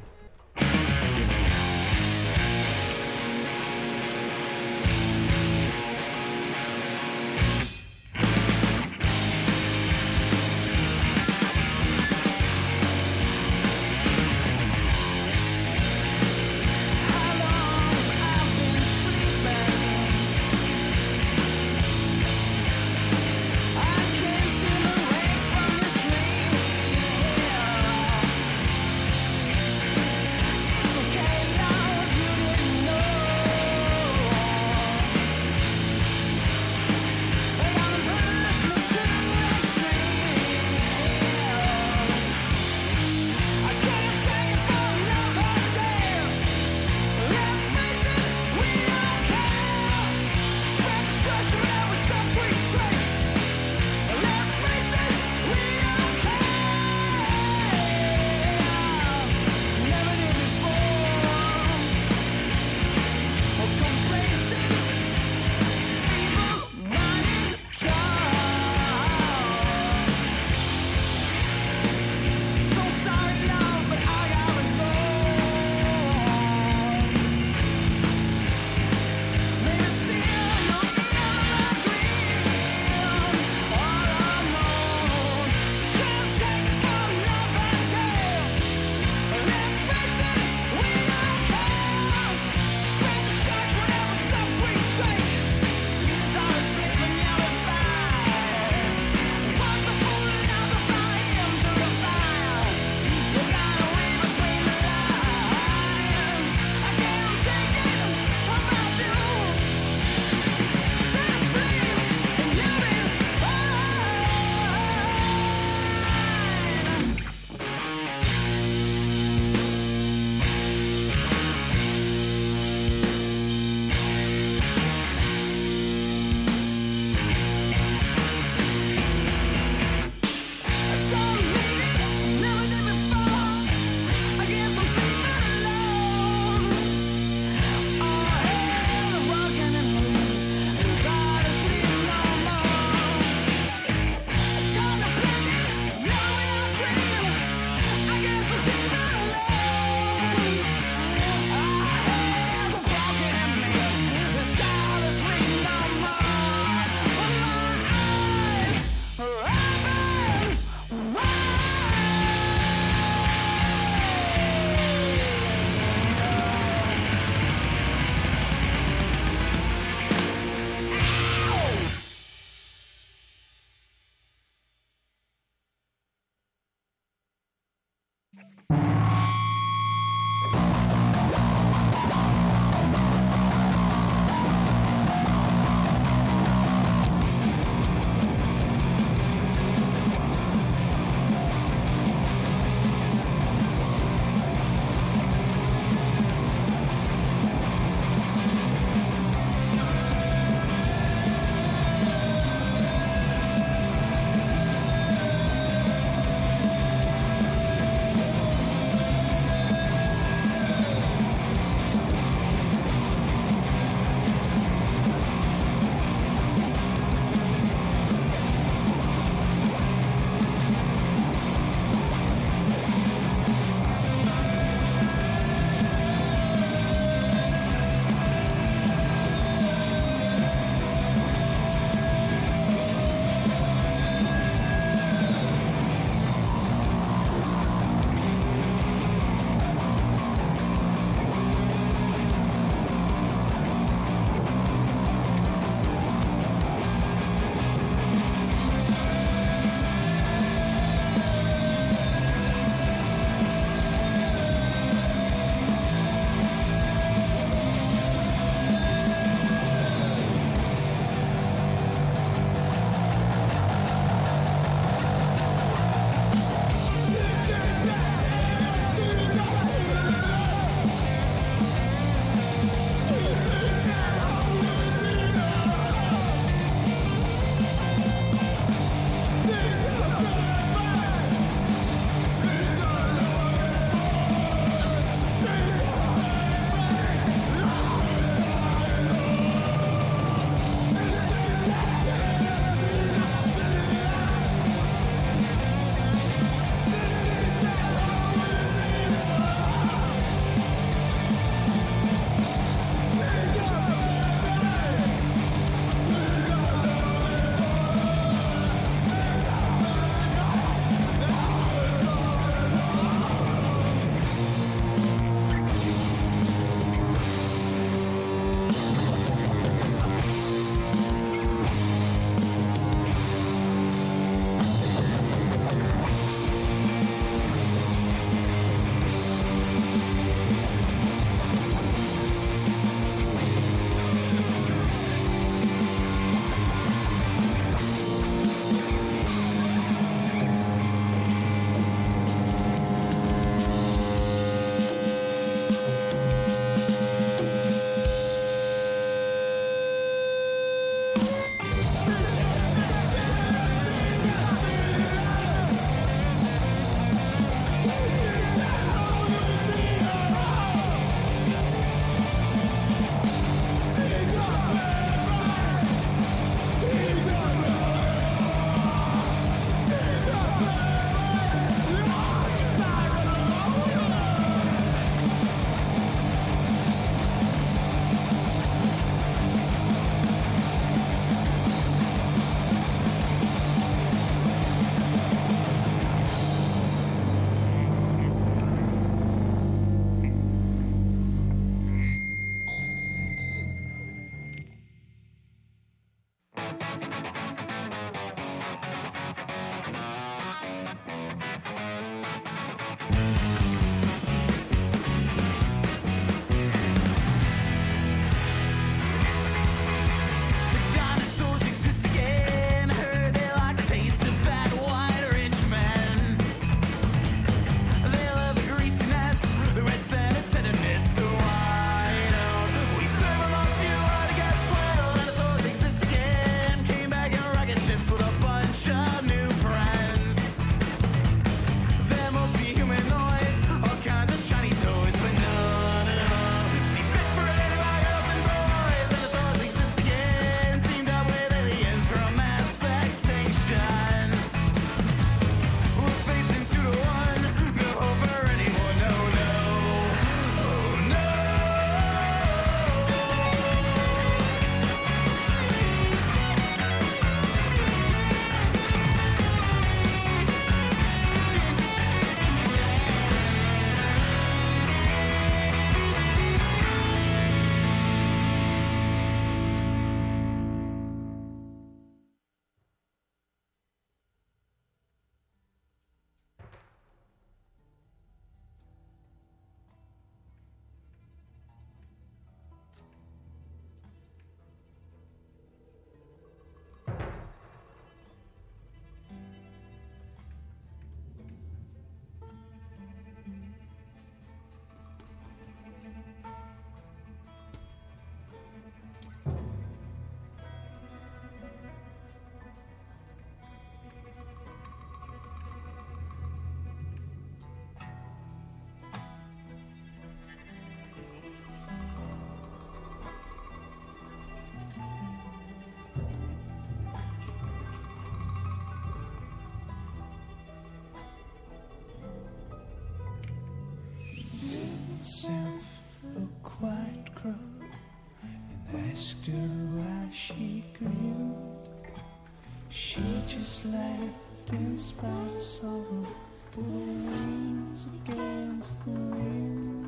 [533.65, 536.27] Just laughed in sorrow,
[536.71, 540.07] put wings against the wind.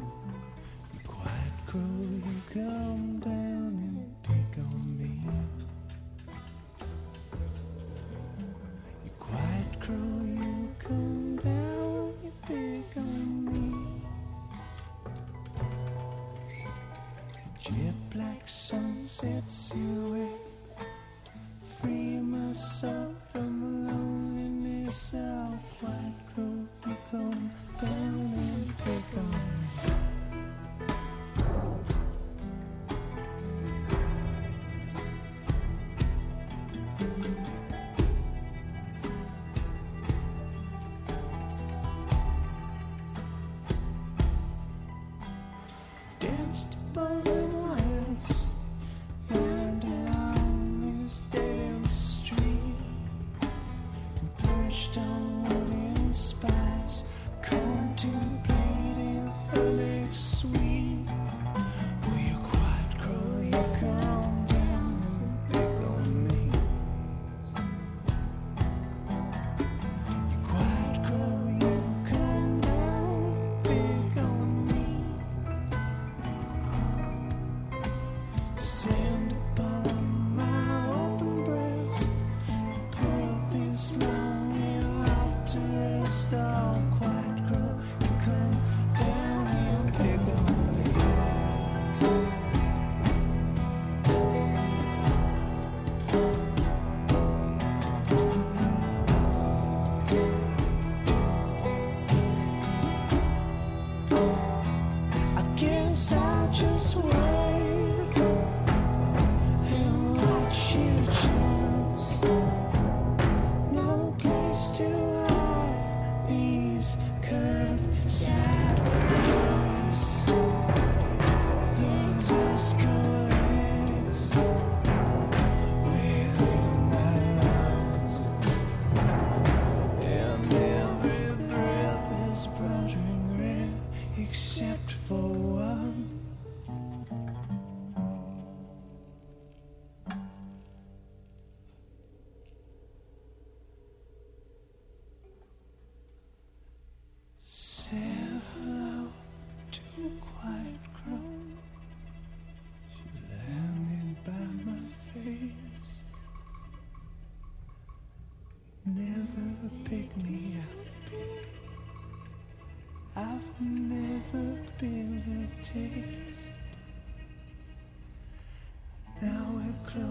[0.93, 5.13] You quiet crow, you come down and pick on me.
[9.05, 14.03] You quiet crow, you come down, you pick on me.
[17.59, 19.87] Jet black sunset silhouette.
[19.87, 19.96] Free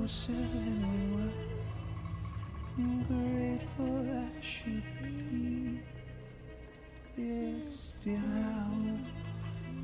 [0.07, 1.33] than we were.
[2.79, 5.81] I'm grateful I should be.
[7.17, 8.21] It's still.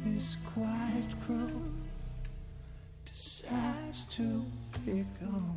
[0.04, 1.62] This quiet crow
[3.04, 4.44] decides to
[4.84, 5.51] pick on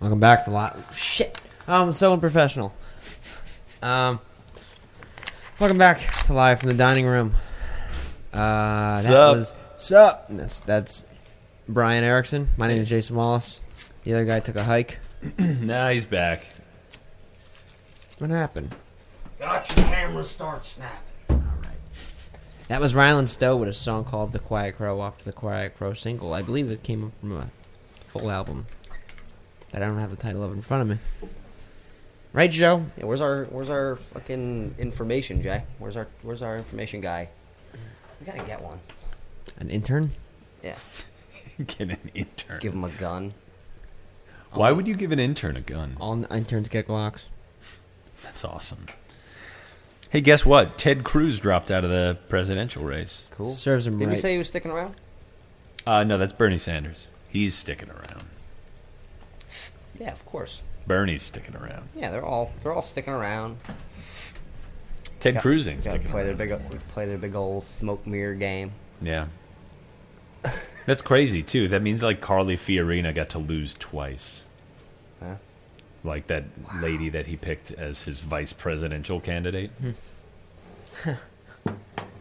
[0.00, 0.78] Welcome back to lot.
[0.94, 2.74] Shit, I'm so unprofessional.
[3.82, 4.18] Um,
[5.58, 7.34] welcome back to live from the dining room.
[8.32, 9.36] Uh, that Sup?
[9.36, 10.26] was sup.
[10.30, 11.04] That's that's
[11.68, 12.48] Brian Erickson.
[12.56, 13.60] My name is Jason Wallace.
[14.04, 15.00] The other guy took a hike.
[15.38, 16.48] nah, he's back.
[18.16, 18.74] What happened?
[19.38, 21.04] Got your camera start snap.
[21.28, 21.76] Alright.
[22.68, 25.92] That was Ryland Stowe with a song called "The Quiet Crow" off the Quiet Crow
[25.92, 26.32] single.
[26.32, 27.50] I believe it came from a
[28.02, 28.64] full album
[29.70, 31.28] that I don't have the title of in front of me.
[32.32, 32.84] Right, Joe?
[32.96, 35.64] Yeah, where's our where's our fucking information, Jay?
[35.78, 37.28] Where's our where's our information guy?
[38.20, 38.78] We gotta get one.
[39.58, 40.12] An intern?
[40.62, 40.76] Yeah,
[41.66, 42.60] Get an intern.
[42.60, 43.34] give him a gun.
[44.52, 45.96] Why would you give an intern a gun?
[46.00, 47.24] All interns get Glocks.
[48.22, 48.86] That's awesome.
[50.10, 50.76] Hey, guess what?
[50.76, 53.26] Ted Cruz dropped out of the presidential race.
[53.30, 53.50] Cool.
[53.50, 54.14] Serves him Did right.
[54.14, 54.96] we say he was sticking around?
[55.86, 57.06] Uh, no, that's Bernie Sanders.
[57.28, 58.24] He's sticking around.
[60.00, 60.62] Yeah, of course.
[60.86, 61.88] Bernie's sticking around.
[61.94, 63.58] Yeah, they're all they're all sticking around.
[65.20, 66.38] Ted Got- Cruz ain't gotta sticking play around.
[66.38, 68.72] their big play their big old smoke mirror game.
[69.02, 69.26] Yeah.
[70.86, 71.68] That's crazy too.
[71.68, 74.46] That means like Carly Fiorina got to lose twice.
[75.22, 75.34] Huh?
[76.02, 76.44] Like that
[76.80, 79.70] lady that he picked as his vice presidential candidate.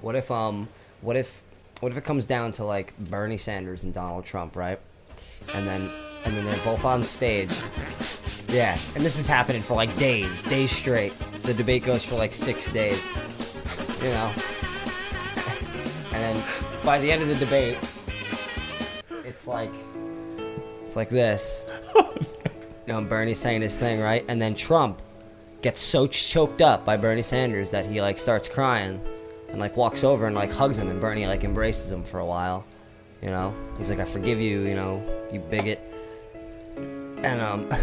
[0.02, 0.68] What if um
[1.02, 1.44] what if
[1.82, 4.80] what if it comes down to like Bernie Sanders and Donald Trump, right?
[5.54, 5.92] And then
[6.26, 7.52] and then they're both on stage.
[8.48, 11.14] Yeah, and this is happening for like days, days straight.
[11.44, 13.02] The debate goes for like six days.
[14.02, 14.34] You know.
[16.12, 16.44] And then
[16.84, 17.78] by the end of the debate,
[19.24, 19.72] it's like
[20.86, 21.66] it's like this.
[22.90, 24.26] You know, Bernie's saying his thing, right?
[24.28, 25.00] And then Trump
[25.62, 29.00] gets so choked up by Bernie Sanders that he like starts crying
[29.50, 32.26] and like walks over and like hugs him and Bernie like embraces him for a
[32.26, 32.66] while.
[33.22, 33.54] You know?
[33.78, 35.80] He's like, I forgive you, you know, you bigot.
[37.24, 37.70] And um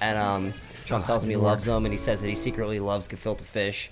[0.00, 0.54] And um
[0.84, 3.90] Trump tells him he loves him and he says that he secretly loves gefilte fish.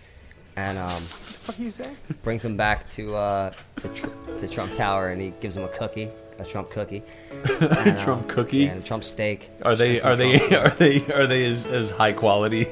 [0.56, 1.02] And um
[1.46, 1.90] What do you say?
[2.22, 4.06] brings him back to uh to, tr-
[4.38, 6.08] to Trump Tower and he gives him a cookie,
[6.38, 7.02] a Trump cookie.
[7.60, 8.58] And, um, Trump cookie?
[8.58, 9.50] yeah, and a Trump steak.
[9.62, 12.66] Are they And some are they Trump- are they are they as, as high quality?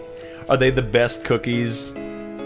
[0.49, 1.93] Are they the best cookies?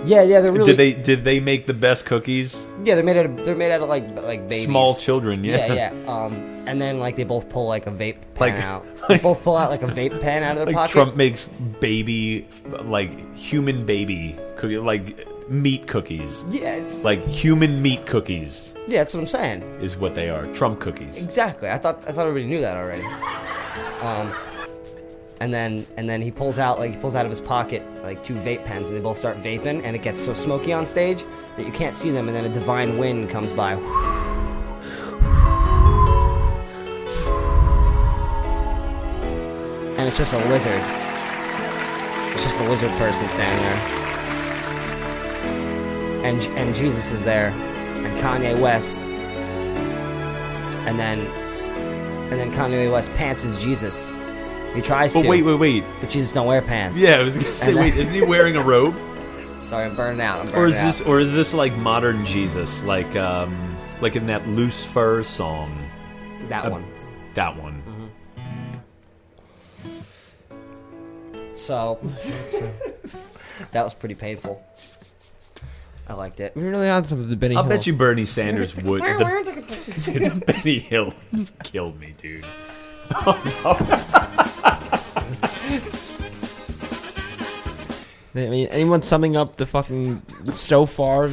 [0.05, 2.69] Yeah, yeah, they're really Did they did they make the best cookies?
[2.85, 4.65] Yeah, they're made out of they're made out of like like babies.
[4.67, 5.67] Small children, yeah.
[5.67, 6.13] Yeah, yeah.
[6.13, 8.85] Um, and then like they both pull like a vape pen Like- out.
[9.09, 10.93] they both pull out like a vape pen out of their Like pocket.
[10.93, 11.47] Trump makes
[11.81, 12.47] baby
[12.83, 16.45] like human baby cookie like meat cookies.
[16.51, 19.63] Yeah, it's Like human meat cookies yeah, that's what I'm saying.
[19.81, 20.47] is what they are.
[20.55, 21.23] Trump cookies.
[21.23, 21.69] Exactly.
[21.71, 23.05] I thought I thought everybody knew that already.
[24.01, 24.33] Um,
[25.41, 28.23] and then and then he pulls out like he pulls out of his pocket like
[28.25, 31.25] two vape pens, and they both start vaping, and it gets so smoky on stage
[31.57, 33.75] that you can't see them, and then a divine wind comes by.
[39.99, 40.83] And it's just a lizard.
[42.33, 43.81] It's just a lizard person standing there.
[46.25, 48.97] And and Jesus is there, and Kanye West
[50.87, 51.21] and then
[52.33, 54.11] and then Kanye West pants is Jesus.
[54.75, 55.27] He tries But to.
[55.27, 55.85] But wait, wait, wait.
[56.01, 56.99] But Jesus don't wear pants.
[56.99, 58.97] Yeah, I was gonna say, then- wait, isn't he wearing a robe?
[59.61, 60.41] Sorry, I'm burning out.
[60.41, 60.87] I'm burning Or is out.
[60.87, 65.77] this or is this like modern Jesus, like um like in that loose fur song?
[66.49, 66.85] that uh, one?
[67.35, 67.76] That one.
[71.57, 71.99] So
[73.73, 74.65] that was pretty painful.
[76.09, 76.53] I liked it.
[76.55, 77.29] We're really on something.
[77.29, 77.71] The Benny I'll Hill.
[77.71, 79.03] bet you Bernie Sanders would.
[79.03, 82.45] The, the Benny Hill just killed me, dude.
[88.35, 90.21] I mean, anyone summing up the fucking
[90.53, 91.31] so far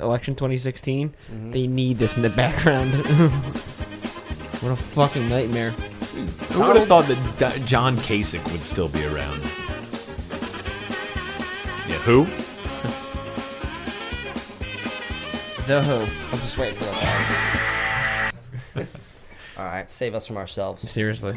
[0.00, 1.50] election 2016, Mm-hmm.
[1.52, 2.92] they need this in the background.
[4.60, 5.72] what a fucking nightmare.
[6.52, 9.42] Who would have thought that D- John Kasich would still be around?
[11.88, 12.26] Yeah, who?
[15.66, 15.98] The Who.
[16.26, 18.32] I'll just wait for that.
[19.56, 20.90] All right, save us from ourselves.
[20.90, 21.34] Seriously.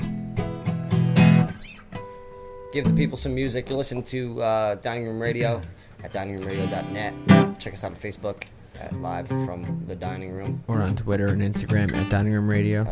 [2.72, 3.70] Give the people some music.
[3.70, 5.62] You're listening to uh, Dining Room Radio
[6.04, 7.60] at diningroomradio.net.
[7.60, 8.46] Check us out on Facebook
[8.84, 12.84] at Live from the Dining Room, Or on Twitter and Instagram at Dining Room Radio.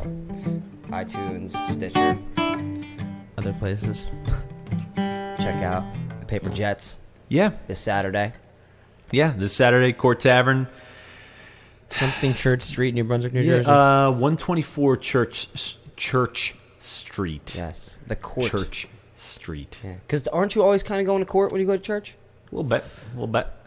[0.90, 2.18] iTunes, Stitcher.
[3.38, 4.08] Other places.
[4.96, 5.84] Check out
[6.20, 6.98] the Paper Jets
[7.30, 8.34] Yeah, this Saturday.
[9.12, 9.34] yeah.
[9.38, 10.68] This Saturday, Court Tavern.
[11.90, 13.70] Something Church Street, New Brunswick, New Yeah, Jersey.
[13.70, 15.50] uh, 124 Church
[15.98, 17.54] Church Street.
[17.58, 18.48] Yes, the court.
[18.48, 19.82] Church Street.
[19.84, 22.16] Yeah, because aren't you always kind of going to court when you go to church?
[22.50, 22.86] We'll bet.
[23.16, 23.58] We'll bet.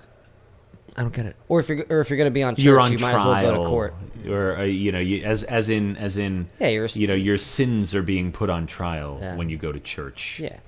[0.96, 1.36] I don't get it.
[1.48, 3.12] Or if you're or if you're going to be on church, you're on you might
[3.12, 3.94] trial, as well go to court.
[4.28, 6.86] or uh, you know, you, as as in as in Yeah, you're.
[6.86, 9.36] you know, your sins are being put on trial Yeah.
[9.36, 10.38] when you go to church.
[10.40, 10.58] Yeah,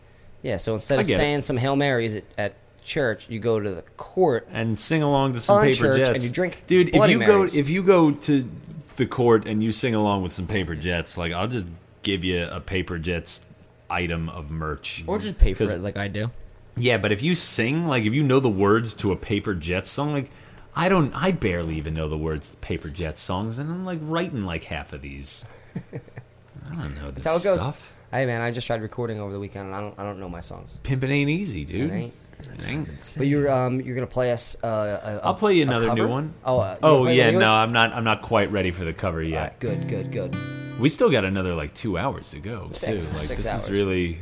[0.42, 0.56] yeah.
[0.56, 1.16] So instead of get it.
[1.18, 4.48] saying some hail marys at, at church, you go to the court.
[4.50, 6.10] and sing along to some paper church, jets.
[6.10, 6.88] and you drink dude.
[6.94, 7.52] If you Marys.
[7.52, 8.48] go, if you go to
[8.96, 11.66] the court and you sing along with some paper jets, like I'll just
[12.02, 13.40] give you a paper jets
[13.88, 15.04] item of merch.
[15.06, 16.30] Or just pay for it like I do.
[16.76, 19.90] Yeah, but if you sing, like if you know the words to a paper jets
[19.90, 20.30] song, like
[20.74, 23.98] I don't, I barely even know the words to paper jets songs, and I'm like
[24.02, 25.44] writing like half of these.
[25.74, 27.60] I don't know this That's how it goes.
[27.60, 27.94] stuff.
[28.12, 30.28] Hey man, I just tried recording over the weekend, and I don't I don't know
[30.28, 30.76] my songs.
[30.82, 31.90] Pimping ain't easy, dude.
[31.90, 32.14] It ain't.
[32.40, 33.14] It ain't.
[33.16, 34.54] But you're um you're gonna play us.
[34.62, 36.34] Uh, a, I'll play you another new one.
[36.44, 37.52] Oh, uh, Oh yeah, no.
[37.54, 37.94] I'm not.
[37.94, 39.40] I'm not quite ready for the cover yet.
[39.42, 40.78] Right, good, good, good.
[40.78, 43.16] We still got another like two hours to go Six- too.
[43.16, 43.64] Like this hours.
[43.64, 44.18] is really.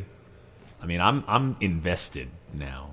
[0.80, 2.28] I mean, I'm I'm invested
[2.58, 2.90] now.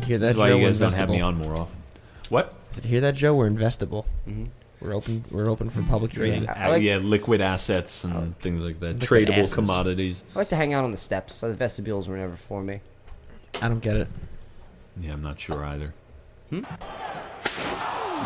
[0.00, 0.56] You hear That's that, why Joe?
[0.58, 1.76] you guys don't have me on more often.
[2.28, 2.54] What?
[2.72, 3.34] Did you hear that, Joe?
[3.34, 4.04] We're investable.
[4.28, 4.44] Mm-hmm.
[4.80, 5.24] We're open.
[5.32, 6.48] We're open for public trading.
[6.48, 9.00] I Uh, like- yeah, liquid assets and things like that.
[9.00, 9.54] Liquid Tradable asses.
[9.54, 10.24] commodities.
[10.34, 11.34] I like to hang out on the steps.
[11.34, 12.80] So the vestibules were never for me.
[13.60, 14.08] I don't get it.
[15.00, 15.94] Yeah, I'm not sure either.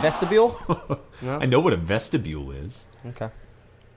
[0.01, 0.59] Vestibule?
[1.23, 1.39] No.
[1.39, 2.87] I know what a vestibule is.
[3.07, 3.29] Okay.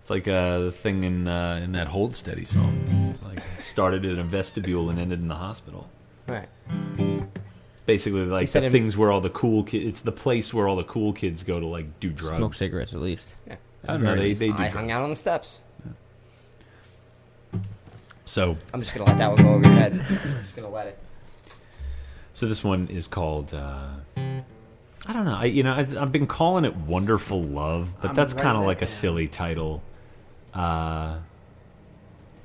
[0.06, 3.10] It's like uh, the thing in uh, in that Hold Steady song.
[3.11, 5.90] It's like started in a vestibule and ended in the hospital.
[6.27, 6.48] Right.
[6.99, 9.84] It's basically like the in- things where all the cool kids.
[9.88, 12.38] It's the place where all the cool kids go to like do drugs.
[12.38, 13.34] Smoke cigarettes at least.
[13.48, 13.56] Yeah.
[13.88, 14.15] I don't know.
[14.15, 14.53] They they do.
[14.53, 14.73] I drugs.
[14.73, 15.64] hung out on the steps.
[18.26, 19.94] So I'm just gonna let that one go over your head.
[20.07, 20.99] I'm just gonna let it.
[22.36, 23.56] so this one is called.
[23.56, 23.88] Uh,
[25.07, 25.36] I don't know.
[25.36, 28.65] I you know I, I've been calling it Wonderful Love, but I'm that's kind of
[28.65, 28.88] like a down.
[28.90, 29.82] silly title.
[30.56, 31.18] Uh,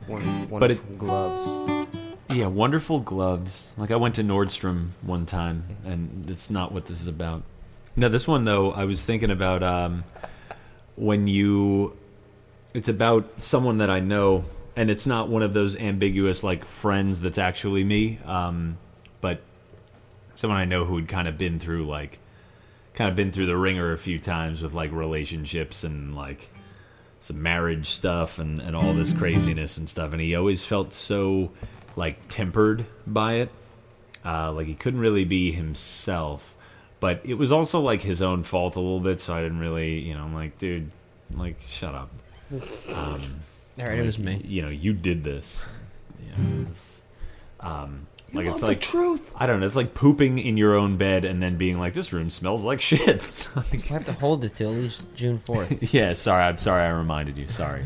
[0.06, 1.86] One, one But it- gloves.
[2.30, 3.72] Yeah, wonderful gloves.
[3.76, 7.42] Like I went to Nordstrom one time, and it's not what this is about.
[7.96, 10.04] No, this one though, I was thinking about um,
[10.96, 11.96] when you.
[12.72, 14.44] It's about someone that I know,
[14.76, 18.78] and it's not one of those ambiguous like friends that's actually me, um,
[19.20, 19.40] but
[20.36, 22.20] someone I know who had kind of been through like,
[22.94, 26.48] kind of been through the ringer a few times with like relationships and like
[27.20, 30.12] some marriage stuff and, and all this craziness and stuff.
[30.12, 31.50] And he always felt so
[31.96, 33.50] like tempered by it.
[34.24, 36.56] Uh, like he couldn't really be himself.
[36.98, 40.00] But it was also like his own fault a little bit so i didn't really
[40.00, 40.90] you know i'm like dude
[41.34, 42.10] like shut up.
[42.52, 43.22] Um,
[43.78, 44.42] All right, it was me.
[44.44, 45.66] you know you did this.
[46.22, 47.02] You know, this,
[47.60, 49.32] um, like it's the like truth.
[49.36, 52.12] i don't know it's like pooping in your own bed and then being like this
[52.12, 53.20] room smells like shit
[53.56, 55.92] Like, I have to hold it till at least June fourth.
[55.94, 56.44] yeah, sorry.
[56.44, 56.82] I'm sorry.
[56.84, 57.48] I reminded you.
[57.48, 57.84] Sorry.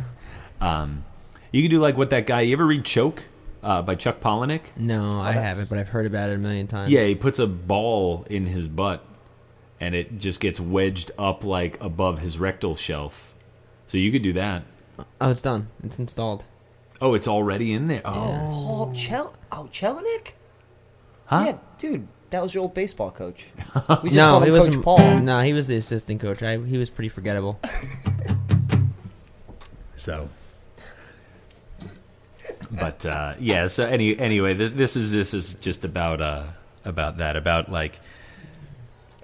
[0.60, 1.04] Um,
[1.52, 2.42] you can do like what that guy.
[2.42, 3.22] You ever read Choke
[3.62, 4.60] uh, by Chuck Palahniuk?
[4.76, 6.92] no, I haven't, but I've heard about it a million times.
[6.92, 9.04] Yeah, he puts a ball in his butt,
[9.80, 13.34] and it just gets wedged up like above his rectal shelf.
[13.86, 14.64] So you could do that.
[15.20, 15.68] Oh, it's done.
[15.82, 16.44] It's installed.
[17.00, 18.02] Oh, it's already in there.
[18.04, 20.32] Oh, Oh, Chel- oh, Chelinik?
[21.26, 21.44] huh?
[21.46, 23.46] Yeah, dude, that was your old baseball coach.
[24.02, 25.18] We just no, called he him was Coach Paul.
[25.20, 26.42] No, he was the assistant coach.
[26.42, 27.60] I, he was pretty forgettable.
[29.96, 30.28] So,
[32.70, 33.68] but uh, yeah.
[33.68, 36.42] So any anyway, th- this is this is just about uh
[36.84, 37.98] about that about like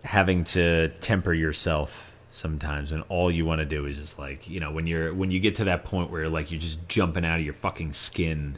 [0.05, 4.59] having to temper yourself sometimes, and all you want to do is just like you
[4.61, 7.39] know when you're when you get to that point where like you're just jumping out
[7.39, 8.57] of your fucking skin.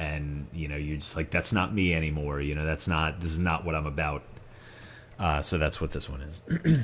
[0.00, 2.40] And you know you're just like that's not me anymore.
[2.40, 4.22] You know that's not this is not what I'm about.
[5.18, 6.40] Uh, so that's what this one is.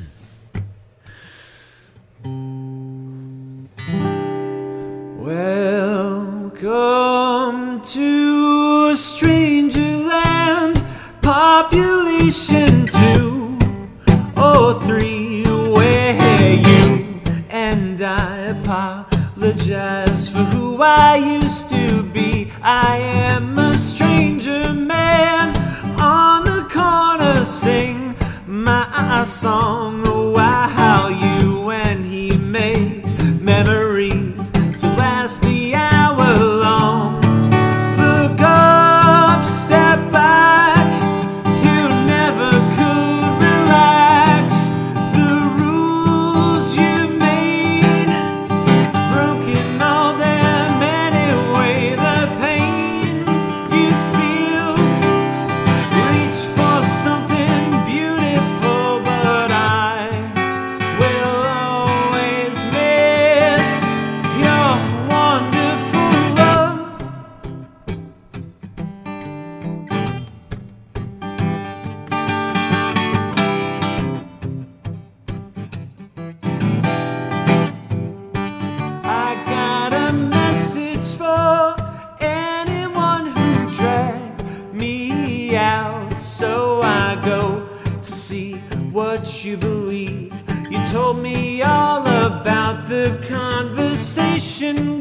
[6.59, 10.85] Welcome to stranger land,
[11.23, 13.59] population two
[14.37, 22.36] or three, where you and I apologize for who I used to be.
[22.69, 25.57] I am a stranger man.
[26.01, 30.03] On the corner, sing my song.
[30.09, 31.36] Oh, While you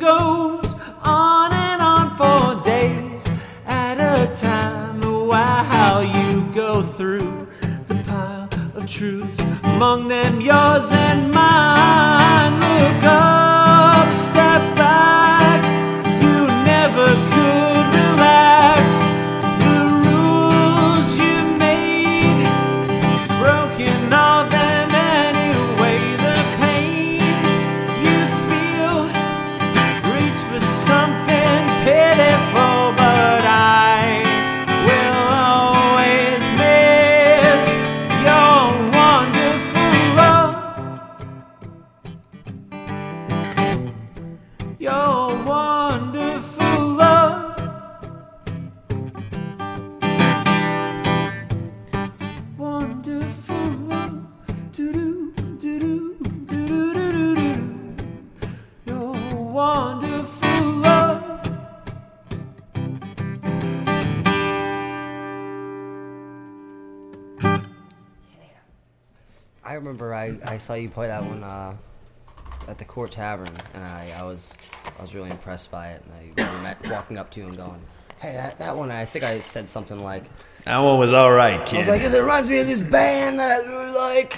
[0.05, 3.27] goes on and on for days
[3.65, 5.01] at a time.
[5.01, 7.47] While you go through
[7.87, 13.54] the pile of truths among them yours and mine look up
[59.55, 61.21] wonderful love.
[69.63, 71.75] I remember I, I saw you play that one uh,
[72.67, 74.55] at the Court Tavern, and I, I was
[74.97, 76.03] I was really impressed by it.
[76.05, 77.81] And I remember walking up to you and going,
[78.19, 80.25] "Hey, that, that one." I think I said something like,
[80.65, 81.79] That one was all right, "I kid.
[81.79, 84.37] was like, 'Cause it reminds me of this band that I really like,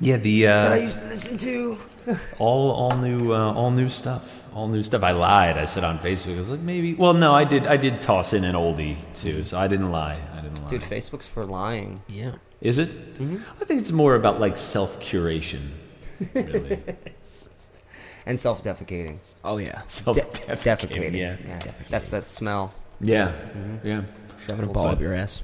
[0.00, 1.78] yeah, the uh, that I used to listen to."
[2.38, 4.42] all all new uh, all new stuff.
[4.54, 5.02] All new stuff.
[5.02, 5.58] I lied.
[5.58, 6.36] I said on Facebook.
[6.36, 6.94] I was like, maybe.
[6.94, 7.66] Well, no, I did.
[7.66, 10.18] I did toss in an oldie too, so I didn't lie.
[10.32, 10.68] I didn't lie.
[10.68, 12.02] Dude, Facebook's for lying.
[12.08, 12.36] Yeah.
[12.62, 12.88] Is it?
[13.60, 15.72] I think it's more about like self curation.
[16.34, 16.82] Really,
[18.26, 19.18] And self-defecating.
[19.44, 19.82] Oh yeah.
[19.88, 21.16] self defecating.
[21.16, 21.72] Yeah, yeah.
[21.90, 22.72] That's that smell.
[23.00, 23.32] yeah,
[23.84, 24.02] yeah.
[24.46, 25.42] Shoving a ball up your ass.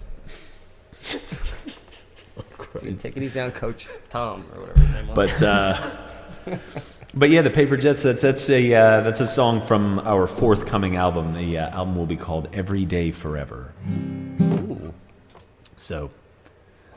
[2.79, 5.17] Dude, take it easy on Coach Tom or whatever his name was.
[5.17, 6.59] But uh,
[7.15, 8.03] but yeah, the Paper Jets.
[8.03, 11.33] That's that's a uh, that's a song from our forthcoming album.
[11.33, 13.73] The uh, album will be called Every Day Forever.
[13.91, 14.95] Ooh.
[15.77, 16.11] So,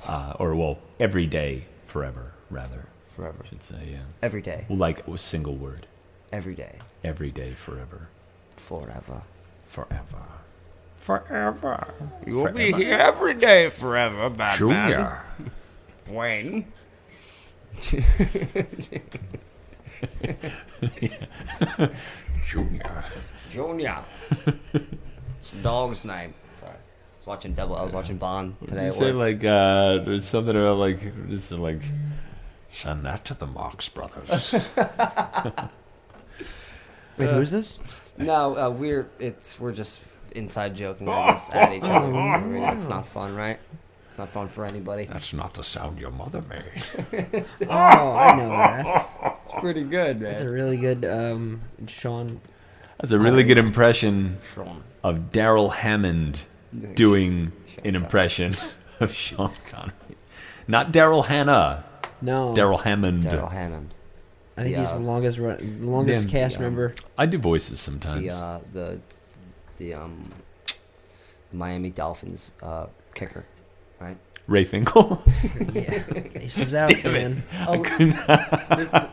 [0.05, 2.85] uh, or well, Every Day Forever, rather.
[3.15, 3.97] forever, I should say, yeah.
[4.21, 5.87] every day, Well, like a single word.
[6.31, 8.09] every day, Every day forever.
[8.57, 9.21] forever.
[9.65, 10.23] Forever.
[11.06, 11.88] Forever.
[12.26, 14.57] You will be here every day forever, Batman.
[14.57, 15.22] Junior.
[16.10, 16.65] Wayne.
[22.44, 23.03] Junior.
[23.52, 23.99] Junior.
[25.38, 26.34] it's the dog's name.
[26.56, 26.72] Sorry.
[26.72, 26.76] I
[27.19, 27.76] was watching Double.
[27.76, 28.82] I was watching Bond today.
[28.82, 31.84] You at say like uh there's something about like just like
[32.72, 34.53] send that to the Marx brothers.
[37.19, 37.77] Wait, who's this?
[38.18, 40.02] No, uh, we're it's we're just
[40.35, 42.13] inside joking I guess, at each other.
[42.13, 43.59] I mean, it's not fun, right?
[44.09, 45.05] It's not fun for anybody.
[45.05, 47.45] That's not the sound your mother made.
[47.69, 49.39] Oh, I know that.
[49.41, 52.39] It's pretty good, That's a really good um, Sean.
[52.99, 54.83] That's a really good impression Sean.
[55.03, 56.43] of Darrell Hammond
[56.93, 57.51] doing
[57.83, 58.53] an impression
[59.01, 59.93] of Sean Connery.
[60.67, 61.83] Not Daryl Hannah,
[62.21, 63.23] No, Darrell Hammond.
[63.23, 63.93] Darrell Hammond.
[64.57, 66.93] I think the, he's the uh, longest run, longest the, cast um, member.
[67.17, 68.33] I do voices The sometimes.
[68.33, 68.99] uh, the
[69.76, 70.31] the um
[71.52, 73.45] the Miami Dolphins uh, kicker,
[73.99, 74.18] right?
[74.47, 75.23] Ray Finkel.
[75.73, 76.03] yeah,
[76.35, 77.11] Aces out, Damn it.
[77.14, 77.43] man.
[77.68, 77.80] Oh,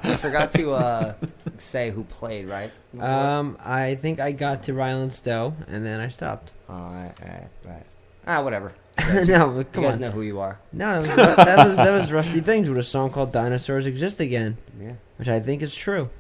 [0.05, 1.15] we, we forgot to uh,
[1.57, 2.71] say who played, right?
[3.01, 6.53] Um, I think I got to Ryland Stowe, and then I stopped.
[6.69, 7.87] All right, right, right.
[8.27, 8.75] Ah, whatever.
[9.27, 10.03] no, but come you guys on.
[10.03, 10.61] know who you are.
[10.71, 14.21] No, that was, that was that was Rusty Things with a song called "Dinosaurs Exist
[14.21, 16.11] Again," Yeah, which I think is true.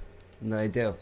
[0.40, 0.94] no, they do.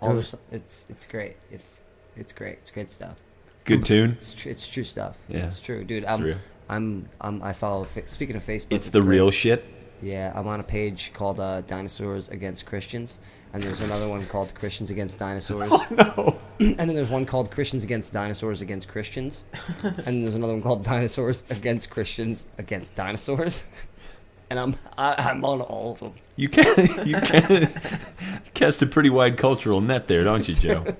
[0.00, 0.20] All Who?
[0.20, 1.36] the it's it's great.
[1.52, 1.84] It's
[2.16, 2.54] it's great.
[2.62, 3.16] It's great stuff.
[3.64, 4.12] Good tune.
[4.12, 4.50] It's true.
[4.52, 5.16] It's true stuff.
[5.28, 5.46] Yeah.
[5.46, 6.04] it's true, dude.
[6.04, 6.36] It's I'm, real.
[6.68, 7.84] I'm I'm I follow.
[7.84, 9.10] Fa- Speaking of Facebook, It's the great.
[9.16, 9.64] real shit.
[10.02, 13.18] Yeah, I'm on a page called uh, Dinosaurs Against Christians,
[13.54, 15.70] and there's another one called Christians Against Dinosaurs.
[15.72, 16.36] Oh, No.
[16.60, 19.44] and then there's one called Christians Against Dinosaurs Against Christians,
[19.82, 23.64] and then there's another one called Dinosaurs Against Christians Against Dinosaurs.
[24.48, 26.12] And I'm I, I'm on all of them.
[26.36, 26.64] You can
[27.04, 27.68] you can
[28.54, 30.94] cast a pretty wide cultural net there, don't you, Joe?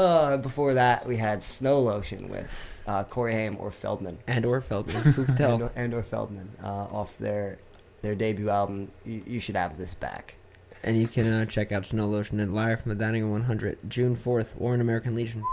[0.00, 2.50] Uh, before that, we had Snow Lotion with
[2.86, 4.18] uh, Corey Haim or Feldman.
[4.26, 5.54] And or Feldman, who could tell?
[5.54, 7.58] And, or, and or Feldman uh, off their
[8.00, 8.90] their debut album.
[9.04, 10.36] You, you should have this back.
[10.82, 13.90] And you can uh, check out Snow Lotion and Live from the Dining Room 100,
[13.90, 15.44] June 4th, Warren American Legion.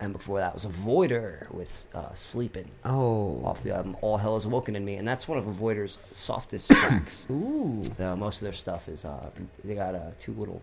[0.00, 3.42] And before that was Avoider with uh, Sleepin' Oh.
[3.44, 6.70] off the album All Hell Is Awoken in Me, and that's one of Avoider's softest
[6.72, 7.26] tracks.
[7.30, 7.82] Ooh.
[7.98, 9.28] Uh, most of their stuff is uh,
[9.62, 10.62] they got uh, two little.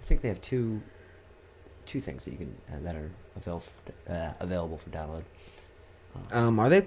[0.00, 0.80] I think they have two
[1.88, 3.62] two things that you can uh, that are avail-
[4.08, 5.22] uh, available for download.
[6.30, 6.86] Um, are they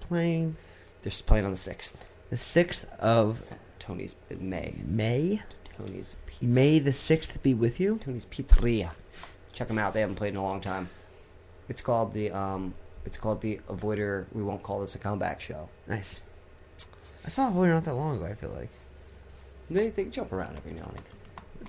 [0.00, 0.56] playing
[1.02, 2.04] They're playing on the sixth.
[2.30, 3.42] the 6th of
[3.78, 4.74] Tony's May.
[4.84, 5.42] May?
[5.78, 6.44] Tony's Pizza.
[6.44, 7.98] May the 6th be with you?
[8.04, 8.92] Tony's Pizzeria.
[9.52, 9.94] Check them out.
[9.94, 10.88] They haven't played in a long time.
[11.68, 12.74] It's called the um,
[13.06, 14.26] it's called the Avoider.
[14.32, 15.68] We won't call this a comeback show.
[15.86, 16.20] Nice.
[17.24, 18.68] I saw Avoider not that long ago, I feel like.
[19.70, 21.19] They they jump around every now and again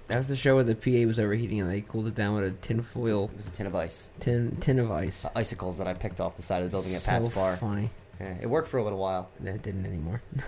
[0.07, 2.43] That was the show where the PA was overheating and they cooled it down with
[2.45, 5.25] a tin foil with a tin of ice, tin tin of ice.
[5.25, 7.57] uh, icicles that I picked off the side of the building at so Pat's Bar.
[7.57, 7.89] funny.
[8.19, 9.29] Yeah, it worked for a little while.
[9.39, 10.21] That didn't anymore.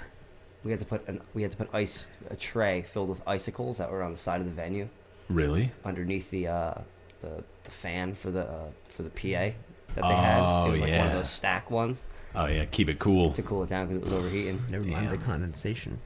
[0.66, 3.80] We had to put an we had to put ice a tray filled with icicles
[3.80, 4.88] that were on the side of the venue
[5.28, 5.72] Really?
[5.84, 6.74] underneath the uh,
[7.22, 9.58] the, the fan for the uh, for the PA
[9.96, 10.40] that they had.
[10.42, 13.34] Oh, It was like one of those stack ones Oh yeah, keep it cool.
[13.34, 14.64] to cool it down because it was overheating.
[14.70, 16.00] Never mind the condensation.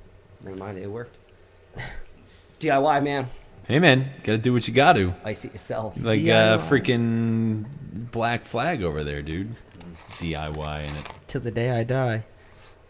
[0.43, 1.18] Never mind, it worked.
[2.59, 3.27] DIY man,
[3.67, 5.13] Hey man, gotta do what you gotta.
[5.25, 5.95] ice it yourself.
[5.99, 7.65] Like uh, freaking
[8.11, 9.55] Black Flag over there, dude.
[10.19, 11.05] DIY in it.
[11.27, 12.23] Till the day I die.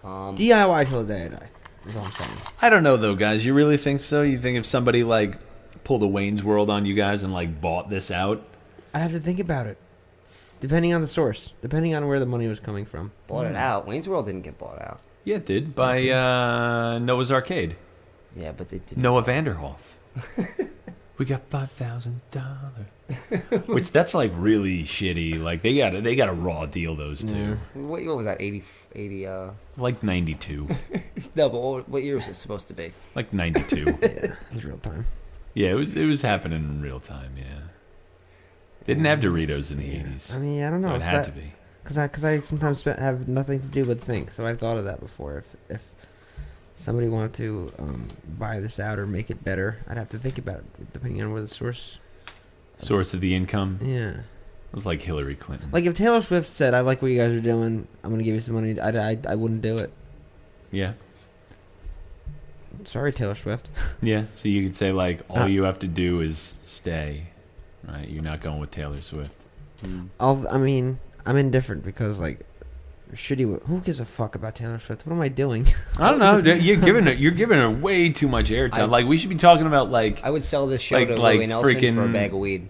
[0.03, 1.49] Um, DIY till the day I die.
[1.87, 2.29] Is all I'm saying.
[2.61, 3.45] I don't know though, guys.
[3.45, 4.21] You really think so?
[4.21, 5.37] You think if somebody like
[5.83, 8.43] pulled a Wayne's World on you guys and like bought this out?
[8.93, 9.77] I'd have to think about it,
[10.61, 13.11] depending on the source, depending on where the money was coming from.
[13.27, 13.87] Bought it out.
[13.87, 15.01] Wayne's World didn't get bought out.
[15.23, 17.75] Yeah, it did by uh, Noah's Arcade.
[18.37, 18.97] Yeah, but they did.
[18.97, 19.77] Noah Vanderhoff.
[21.17, 22.87] we got five thousand dollars.
[23.67, 25.41] Which that's like really shitty.
[25.41, 26.95] Like they got a, they got a raw deal.
[26.95, 28.41] Those two, What, what was that?
[28.41, 28.63] 80,
[28.95, 29.49] 80 uh...
[29.77, 30.67] like ninety two,
[31.35, 32.91] No, but what, what year was it supposed to be?
[33.15, 33.85] like ninety two.
[34.01, 35.05] Yeah, it was real time.
[35.53, 37.31] yeah, it was it was happening in real time.
[37.37, 37.43] Yeah,
[38.85, 40.89] they didn't have Doritos in the eighties, I mean, I don't know.
[40.89, 41.53] so it had that- to be.
[41.83, 44.33] Because I, cause I sometimes spe- have nothing to do but think.
[44.33, 45.37] So I've thought of that before.
[45.37, 45.45] If,
[45.75, 45.81] if
[46.77, 48.07] somebody wanted to um,
[48.39, 51.33] buy this out or make it better, I'd have to think about it, depending on
[51.33, 51.99] where the source.
[52.77, 54.17] Source of the income Yeah.
[54.71, 55.69] was like Hillary Clinton.
[55.71, 57.87] Like if Taylor Swift said, "I like what you guys are doing.
[58.03, 59.91] I'm going to give you some money," I, I, I wouldn't do it.
[60.71, 60.93] yeah,
[62.83, 63.67] Sorry, Taylor Swift.
[64.01, 64.25] yeah.
[64.35, 67.27] So you could say like all Uh, you have to do is stay,
[67.87, 68.07] right?
[68.07, 69.31] You're not going with Taylor Swift.
[70.19, 72.45] I'll, I mean, I'm indifferent because like,
[73.13, 73.61] shitty.
[73.63, 75.05] Who gives a fuck about Taylor Swift?
[75.05, 75.65] What am I doing?
[75.99, 76.37] I don't know.
[76.53, 77.17] You're giving it.
[77.17, 78.89] You're giving her way too much airtime.
[78.89, 81.37] Like we should be talking about like I would sell this show Like- to like
[81.37, 82.69] Louis Nelson for a bag of weed.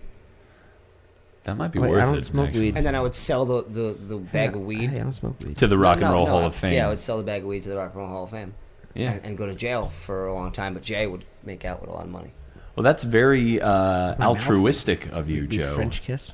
[1.44, 2.26] that might be Wait, worth I don't it.
[2.26, 2.60] smoke actually.
[2.62, 2.78] weed.
[2.78, 4.90] And then I would sell the, the, the bag of weed.
[4.90, 5.58] Hey, I don't smoke weed.
[5.58, 6.74] to the Rock No, and no, Roll no, Hall I- of Fame.
[6.74, 8.32] Yeah, I would sell the bag of weed to the Rock and Roll Hall of
[8.32, 8.54] Fame.
[8.94, 9.12] Yeah.
[9.14, 11.90] And, and go to jail for a long time, but Jay would make out with
[11.90, 12.32] a lot of money.
[12.76, 14.38] Well, that's very uh, my mouth.
[14.38, 15.74] altruistic of you, Joe.
[15.76, 16.32] French kiss.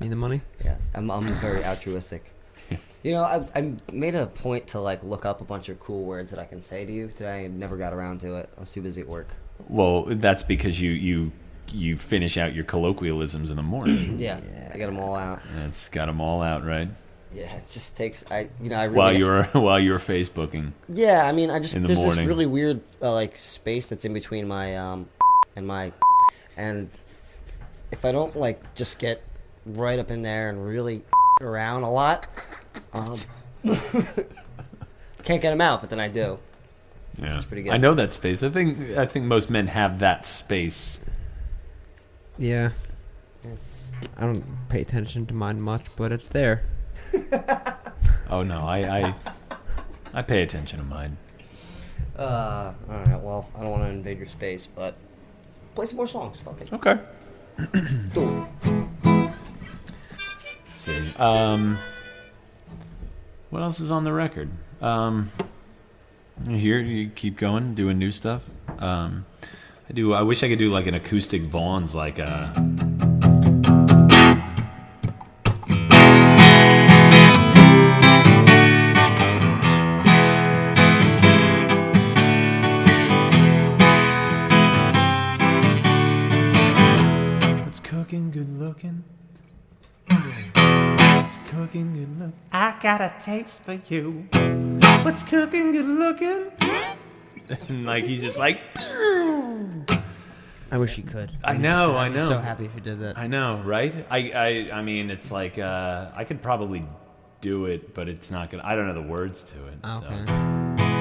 [0.00, 0.40] Need the money?
[0.64, 2.24] Yeah, I'm, I'm very altruistic.
[3.02, 6.04] You know, I, I made a point to like look up a bunch of cool
[6.04, 8.48] words that I can say to you today, and never got around to it.
[8.56, 9.28] I was too busy at work.
[9.68, 11.32] Well, that's because you you
[11.72, 14.18] you finish out your colloquialisms in the morning.
[14.18, 14.40] Yeah,
[14.72, 15.40] I got them all out.
[15.54, 16.88] That's got them all out, right?
[17.34, 20.72] Yeah, it just takes I you know I really While you're while you're Facebooking.
[20.88, 22.16] yeah I mean I just the there's morning.
[22.16, 25.08] this really weird uh, like space that's in between my um
[25.54, 25.92] and my
[26.56, 26.88] and
[27.92, 29.22] if I don't like just get
[29.66, 31.02] right up in there and really
[31.42, 32.26] around a lot
[32.92, 33.18] um
[35.24, 36.38] can't get them out but then I do
[37.18, 37.72] Yeah, That's pretty good.
[37.72, 38.42] I know that space.
[38.42, 41.00] I think I think most men have that space.
[42.38, 42.70] Yeah.
[44.16, 46.62] I don't pay attention to mine much, but it's there.
[48.30, 49.14] Oh no, I I,
[50.12, 51.16] I pay attention to mine.
[52.18, 54.94] uh all right well I don't want to invade your space but
[55.74, 56.98] play some more songs fuck it Okay.
[60.68, 61.14] Let's see.
[61.16, 61.78] Um,
[63.50, 64.50] what else is on the record?
[64.80, 65.30] Um,
[66.48, 68.42] here you keep going, doing new stuff.
[68.78, 69.26] Um,
[69.88, 70.12] I do.
[70.12, 72.52] I wish I could do like an acoustic Vaughn's, like uh
[91.68, 91.94] cooking?
[91.94, 92.32] Good looking.
[92.52, 94.26] I got a taste for you.
[95.02, 96.50] What's cooking good looking?
[97.68, 98.60] And like he just like
[100.70, 101.30] I wish you could.
[101.44, 102.28] I I'd know, so- I I'd be know.
[102.28, 103.18] so happy if you did that.
[103.18, 103.94] I know, right?
[104.10, 106.84] I, I, I mean, it's like uh, I could probably
[107.40, 108.64] do it, but it's not gonna.
[108.64, 109.78] I don't know the words to it.
[109.84, 110.20] Okay.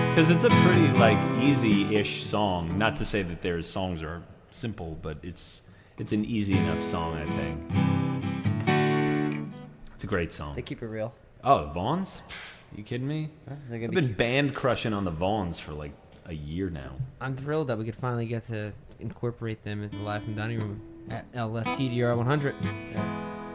[0.10, 2.78] Because it's a pretty like easy-ish song.
[2.78, 5.62] Not to say that their songs are simple, but it's
[5.98, 7.16] it's an easy enough song.
[7.16, 8.47] I think
[9.98, 10.54] it's a great song.
[10.54, 11.12] they keep it real
[11.44, 12.22] Oh, Vaughns?
[12.76, 13.32] You kidding me?
[13.48, 15.92] they're I've gonna be been band crushing on the Vaughns for like
[16.28, 16.92] a year now.
[17.20, 20.80] I'm thrilled that we could finally get to incorporate them into Live from Dining Room
[21.10, 22.56] at LFTDR 100.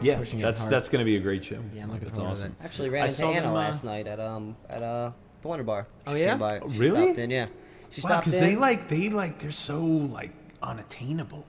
[0.01, 0.71] Yeah, Pushing it that's hard.
[0.73, 1.63] that's gonna be a great show.
[1.73, 2.55] Yeah, I'm looking that's forward to awesome.
[2.61, 5.11] Actually, ran I into saw Anna them, uh, last night at um at uh
[5.41, 5.87] the Wonder Bar.
[6.07, 6.29] Oh, She yeah?
[6.31, 6.59] came by.
[6.59, 7.03] Oh, She really?
[7.05, 7.45] Stopped in, yeah.
[7.89, 8.45] She Wow, stopped because in.
[8.49, 11.45] they like they like they're so like unattainable.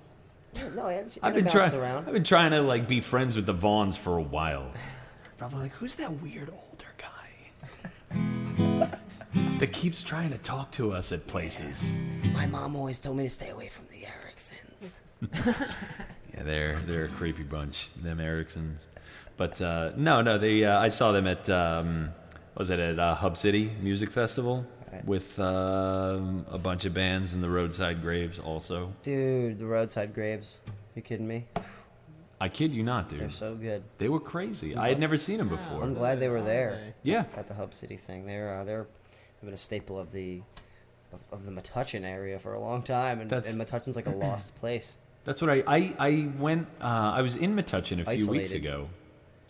[0.75, 1.75] No, Anna, I've been trying.
[1.75, 2.07] around.
[2.07, 4.71] I've been trying to like be friends with the Vaughns for a while.
[5.39, 8.89] Probably like, who's that weird older guy
[9.59, 11.99] that keeps trying to talk to us at places?
[12.33, 15.01] My mom always told me to stay away from the Ericksons.
[16.37, 18.89] Yeah, they're they're a creepy bunch, them Ericksons.
[19.37, 20.65] But uh, no, no, they.
[20.65, 22.11] Uh, I saw them at um,
[22.57, 25.05] was it at uh, Hub City Music Festival Right.
[25.07, 28.93] with um, a bunch of bands and the Roadside Graves also.
[29.03, 30.61] Dude, the roadside graves.
[30.95, 31.47] You kidding me?
[32.41, 33.21] I kid you not, dude.
[33.21, 33.83] They're so good.
[33.99, 34.77] They were crazy.
[34.77, 35.83] I had never seen them before.
[35.83, 38.25] I'm glad they were there Yeah, at the Hub City thing.
[38.27, 38.87] They're uh, they're
[39.41, 40.43] they've been a staple of the
[41.13, 44.11] of, of the Metuchen area for a long time, and, That's- and Metuchen's like a
[44.11, 44.99] lost place.
[45.25, 46.69] that's what I I, I went.
[46.81, 46.85] Uh,
[47.17, 48.57] I was in Metuchen a few weeks Isolated.
[48.57, 48.89] ago,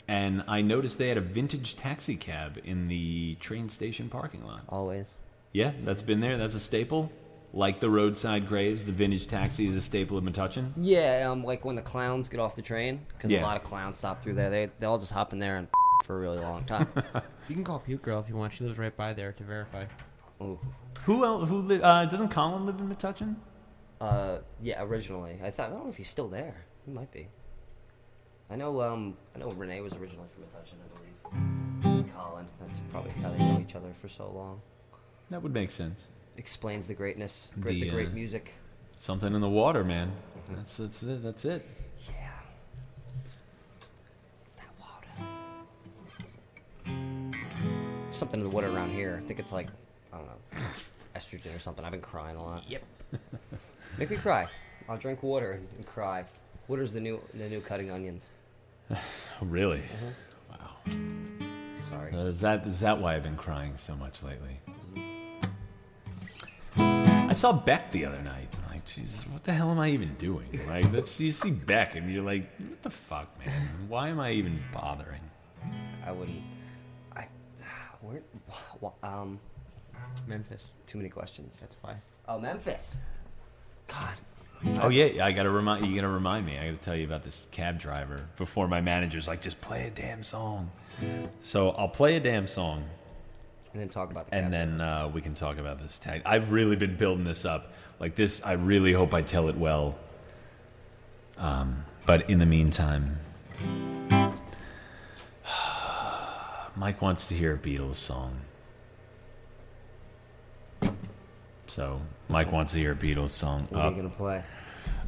[0.07, 4.61] and I noticed they had a vintage taxi cab in the train station parking lot.
[4.69, 5.15] Always.
[5.55, 6.37] Yeah, that's been there.
[6.37, 7.11] That's a staple.
[7.53, 10.73] Like the roadside graves, the vintage taxi is a staple of Metuchen.
[10.77, 13.41] Yeah, um, like when the clowns get off the train, because Yeah.
[13.41, 14.51] a lot of clowns stop through there.
[14.51, 15.69] They they all just hop in there and
[16.05, 16.89] for a really long time.
[17.49, 18.55] You can call Puke Girl if you want.
[18.55, 19.85] She lives right by there to verify.
[20.43, 20.59] Ooh.
[21.03, 21.47] Who else?
[21.47, 23.37] Who li- uh, doesn't Colin live in Metuchen?
[24.01, 25.39] Uh, yeah, originally.
[25.45, 26.65] I thought I don't know if he's still there.
[26.87, 27.29] He might be.
[28.51, 28.81] I know.
[28.81, 31.99] Um, I know Renee was originally from Metuchen, I believe.
[31.99, 32.47] And Colin.
[32.61, 34.63] That's probably how they know each other for so long.
[35.31, 36.09] That would make sense.
[36.37, 38.53] Explains the greatness, great, The, the great uh, music.
[38.97, 40.13] Something in the water, man.
[40.51, 41.23] That's that's it.
[41.23, 41.67] That's it.
[42.09, 42.31] Yeah.
[44.45, 45.09] It's that water.
[48.13, 49.21] Something in the water around here.
[49.23, 49.69] I think it's like,
[50.13, 50.61] I don't know,
[51.17, 51.85] estrogen or something.
[51.85, 52.65] I've been crying a lot.
[52.69, 52.83] Yep.
[53.99, 54.47] Make me cry.
[54.89, 56.25] I'll drink water and, and cry.
[56.69, 58.29] Water's the new the new cutting onions.
[59.41, 59.83] Really?
[60.51, 60.95] Wow.
[61.81, 62.13] Sorry.
[62.13, 64.61] Uh, is that is that why I've been crying so much lately?
[66.77, 68.49] I saw Beck the other night.
[68.71, 70.49] Like, Jesus, what the hell am I even doing?
[70.69, 73.69] Like, that's you see Beck and you're like, what the fuck, man?
[73.89, 75.21] Why am I even bothering?
[76.07, 76.43] I wouldn't.
[77.17, 77.27] I.
[78.03, 78.23] Where?
[78.51, 79.41] wh- wh- Um.
[80.27, 80.69] Memphis.
[80.87, 81.59] Too many questions.
[81.61, 81.97] That's fine.
[82.29, 82.99] Oh, Memphis.
[83.89, 84.15] God.
[84.81, 85.95] Oh yeah, I gotta remind you.
[85.95, 86.59] Gotta remind me.
[86.59, 89.91] I gotta tell you about this cab driver before my manager's like, just play a
[89.91, 90.71] damn song.
[91.43, 92.85] So I'll play a damn song,
[93.75, 96.23] And then talk about the and then uh, we can talk about this tag.
[96.25, 97.73] I've really been building this up.
[97.99, 99.97] Like this, I really hope I tell it well.
[101.39, 103.19] Um, but in the meantime,
[106.77, 108.43] Mike wants to hear a Beatles song.
[111.67, 113.67] So Mike wants to hear a Beatles song.
[113.71, 114.45] What are you gonna play?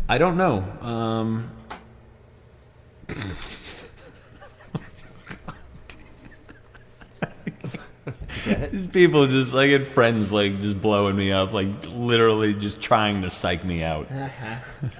[0.09, 0.65] I don't know.
[0.81, 1.51] Um,
[8.47, 8.73] Get it?
[8.73, 13.23] these people just like get friends like just blowing me up, like literally just trying
[13.23, 14.07] to psych me out.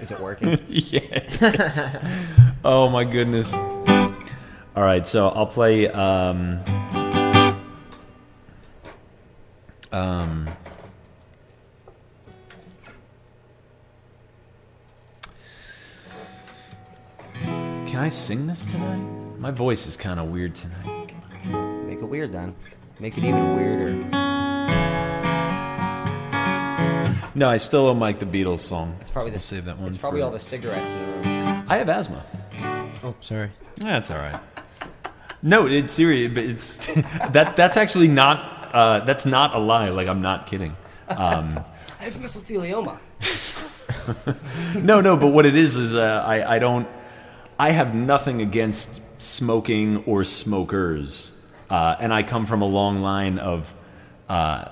[0.01, 0.59] Is it working?
[0.67, 2.01] yeah.
[2.65, 3.53] oh my goodness.
[3.53, 5.87] All right, so I'll play.
[5.87, 6.59] Um,
[9.91, 10.47] um,
[17.87, 19.01] can I sing this tonight?
[19.39, 21.11] My voice is kind of weird tonight.
[21.85, 22.53] Make it weird then.
[22.99, 23.93] Make it even weirder.
[27.35, 28.97] No, I still don't like the Beatles song.
[28.99, 29.87] It's probably So the we'll save that one.
[29.89, 31.65] It's probably for- all the cigarettes in the room.
[31.69, 32.23] I have asthma.
[33.03, 33.51] Oh, sorry.
[33.75, 34.39] That's all right.
[35.43, 36.93] No, it's serious, but it's
[37.31, 37.55] that.
[37.55, 38.71] That's actually not.
[38.73, 39.89] Uh, that's not a lie.
[39.89, 40.75] Like I'm not kidding.
[41.09, 41.59] Um,
[41.99, 42.97] I have mesothelioma.
[44.83, 45.15] no, no.
[45.15, 46.55] But what it is is uh, I.
[46.55, 46.87] I don't.
[47.59, 51.33] I have nothing against smoking or smokers,
[51.69, 53.73] uh, and I come from a long line of
[54.29, 54.69] uh,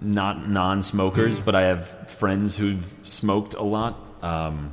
[0.00, 3.96] not non-smokers, but I have friends who've smoked a lot.
[4.22, 4.72] Um,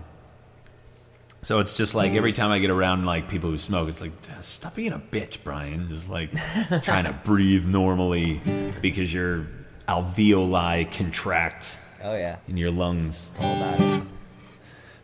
[1.42, 4.12] so it's just like every time I get around like people who smoke, it's like
[4.42, 5.88] stop being a bitch, Brian.
[5.90, 6.32] Just like
[6.84, 8.42] trying to breathe normally
[8.82, 9.46] because your
[9.88, 12.38] alveoli contract Oh yeah.
[12.48, 13.32] in your lungs.
[13.40, 14.04] All about it.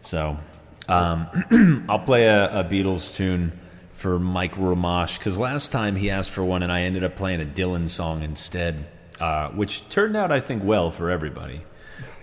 [0.02, 0.38] So
[0.88, 3.52] um, I'll play a, a Beatles tune
[4.02, 7.40] for Mike Romash because last time he asked for one and I ended up playing
[7.40, 8.88] a Dylan song instead,
[9.20, 11.62] uh, which turned out I think well for everybody.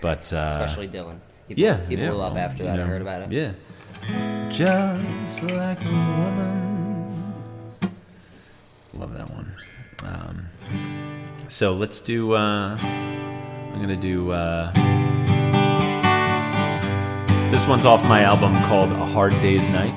[0.01, 1.19] But uh, Especially Dylan.
[1.47, 2.79] He, yeah, He blew yeah, up well, after you that.
[2.81, 3.31] I heard about it.
[3.31, 3.53] Yeah.
[4.49, 7.33] Just like a woman.
[8.93, 9.53] Love that one.
[10.03, 10.49] Um,
[11.47, 12.33] so let's do.
[12.33, 14.31] Uh, I'm gonna do.
[14.31, 14.71] Uh,
[17.51, 19.95] this one's off my album called A Hard Day's Night.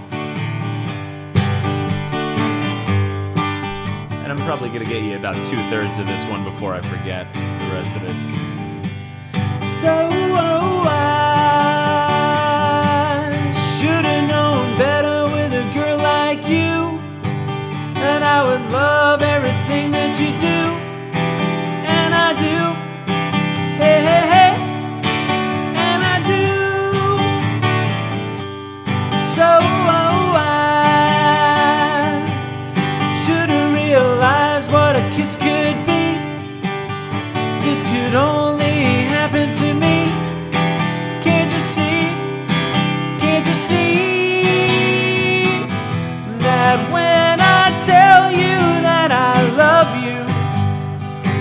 [4.32, 7.68] I'm probably gonna get you about two thirds of this one before I forget the
[7.74, 8.16] rest of it.
[9.78, 11.28] So oh, I
[13.76, 16.98] should have known better with a girl like you.
[18.00, 20.78] And I would love everything that you do.
[21.86, 22.72] And I do.
[23.76, 24.41] Hey, hey, hey.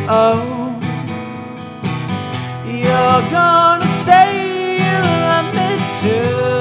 [0.09, 0.79] Oh,
[2.65, 6.60] you're gonna say you love me too.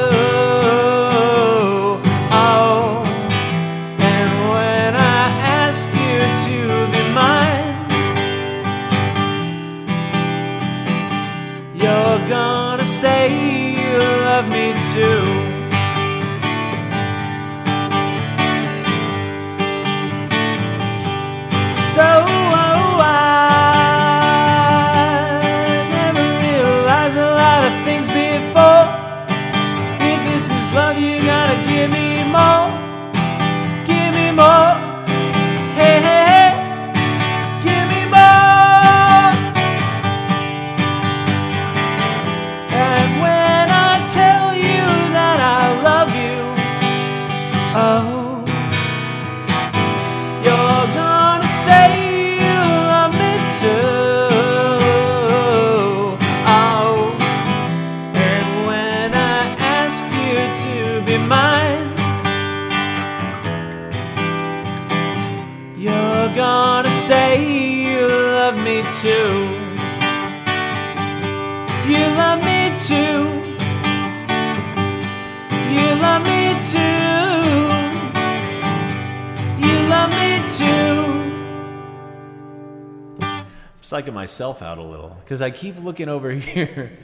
[83.91, 86.97] Psyching myself out a little because I keep looking over here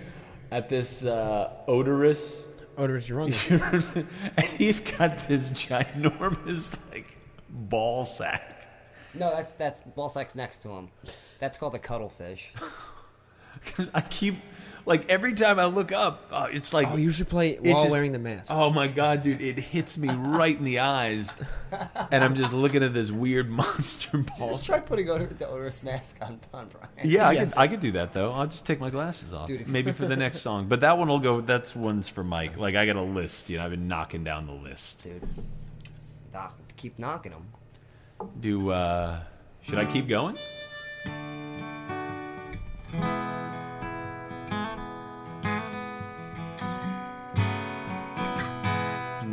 [0.51, 2.47] at this uh, odorous,
[2.79, 4.07] odorous urunga,
[4.37, 7.17] and he's got this ginormous like
[7.49, 8.69] ball sack.
[9.15, 10.89] No, that's that's ball sack's next to him.
[11.41, 12.53] That's called a cuttlefish.
[13.65, 14.37] Because I keep
[14.87, 17.91] like every time I look up, uh, it's like Oh, you should play it while
[17.91, 18.51] wearing the mask.
[18.51, 19.43] Oh my god, dude!
[19.43, 21.37] It hits me right in the eyes,
[22.11, 24.51] and I'm just looking at this weird monster ball.
[24.51, 26.89] Just try putting odor, the odorous mask on, on Brian.
[27.03, 28.33] Yeah, I could I could do that though.
[28.33, 30.69] I'll just take my glasses off, Dude, maybe for the next song.
[30.69, 31.41] But that one will go.
[31.41, 32.57] That's one's for Mike.
[32.57, 33.51] Like I got a list.
[33.51, 35.03] You know, I've been knocking down the list.
[35.03, 35.23] Dude,
[36.33, 37.47] knock, keep knocking them.
[38.41, 39.19] Do uh,
[39.63, 40.39] should I keep going?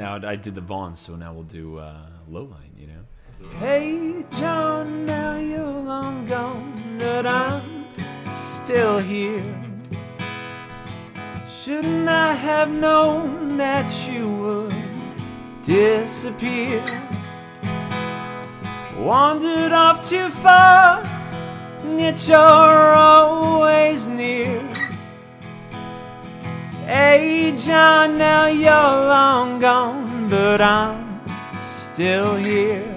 [0.04, 1.96] Now I did the Vaughn, so now we'll do uh,
[2.30, 2.78] Lowline.
[2.78, 3.50] You know.
[3.60, 7.86] Hey, John, now you're long gone, but I'm
[8.30, 9.56] still here.
[11.50, 14.76] Shouldn't I have known that you would
[15.62, 16.84] disappear?
[18.98, 21.02] Wandered off too far,
[21.98, 24.63] yet you're always near.
[26.94, 31.20] Hey, John, now you're long gone, but I'm
[31.64, 32.93] still here.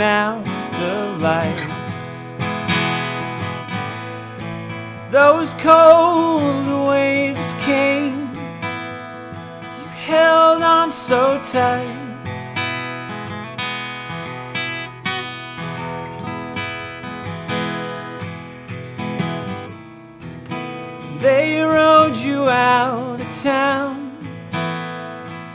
[0.00, 0.42] Out
[0.72, 1.92] the lights.
[5.10, 12.06] Those cold waves came, you held on so tight.
[21.20, 24.16] They rode you out of town,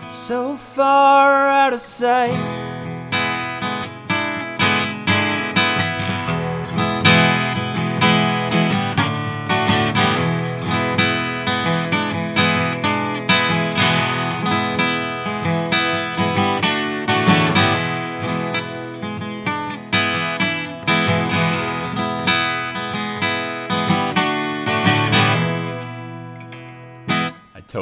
[0.09, 2.62] so far out of sight.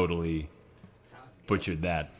[0.01, 0.49] Totally
[1.47, 2.11] butchered that.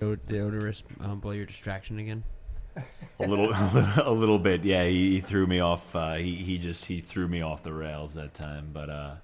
[0.00, 2.24] The the odorous um, blow your distraction again.
[3.20, 3.52] A little,
[4.04, 4.64] a little bit.
[4.64, 5.94] Yeah, he, he threw me off.
[5.94, 8.70] Uh, he he just he threw me off the rails that time.
[8.72, 9.14] But uh,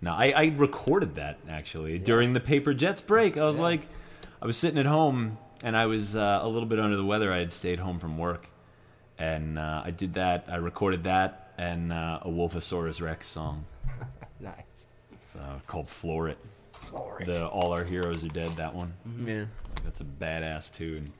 [0.00, 3.36] no, I, I recorded that actually during the Paper Jets break.
[3.36, 3.82] I was like,
[4.42, 7.32] I was sitting at home and I was uh, a little bit under the weather.
[7.32, 8.48] I had stayed home from work,
[9.18, 10.46] and uh, I did that.
[10.48, 13.64] I recorded that and uh, a Wolfosaurus Rex song.
[14.40, 14.86] Nice.
[15.10, 16.38] It's uh, called "Floor It."
[16.88, 17.26] Floor It.
[17.26, 18.92] The "All Our Heroes Are Dead." That one.
[19.08, 19.28] Mm-hmm.
[19.28, 19.38] Yeah.
[19.74, 21.12] Like, that's a badass tune.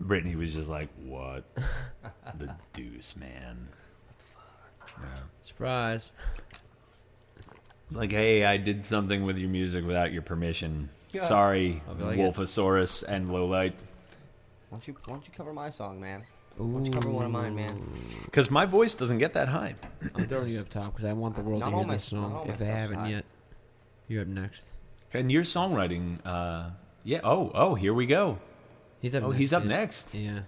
[0.00, 1.44] Brittany was just like, "What
[2.38, 3.68] the deuce, man?"
[4.06, 5.00] What the fuck?
[5.02, 5.22] Yeah.
[5.42, 6.12] Surprise.
[7.86, 10.88] It's like, hey, I did something with your music without your permission.
[11.12, 11.22] Yeah.
[11.22, 13.72] Sorry, I'll be like, Wolfosaurus and Lowlight.
[14.68, 16.24] Why don't you Why don't you cover my song, man?
[16.56, 17.80] Why don't you cover one of mine, man?
[18.24, 19.76] Because my voice doesn't get that high.
[20.14, 22.04] I'm throwing you up top because I want the world Not to hear my- this
[22.06, 23.08] song if they haven't high.
[23.10, 23.24] yet.
[24.08, 24.70] You're up next.
[25.12, 26.70] And your songwriting, uh,
[27.04, 27.20] yeah.
[27.24, 28.38] Oh, oh, here we go.
[29.00, 29.22] He's up.
[29.22, 29.68] Oh, next, he's up yeah.
[29.68, 30.14] next.
[30.14, 30.40] Yeah.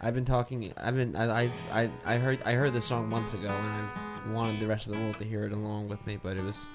[0.00, 0.72] I've been talking.
[0.76, 1.16] I've been.
[1.16, 1.64] I, I've.
[1.72, 1.90] I.
[2.04, 2.40] I heard.
[2.44, 5.24] I heard this song months ago, and I've wanted the rest of the world to
[5.24, 6.18] hear it along with me.
[6.22, 6.68] But it was.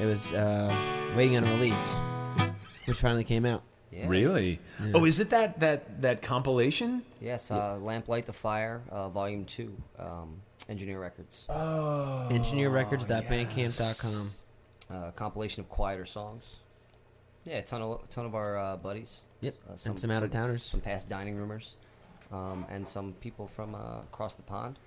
[0.00, 0.74] It was uh,
[1.16, 1.96] waiting on release,
[2.86, 3.62] which finally came out.
[3.92, 4.08] Yeah.
[4.08, 4.60] Really?
[4.80, 4.92] Yeah.
[4.94, 7.02] Oh, is it that that that compilation?
[7.20, 11.46] Yes, uh, Lamplight the Fire, uh, Volume 2, um, Engineer Records.
[11.48, 14.30] Oh, Engineerrecords.bandcamp.com.
[14.90, 16.56] Uh, compilation of quieter songs.
[17.44, 19.22] Yeah, a ton of, a ton of our uh, buddies.
[19.40, 20.62] Yep, Uh, and some out-of-towners.
[20.62, 21.76] Some past dining roomers.
[22.32, 24.78] Um, and some people from uh, across the pond.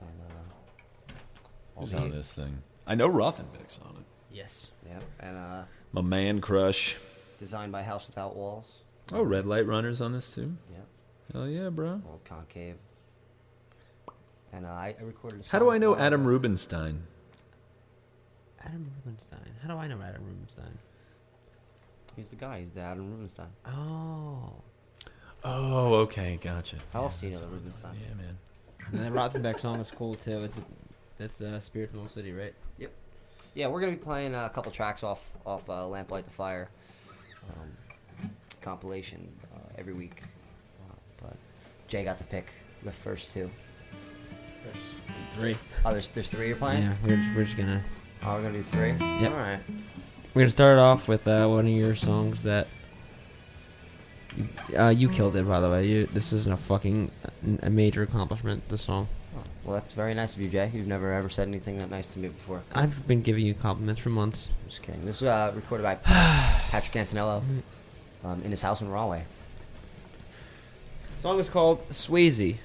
[0.00, 1.14] And, uh,
[1.76, 2.62] all Who's the- on this thing?
[2.86, 4.04] I know Rothenbeck's on it.
[4.32, 4.68] Yes.
[4.86, 5.62] Yeah, and uh,
[5.92, 6.96] My man crush.
[7.38, 8.80] designed by House Without Walls.
[9.12, 10.56] Oh, Red Light Runners on this too.
[10.70, 10.78] Yeah,
[11.32, 12.00] Hell yeah, bro.
[12.08, 12.76] Old Concave.
[14.52, 17.04] And uh, I, I recorded a How do I know Adam Rubinstein?
[18.64, 19.40] Adam Rubinstein.
[19.62, 20.78] How do I know Adam Rubinstein?
[22.16, 22.60] He's the guy.
[22.60, 23.48] He's the Adam Rubinstein.
[23.66, 24.52] Oh.
[25.44, 26.76] Oh, okay, gotcha.
[26.92, 27.94] How else do you know the Rubinstein?
[28.00, 28.38] Yeah, man.
[28.92, 30.44] And the Rothenbeck song is cool too.
[30.44, 30.56] It's
[31.18, 32.54] that's uh, Spirit from Old City, right?
[32.78, 32.92] Yep.
[33.54, 36.68] Yeah, we're gonna be playing uh, a couple tracks off off uh, Lamplight the Fire
[37.50, 38.28] um,
[38.60, 40.22] compilation uh, every week,
[40.88, 41.36] uh, but
[41.88, 42.52] Jay got to pick
[42.82, 43.50] the first two.
[44.64, 45.00] There's
[45.34, 45.56] three.
[45.84, 46.82] Oh, there's there's three you're playing.
[46.82, 47.82] Yeah, we're we're just gonna
[48.24, 48.90] Oh, we're gonna do three.
[48.90, 49.32] Yep.
[49.32, 49.58] All right.
[50.32, 52.68] we're gonna start off with uh, one of your songs that
[54.76, 55.46] uh, you killed it.
[55.46, 57.10] By the way, you this isn't a fucking
[57.62, 58.68] a major accomplishment.
[58.68, 59.08] This song.
[59.36, 60.70] Oh, well, that's very nice of you, Jay.
[60.72, 62.62] You've never ever said anything that nice to me before.
[62.72, 64.50] I've been giving you compliments for months.
[64.62, 65.04] I'm just kidding.
[65.04, 67.42] This was uh, recorded by Patrick Antonello
[68.24, 69.24] um, in his house in Rahway.
[71.20, 72.58] song is called Swayze.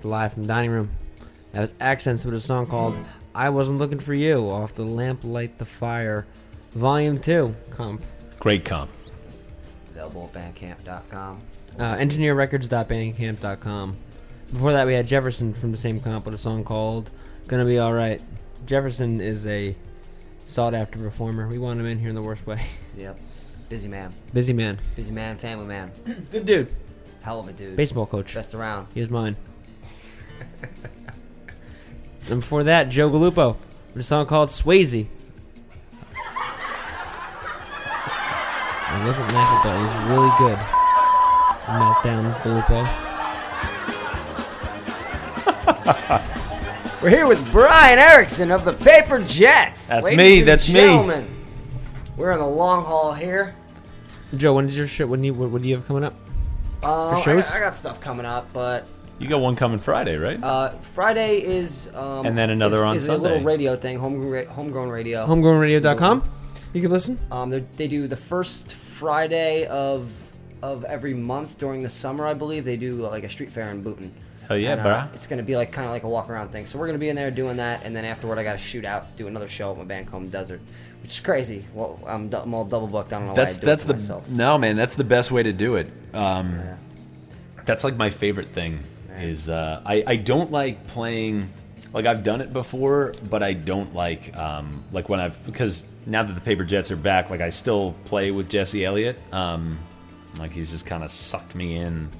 [0.00, 0.90] The live from the Dining Room.
[1.52, 2.96] That was Accents with a song called
[3.34, 6.26] I Wasn't Looking for You off the Lamp Light the Fire
[6.72, 8.02] Volume 2 comp.
[8.38, 8.90] Great comp.
[9.90, 11.40] Available at bandcamp.com.
[11.78, 13.96] Uh, engineerrecords.bandcamp.com.
[14.52, 17.10] Before that, we had Jefferson from the same comp with a song called
[17.46, 18.20] Gonna Be Alright.
[18.66, 19.74] Jefferson is a
[20.46, 21.48] sought after performer.
[21.48, 22.62] We want him in here in the worst way.
[22.96, 23.16] Yep.
[23.68, 24.12] Busy man.
[24.32, 24.76] Busy man.
[24.96, 25.92] Busy man, family man.
[26.32, 26.74] Good dude.
[27.20, 27.76] Hell of a dude.
[27.76, 28.34] Baseball coach.
[28.34, 28.88] Best around.
[28.92, 29.36] He is mine.
[32.30, 33.56] and before that, Joe Galupo
[33.94, 35.06] with a song called Swayze.
[38.90, 40.58] I wasn't laughing, but it was really good.
[41.68, 43.08] Meltdown Galupo.
[47.02, 49.88] We're here with Brian Erickson of the Paper Jets.
[49.88, 50.80] That's Ladies me, and that's me.
[50.80, 51.30] gentlemen,
[52.16, 53.54] We're in the long haul here.
[54.36, 55.08] Joe, when is your shit?
[55.08, 56.14] When you what, what do you have coming up?
[56.82, 58.86] Uh, I, got, I got stuff coming up, but
[59.18, 60.42] You got one coming Friday, right?
[60.42, 64.28] uh, Friday is um, And then another is, on is a little radio thing, home,
[64.30, 65.26] ra- homegrown radio.
[65.26, 66.22] Homegrownradio.com.
[66.72, 67.18] You can listen.
[67.30, 70.10] Um, they- they do the first Friday of
[70.60, 72.64] of every month during the summer, I believe.
[72.64, 74.10] They do uh, like a street fair in Boonton.
[74.48, 75.06] Hell yeah, And, uh.
[75.14, 76.66] It's gonna be like kind of like a walk around thing.
[76.66, 78.84] So we're gonna be in there doing that, and then afterward, I got to shoot
[78.84, 80.60] out, do another show at my band called Desert,
[81.02, 81.64] which is crazy.
[81.74, 83.12] Well, I'm, I'm all double booked.
[83.12, 84.28] I don't know That's why I do that's it the myself.
[84.28, 84.76] no man.
[84.76, 85.90] That's the best way to do it.
[86.14, 86.58] Um,
[87.66, 88.80] That's like my favorite thing.
[89.18, 91.50] Is uh, I I don't like playing.
[91.92, 96.22] Like I've done it before, but I don't like um, like when I've because now
[96.22, 99.18] that the Paper Jets are back, like I still play with Jesse Elliott.
[99.32, 99.78] Um,
[100.38, 102.10] like he's just kind of sucked me in.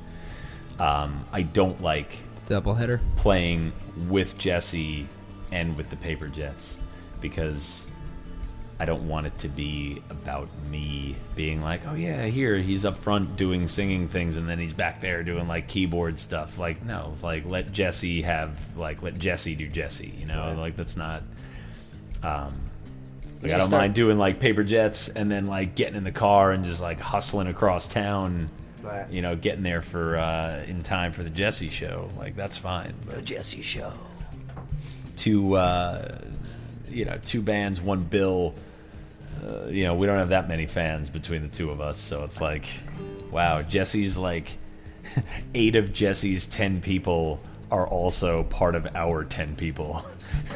[0.79, 2.17] Um, I don't like
[2.49, 3.01] Doubleheader.
[3.17, 3.73] playing
[4.09, 5.07] with Jesse
[5.51, 6.79] and with the Paper Jets
[7.21, 7.88] because
[8.81, 12.97] I don't want it to be about me being like, oh yeah, here he's up
[12.97, 16.59] front doing singing things, and then he's back there doing like keyboard stuff.
[16.59, 20.15] Like no, it's like let Jesse have like let Jesse do Jesse.
[20.19, 21.23] You know, like that's not.
[22.23, 22.55] Um,
[23.43, 26.13] like I don't start- mind doing like Paper Jets and then like getting in the
[26.13, 28.49] car and just like hustling across town.
[28.83, 29.11] Right.
[29.11, 32.11] You know, getting there for uh, in time for the Jesse show.
[32.17, 32.95] Like that's fine.
[33.07, 33.93] But The Jesse Show.
[35.17, 36.19] two uh,
[36.89, 38.55] you know two bands one bill
[39.45, 42.25] uh, you know we don't have that many fans between the two of us so
[42.25, 42.67] it's like
[43.31, 44.57] wow jesse's like
[45.55, 50.05] eight of jesse's ten people are also part of our ten people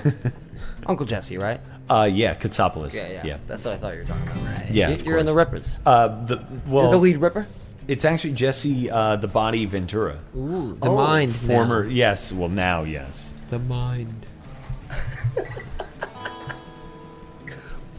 [0.86, 1.60] Uncle Jesse, right?
[1.90, 4.44] uh yeah katsopolis Yeah, yeah, yeah That's what I thought you were talking about.
[4.44, 4.70] Right.
[4.70, 5.34] Yeah, You- of You're in the.
[5.34, 5.76] Rippers.
[5.86, 7.46] uh the well You're the lead Ripper.
[7.88, 11.34] it's actually jesse uh the body ventura Ooh, the Oh, mind.
[11.34, 11.90] former now.
[11.90, 14.26] yes well now yes The mind.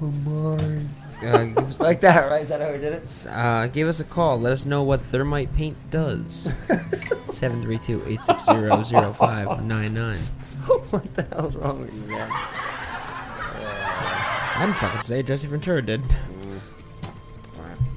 [0.05, 2.41] Uh, give, us, Like that, right?
[2.43, 3.25] Is that how we did it?
[3.29, 4.39] uh, give us a call.
[4.39, 6.47] Let us know what thermite paint does.
[7.27, 10.17] 732-860-0599.
[10.91, 12.29] what the hell's wrong with you, man?
[14.55, 15.23] I didn't fucking say.
[15.23, 16.01] Jesse Ventura did.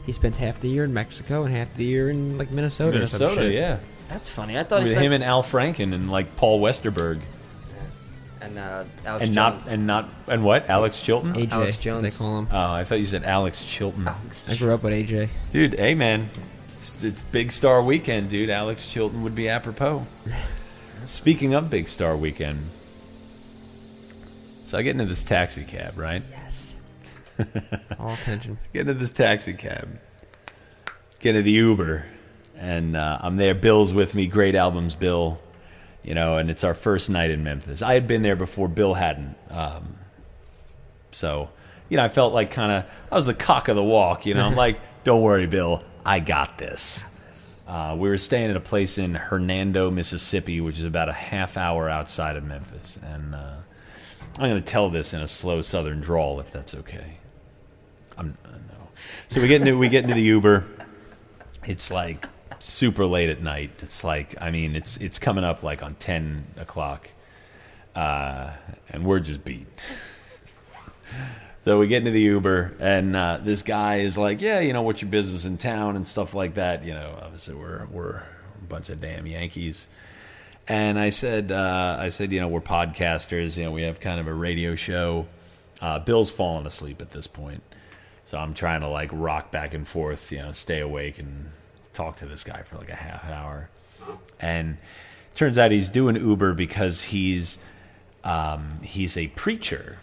[0.04, 3.02] He spent half the year in Mexico and half the year in like Minnesota.
[3.02, 3.54] or some minnesota shit.
[3.54, 3.78] yeah
[4.08, 4.56] That's funny.
[4.56, 7.20] I thought he with spent him and al franken and like paul westerberg
[8.40, 9.36] and uh, Alex and Jones.
[9.36, 11.34] not and not and what Alex Chilton?
[11.34, 12.02] AJ, Alex as Jones.
[12.02, 12.48] they call him.
[12.50, 14.08] Oh, I thought you said Alex Chilton.
[14.08, 15.28] I grew up with AJ.
[15.50, 16.28] Dude, hey man,
[16.68, 18.50] it's, it's Big Star Weekend, dude.
[18.50, 20.06] Alex Chilton would be apropos.
[21.06, 22.58] Speaking of Big Star Weekend,
[24.66, 26.22] so I get into this taxi cab, right?
[26.30, 26.74] Yes.
[27.98, 28.58] All attention.
[28.72, 29.98] Get into this taxi cab,
[31.20, 32.06] get into the Uber,
[32.56, 33.54] and uh, I'm there.
[33.54, 34.26] Bill's with me.
[34.26, 35.38] Great albums, Bill.
[36.06, 37.82] You know, and it's our first night in Memphis.
[37.82, 38.68] I had been there before.
[38.68, 39.36] Bill hadn't.
[39.50, 39.96] Um,
[41.10, 41.50] so,
[41.88, 44.24] you know, I felt like kind of I was the cock of the walk.
[44.24, 47.04] You know, I'm like, don't worry, Bill, I got this.
[47.66, 51.56] Uh, we were staying at a place in Hernando, Mississippi, which is about a half
[51.56, 53.56] hour outside of Memphis, and uh,
[54.38, 57.18] I'm going to tell this in a slow Southern drawl, if that's okay.
[58.16, 58.88] I'm uh, no.
[59.26, 60.64] So we get into we get into the Uber.
[61.64, 62.28] It's like
[62.66, 63.70] super late at night.
[63.80, 67.10] It's like I mean, it's it's coming up like on ten o'clock,
[67.94, 68.52] uh,
[68.90, 69.66] and we're just beat.
[71.64, 74.82] So we get into the Uber, and uh, this guy is like, "Yeah, you know,
[74.82, 78.64] what's your business in town and stuff like that." You know, obviously we're we're a
[78.68, 79.88] bunch of damn Yankees.
[80.68, 83.58] And I said, uh, I said, you know, we're podcasters.
[83.58, 85.26] You know, we have kind of a radio show.
[85.80, 87.64] Uh, Bill's fallen asleep at this point,
[88.26, 91.50] so I'm trying to like rock back and forth, you know, stay awake and
[91.96, 93.68] talk to this guy for like a half hour.
[94.38, 94.76] And
[95.34, 97.58] turns out he's doing Uber because he's
[98.24, 99.98] um, he's a preacher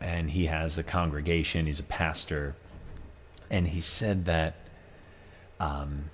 [0.00, 1.66] and he has a congregation.
[1.66, 2.54] He's a pastor,
[3.50, 4.54] and he said that
[5.60, 6.10] um,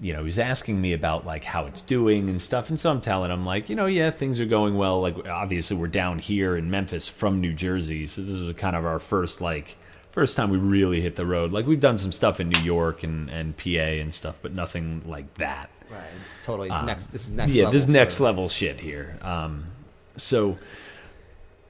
[0.00, 2.90] you know, he was asking me about like how it's doing and stuff, and so
[2.90, 5.00] I'm telling him like, you know, yeah, things are going well.
[5.00, 8.86] Like obviously we're down here in Memphis from New Jersey, so this was kind of
[8.86, 9.76] our first like
[10.12, 11.52] first time we really hit the road.
[11.52, 13.68] Like we've done some stuff in New York and and PA
[14.02, 15.70] and stuff, but nothing like that.
[15.90, 16.02] Right.
[16.16, 17.08] It's totally Um, next.
[17.08, 17.52] This is next.
[17.52, 19.18] yeah, level this is next level shit here.
[19.22, 19.66] Um,
[20.16, 20.56] so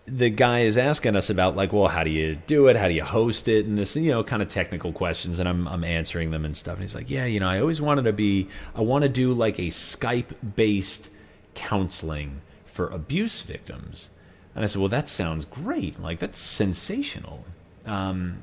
[0.07, 2.77] the guy is asking us about like, well, how do you do it?
[2.77, 3.67] How do you host it?
[3.67, 6.75] And this, you know, kind of technical questions, and I'm I'm answering them and stuff.
[6.75, 9.33] And he's like, yeah, you know, I always wanted to be, I want to do
[9.33, 11.09] like a Skype based
[11.55, 14.11] counseling for abuse victims.
[14.55, 16.01] And I said, well, that sounds great.
[16.01, 17.45] Like that's sensational.
[17.87, 18.43] Um,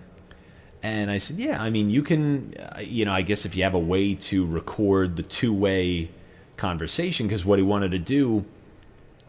[0.83, 3.63] and I said, yeah, I mean, you can, uh, you know, I guess if you
[3.63, 6.09] have a way to record the two way
[6.55, 8.45] conversation, because what he wanted to do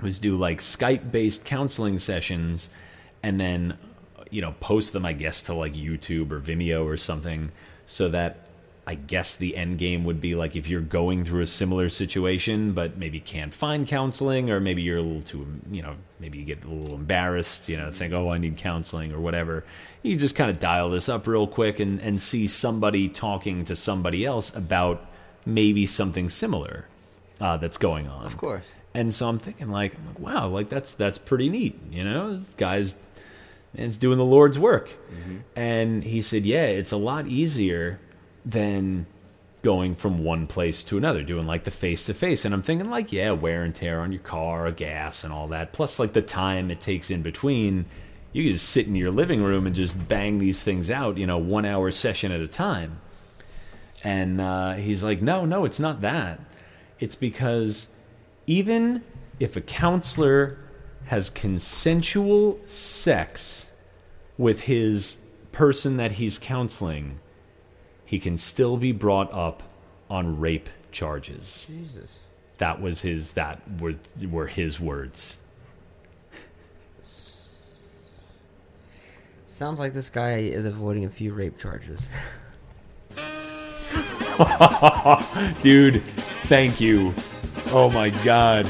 [0.00, 2.70] was do like Skype based counseling sessions
[3.22, 3.76] and then,
[4.30, 7.50] you know, post them, I guess, to like YouTube or Vimeo or something
[7.86, 8.48] so that
[8.86, 12.72] I guess the end game would be like if you're going through a similar situation,
[12.72, 16.44] but maybe can't find counseling, or maybe you're a little too, you know, maybe you
[16.44, 19.64] get a little embarrassed, you know, think, oh, I need counseling or whatever.
[20.02, 23.76] You just kind of dial this up real quick and, and see somebody talking to
[23.76, 25.06] somebody else about
[25.46, 26.86] maybe something similar
[27.40, 28.26] uh, that's going on.
[28.26, 28.66] Of course.
[28.94, 32.36] And so I'm thinking, like, I'm like, wow, like that's that's pretty neat, you know.
[32.36, 32.94] This guy's
[33.76, 34.90] man's doing the Lord's work.
[35.54, 37.98] And he said, yeah, it's a lot easier
[38.44, 39.06] than
[39.62, 42.44] going from one place to another, doing like the face to face.
[42.44, 45.72] And I'm thinking, like, yeah, wear and tear on your car, gas, and all that.
[45.72, 47.86] Plus, like the time it takes in between.
[48.32, 51.26] You can just sit in your living room and just bang these things out, you
[51.26, 53.00] know, one hour session at a time.
[54.04, 56.40] And uh, he's like, no, no, it's not that.
[57.00, 57.88] It's because
[58.46, 59.02] even
[59.40, 60.58] if a counselor
[61.06, 63.68] has consensual sex
[64.36, 65.18] with his
[65.52, 67.18] person that he's counseling,
[68.08, 69.62] he can still be brought up
[70.08, 71.68] on rape charges.
[71.70, 72.20] Jesus.
[72.56, 73.34] That was his.
[73.34, 73.96] That were
[74.30, 75.36] were his words.
[79.46, 82.08] Sounds like this guy is avoiding a few rape charges.
[85.62, 86.02] Dude,
[86.46, 87.12] thank you.
[87.72, 88.64] Oh my god.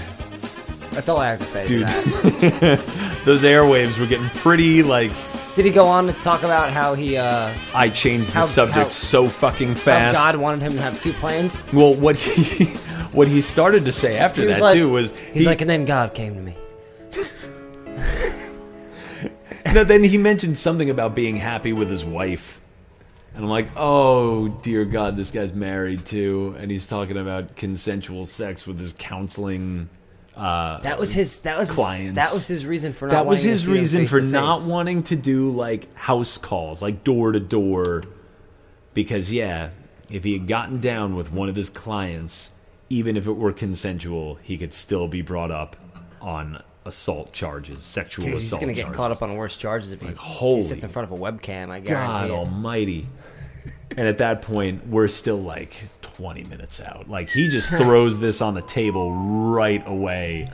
[0.91, 1.68] That's all I have to say.
[1.68, 1.86] Dude.
[1.86, 3.20] To that.
[3.25, 5.12] Those airwaves were getting pretty like
[5.59, 8.89] Did he go on to talk about how he uh, I changed the subject how-
[8.91, 10.17] so fucking how fast.
[10.17, 11.65] God wanted him to have two planes?
[11.73, 12.67] Well, what he
[13.11, 15.85] what he started to say after that like- too was He's he- like, and then
[15.85, 16.57] God came to me.
[19.75, 22.61] no, then he mentioned something about being happy with his wife.
[23.35, 28.27] And I'm like, oh dear God, this guy's married too, and he's talking about consensual
[28.27, 29.89] sex with his counseling.
[30.39, 31.41] Uh, That was his.
[31.41, 33.12] That was his, that was his reason for not.
[33.12, 37.02] that was wanting to his reason for not wanting to do like house calls, like
[37.05, 38.05] door to door,
[38.94, 39.70] because yeah,
[40.10, 42.52] if he had gotten down with one of his clients,
[42.89, 45.76] even if it were consensual, he could still be brought up
[46.20, 48.60] on assault charges, sexual Dude, he's assault.
[48.62, 51.10] gonna get caught up on worse charges if he, if holy he sits in front
[51.10, 51.68] of a webcam.
[51.70, 52.25] I God guarantee.
[52.26, 52.31] it.
[52.31, 53.07] Almighty!
[53.97, 57.08] And at that point, we're still like 20 minutes out.
[57.08, 60.50] Like he just throws this on the table right away.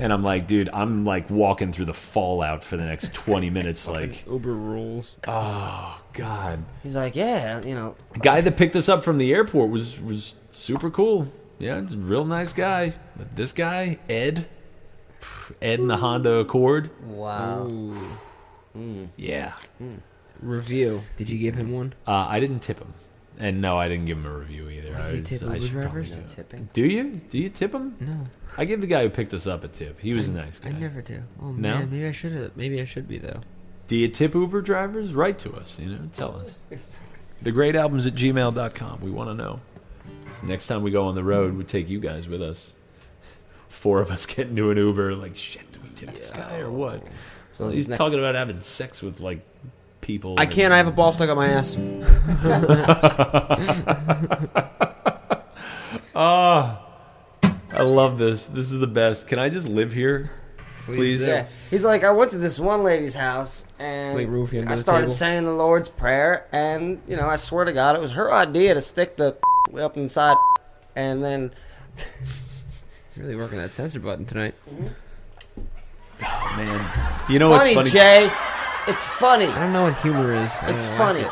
[0.00, 3.88] And I'm like, dude, I'm like walking through the fallout for the next 20 minutes.
[3.88, 5.16] Like, Uber rules.
[5.26, 6.62] oh, God.
[6.84, 10.00] He's like, yeah, you know, The guy that picked us up from the airport was,
[10.00, 11.26] was super cool.
[11.58, 12.94] Yeah, it's a real nice guy.
[13.16, 14.46] But this guy, Ed,
[15.60, 16.90] Ed in the Honda Accord.
[17.04, 17.66] wow.
[18.76, 19.08] Mm.
[19.16, 19.54] Yeah.
[19.82, 19.98] Mm.
[20.40, 21.02] Review.
[21.16, 21.94] Did you give him one?
[22.06, 22.94] Uh, I didn't tip him.
[23.40, 24.96] And no, I didn't give him a review either.
[24.96, 26.10] I, you was- tip I Uber should drivers?
[26.10, 26.68] do No tipping.
[26.72, 27.20] Do you?
[27.30, 27.96] Do you tip him?
[28.00, 28.26] No,
[28.56, 30.00] I gave the guy who picked us up a tip.
[30.00, 30.70] He was a nice guy.
[30.70, 31.22] I never do.
[31.40, 31.78] Oh No?
[31.78, 32.32] man, maybe I should.
[32.32, 33.40] have Maybe I should be though.
[33.86, 35.14] Do you tip Uber drivers?
[35.14, 36.58] Write to us, you know, tell us.
[37.42, 39.00] The great albums at gmail.com.
[39.00, 39.60] We want to know.
[40.40, 42.74] So next time we go on the road, we take you guys with us.
[43.68, 46.70] Four of us get into an Uber, like, shit, do we tip this guy or
[46.70, 47.02] what?
[47.52, 49.40] So He's ne- talking about having sex with, like,
[50.08, 50.34] people.
[50.38, 50.72] I can't.
[50.72, 51.76] I have a ball stuck on my ass.
[56.20, 56.84] Ah,
[57.70, 58.46] I love this.
[58.46, 59.28] This is the best.
[59.28, 60.32] Can I just live here?
[60.80, 61.24] Please?
[61.24, 61.46] Yeah.
[61.70, 64.76] He's like, I went to this one lady's house and Wait, Roof, you I the
[64.76, 65.14] started table?
[65.14, 68.74] saying the Lord's Prayer, and you know, I swear to God, it was her idea
[68.74, 69.36] to stick the
[69.78, 70.36] up inside,
[70.96, 71.52] and then
[73.16, 74.56] Really working that censor button tonight.
[74.66, 77.20] Oh, man.
[77.28, 78.28] You know funny, what's funny?
[78.28, 78.32] Jay.
[78.88, 79.46] It's funny.
[79.46, 80.50] I don't know what humor is.
[80.62, 81.20] I It's don't like funny.
[81.20, 81.30] it.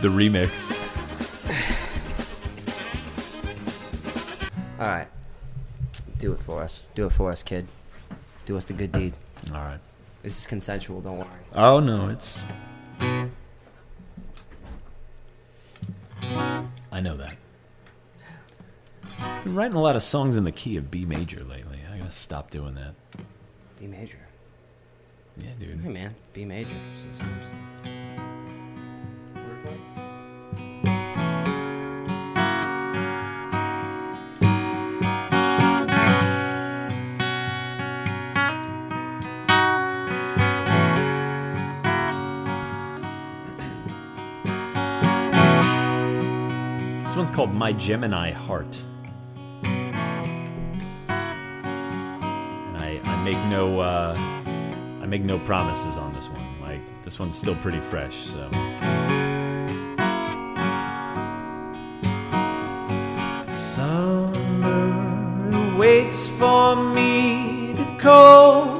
[0.00, 0.72] The remix.
[4.80, 5.08] All right,
[6.18, 6.82] do it for us.
[6.94, 7.66] Do it for us, kid.
[8.46, 9.12] Do us the good deed.
[9.52, 9.78] All right.
[10.22, 11.02] This is consensual.
[11.02, 11.28] Don't worry.
[11.54, 12.44] Oh no, it's.
[16.92, 17.34] I know that.
[19.20, 21.78] I've been writing a lot of songs in the key of B major lately.
[21.92, 22.94] I gotta stop doing that.
[23.78, 24.18] B major.
[25.36, 25.80] Yeah, dude.
[25.80, 27.44] Hey man, B major sometimes.
[47.04, 48.82] This one's called My Gemini Heart.
[53.24, 54.14] Make no uh,
[55.02, 56.60] I make no promises on this one.
[56.60, 58.50] Like this one's still pretty fresh, so
[63.48, 64.98] Summer
[65.78, 68.79] waits for me to cold.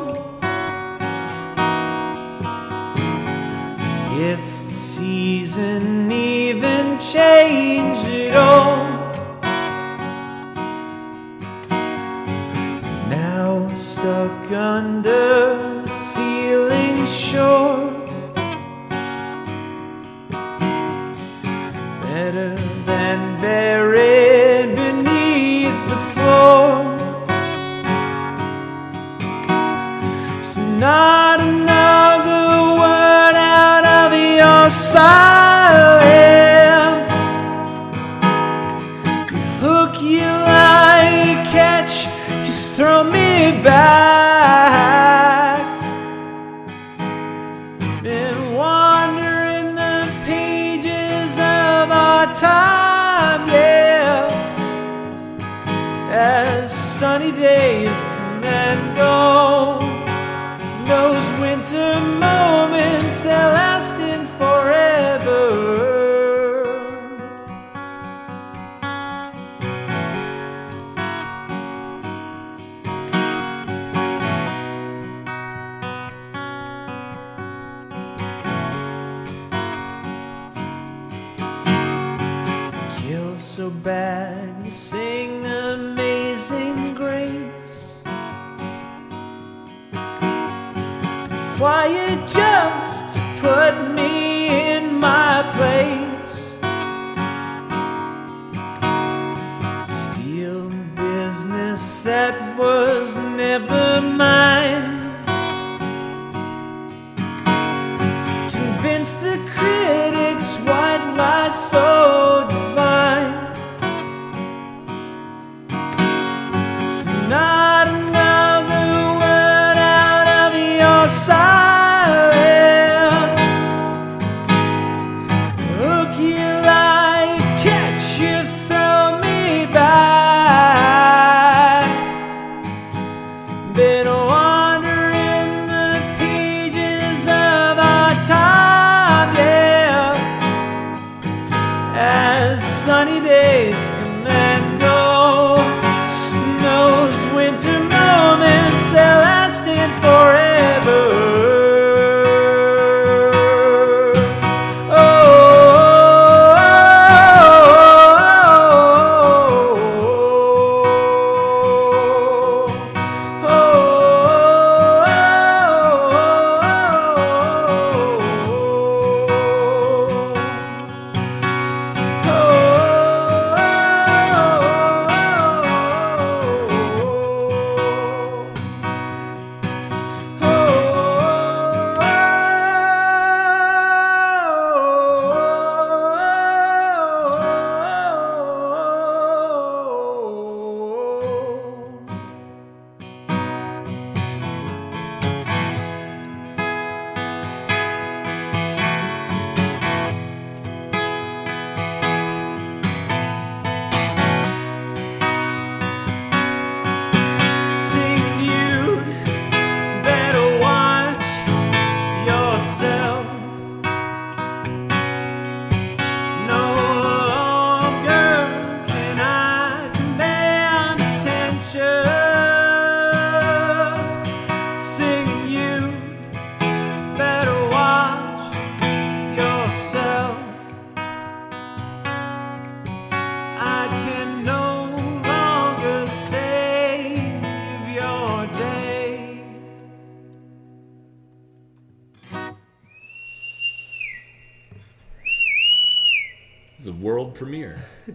[14.01, 17.91] Stuck under the ceiling shore.
[22.03, 22.55] better
[22.85, 26.77] than buried beneath the floor.
[30.43, 32.45] So not another
[32.81, 35.30] word out of your silence.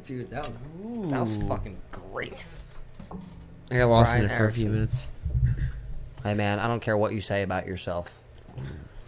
[0.06, 2.46] Dude, that was, that was fucking great.
[3.72, 5.04] I got lost Brian in it for a few minutes.
[6.22, 8.16] Hey man, I don't care what you say about yourself.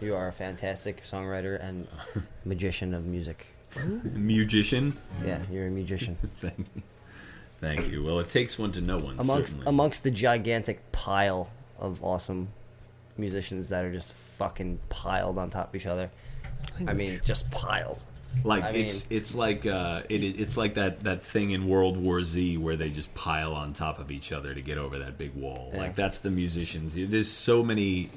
[0.00, 1.86] You are a fantastic songwriter and
[2.44, 3.46] magician of music.
[4.14, 4.96] Musician.
[5.24, 6.16] Yeah, you're a musician.
[6.40, 6.82] Thank you.
[7.60, 8.02] Thank you.
[8.02, 9.18] Well, it takes one to know one.
[9.18, 9.68] amongst certainly.
[9.68, 12.48] amongst the gigantic pile of awesome
[13.16, 16.10] musicians that are just fucking piled on top of each other.
[16.86, 18.02] I mean, just piled.
[18.44, 21.96] Like I it's mean- it's like uh, it, it's like that that thing in World
[21.96, 25.18] War Z where they just pile on top of each other to get over that
[25.18, 25.70] big wall.
[25.72, 25.80] Yeah.
[25.80, 26.94] Like that's the musicians.
[26.94, 28.10] There's so many,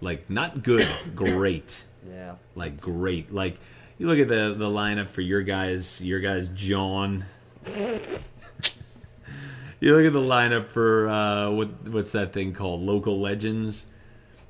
[0.00, 1.84] like not good, great.
[2.10, 2.34] Yeah.
[2.54, 3.32] Like great.
[3.32, 3.58] Like
[3.98, 6.02] you look at the the lineup for your guys.
[6.04, 7.24] Your guys, John.
[9.80, 12.80] you look at the lineup for uh, what what's that thing called?
[12.80, 13.86] Local Legends.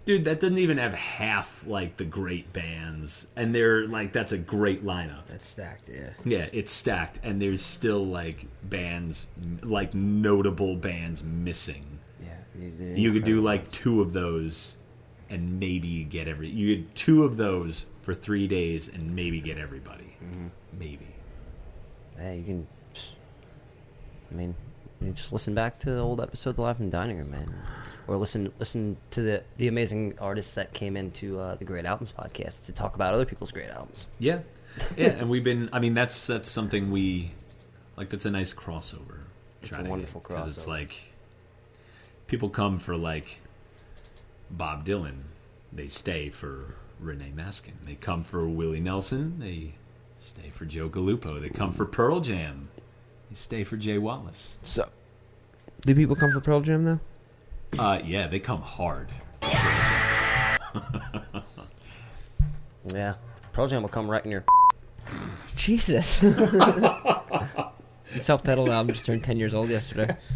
[0.06, 4.38] Dude, that doesn't even have half like the great bands, and they're like that's a
[4.38, 5.26] great lineup.
[5.28, 6.10] That's stacked, yeah.
[6.24, 9.28] Yeah, it's stacked, and there's still like bands,
[9.62, 11.98] like notable bands missing.
[12.22, 14.78] Yeah, You could do like two of those,
[15.28, 16.48] and maybe you get every.
[16.48, 20.16] You get two of those for three days, and maybe get everybody.
[20.24, 20.46] Mm-hmm.
[20.78, 21.06] Maybe.
[22.18, 22.66] Yeah, you can.
[24.30, 24.54] I mean,
[25.00, 27.52] you just listen back to old episodes of Live in the Dining Room, man,
[28.10, 32.12] or listen listen to the the amazing artists that came into uh, the Great Albums
[32.12, 34.08] podcast to talk about other people's great albums.
[34.18, 34.40] Yeah,
[34.96, 35.68] yeah, and we've been.
[35.72, 37.30] I mean, that's that's something we
[37.96, 38.10] like.
[38.10, 39.20] That's a nice crossover.
[39.62, 40.96] It's a to wonderful get, 'cause It's like
[42.26, 43.40] people come for like
[44.50, 45.22] Bob Dylan,
[45.72, 47.74] they stay for Renee Maskin.
[47.86, 49.74] They come for Willie Nelson, they
[50.18, 51.40] stay for Joe Galupo.
[51.40, 52.64] They come for Pearl Jam,
[53.30, 54.58] they stay for Jay Wallace.
[54.64, 54.88] So,
[55.82, 57.00] do people come for Pearl Jam though?
[57.78, 59.08] Uh, yeah, they come hard.
[62.92, 63.14] Yeah,
[63.52, 64.44] Pearl Jam will come right in your.
[65.56, 66.16] Jesus.
[68.20, 70.16] self-titled album just turned 10 years old yesterday.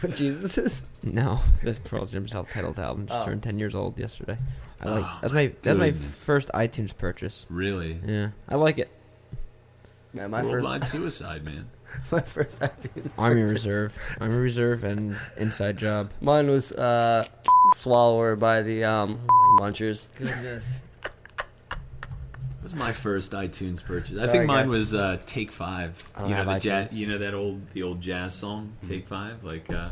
[0.00, 0.82] What Jesus is.
[1.04, 3.24] No, the Pearl Jam self-titled album just Oh.
[3.24, 4.36] turned 10 years old yesterday.
[4.82, 7.46] I like Oh, that's my that's my first iTunes purchase.
[7.48, 8.00] Really?
[8.04, 8.90] Yeah, I like it.
[10.12, 11.68] Man, my Worldwide first suicide, man.
[12.12, 13.10] my first iTunes.
[13.18, 13.52] Army purchase.
[13.52, 16.10] Reserve, Army Reserve, and Inside Job.
[16.20, 17.24] Mine was uh,
[17.74, 19.20] Swallower by the um,
[19.58, 20.08] Munchers.
[20.16, 20.78] Goodness.
[22.64, 24.18] It was my first iTunes purchase.
[24.22, 24.70] I think mine guys.
[24.70, 26.02] was uh, Take Five.
[26.22, 26.88] You know the jazz.
[26.88, 26.96] Mm-hmm.
[26.96, 29.68] you know that old the old jazz song Take Five, like.
[29.70, 29.90] Uh,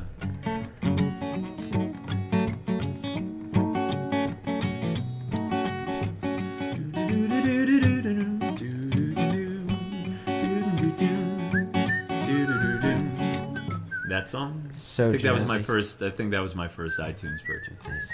[14.22, 14.68] That song.
[14.70, 16.00] So I think that was my first.
[16.00, 18.08] I think that was my first iTunes purchase.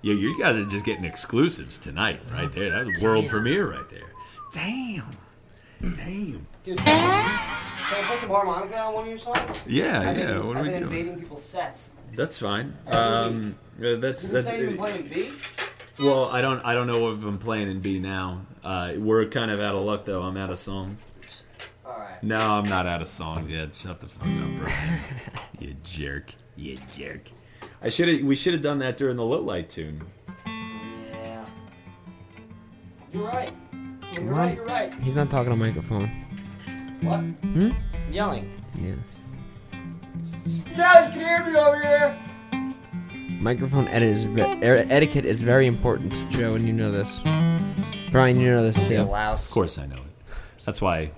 [0.00, 2.84] Yeah, you guys are just getting exclusives tonight, right there.
[2.84, 4.12] That's a world premiere right there.
[4.54, 5.10] Damn,
[5.80, 6.46] damn.
[6.62, 9.60] Dude, can I play some harmonica on one of your songs?
[9.66, 10.26] Yeah, I've yeah.
[10.26, 10.98] Been, what are I've we been doing?
[10.98, 11.94] invading people's sets.
[12.14, 12.76] That's fine.
[12.86, 14.46] Um, uh, that's Didn't that's.
[14.46, 15.32] say you've playing B.
[15.98, 16.64] Well, I don't.
[16.64, 18.42] I don't know if I'm playing in B now.
[18.62, 20.22] Uh, we're kind of out of luck though.
[20.22, 21.04] I'm out of songs.
[21.98, 22.22] All right.
[22.22, 23.74] No, I'm not out of songs yet.
[23.74, 24.68] Shut the fuck up, bro.
[25.58, 26.32] you jerk.
[26.54, 27.22] You jerk.
[27.82, 28.20] I should have.
[28.22, 30.02] We should have done that during the low light tune.
[30.46, 31.44] Yeah.
[33.12, 33.52] You're right.
[34.12, 34.32] You're What?
[34.36, 34.54] right.
[34.54, 34.94] You're right.
[34.94, 36.08] He's not talking on microphone.
[37.00, 37.18] What?
[37.18, 37.70] Hmm?
[38.06, 38.62] I'm yelling.
[38.80, 38.94] Yeah.
[40.76, 42.18] Yeah, you can hear me over here.
[43.40, 47.20] Microphone edit is ve- er- etiquette is very important, Joe, and you know this.
[48.12, 49.10] Brian, you know this Be a too.
[49.10, 49.48] louse.
[49.48, 50.34] Of course, I know it.
[50.64, 51.10] That's why.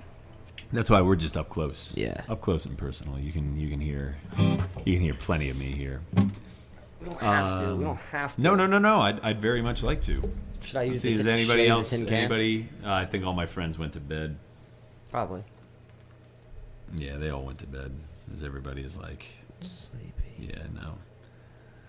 [0.72, 1.92] That's why we're just up close.
[1.96, 2.22] Yeah.
[2.28, 3.18] Up close and personal.
[3.18, 6.00] You can you can hear you can hear plenty of me here.
[6.14, 7.66] We don't have to.
[7.66, 8.40] We Um, don't have to.
[8.42, 9.00] No, no, no, no.
[9.00, 10.30] I'd, I'd very much like to.
[10.60, 11.90] Should I use See, is at anybody Shay's else?
[11.90, 12.14] tin can?
[12.14, 12.68] Anybody?
[12.84, 14.36] Uh, I think all my friends went to bed.
[15.10, 15.42] Probably.
[16.94, 17.92] Yeah, they all went to bed.
[18.32, 19.26] As everybody is like,
[19.60, 20.52] Sleepy.
[20.52, 20.94] yeah, no.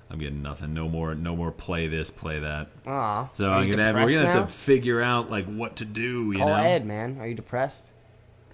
[0.10, 0.74] I'm getting nothing.
[0.74, 1.14] No more.
[1.14, 1.52] No more.
[1.52, 2.10] Play this.
[2.10, 2.70] Play that.
[2.88, 3.30] Aw.
[3.36, 3.96] So Are I'm you gonna have.
[3.96, 4.34] We're gonna now?
[4.40, 6.32] have to figure out like what to do.
[6.32, 6.56] You Call know.
[6.56, 7.18] Ed, man.
[7.20, 7.91] Are you depressed?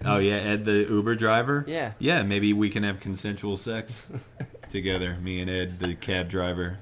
[0.05, 1.65] Oh yeah, Ed the Uber driver.
[1.67, 1.93] Yeah.
[1.99, 4.05] Yeah, maybe we can have consensual sex
[4.69, 5.17] together.
[5.21, 6.79] Me and Ed, the cab driver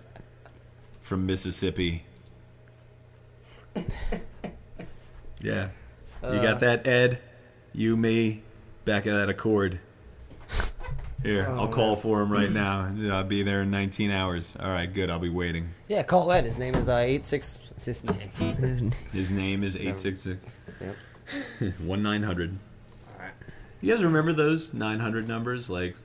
[1.02, 2.04] from Mississippi.
[5.42, 5.70] Yeah.
[6.24, 6.42] You Uh.
[6.42, 7.20] got that, Ed?
[7.72, 8.42] You, me,
[8.84, 9.80] back of that Accord.
[11.22, 12.92] Here, Oh, I'll call for him right now.
[13.12, 14.56] I'll be there in 19 hours.
[14.60, 15.10] All right, good.
[15.12, 15.70] I'll be waiting.
[15.88, 16.46] Yeah, call Ed.
[16.46, 17.60] His name is uh, eight six.
[17.70, 18.92] What's his name?
[19.12, 20.46] His name is 866
[20.82, 20.96] Yep.
[21.82, 22.58] 1900.
[23.78, 23.84] Alright.
[23.84, 25.70] You guys remember those 900 numbers?
[25.70, 25.96] Like,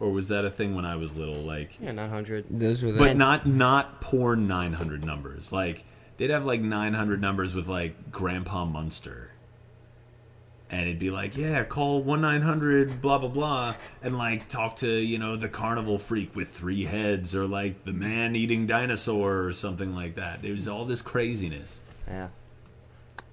[0.00, 1.36] or was that a thing when I was little?
[1.42, 2.46] Like, Yeah, nine hundred.
[2.50, 2.98] Those were the.
[2.98, 5.52] but not not porn 900 numbers.
[5.52, 5.84] Like,
[6.18, 9.30] they'd have like 900 numbers with like Grandpa Munster.
[10.68, 14.76] and it'd be like, yeah, call one nine hundred blah blah blah, and like talk
[14.76, 19.44] to you know the carnival freak with three heads, or like the man eating dinosaur,
[19.44, 20.44] or something like that.
[20.44, 21.80] It was all this craziness.
[22.08, 22.28] Yeah.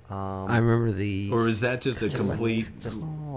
[0.10, 1.32] Um, I remember the.
[1.34, 2.68] Or is that just a just like- complete?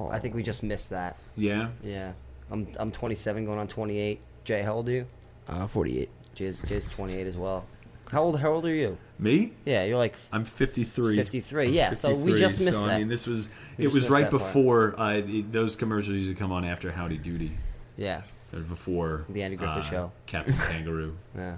[0.04, 1.16] Just, I think we just missed that.
[1.36, 1.68] Yeah.
[1.82, 2.12] Yeah.
[2.50, 4.20] I'm I'm 27, going on 28.
[4.44, 5.06] Jay, how old are you?
[5.48, 6.08] Uh, 48.
[6.34, 7.66] Jay's Jay's 28 as well.
[8.10, 8.98] How old How old are you?
[9.18, 9.52] Me?
[9.64, 11.16] Yeah, you're like I'm 53.
[11.16, 11.70] 53.
[11.70, 12.94] Yeah, so we 53, just missed so, that.
[12.94, 16.36] I mean, this was We it was right before uh, it- those commercials used to
[16.36, 17.52] come on after Howdy Doody.
[17.96, 18.22] Yeah.
[18.52, 20.12] Or before The Andy Griffith uh, Show.
[20.26, 21.16] Captain Kangaroo.
[21.36, 21.56] Yeah.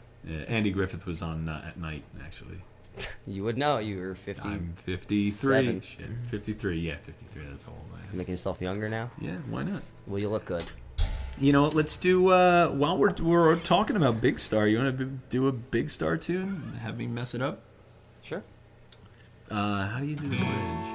[0.48, 2.60] Andy Griffith was on uh, at night actually.
[3.26, 3.78] You would know.
[3.78, 4.42] You were 50.
[4.42, 5.30] I'm 53.
[5.30, 5.80] Seven.
[5.82, 6.78] Shit, 53.
[6.78, 7.42] Yeah, 53.
[7.50, 8.16] That's how old I am.
[8.16, 9.10] Making yourself younger now?
[9.20, 9.82] Yeah, why not?
[10.06, 10.64] Well, you look good.
[11.38, 11.74] You know what?
[11.74, 14.66] Let's do uh, while we're we're talking about Big Star.
[14.66, 16.72] You want to do a Big Star tune?
[16.82, 17.60] Have me mess it up?
[18.22, 18.42] Sure.
[19.50, 20.94] Uh, how do you do the bridge?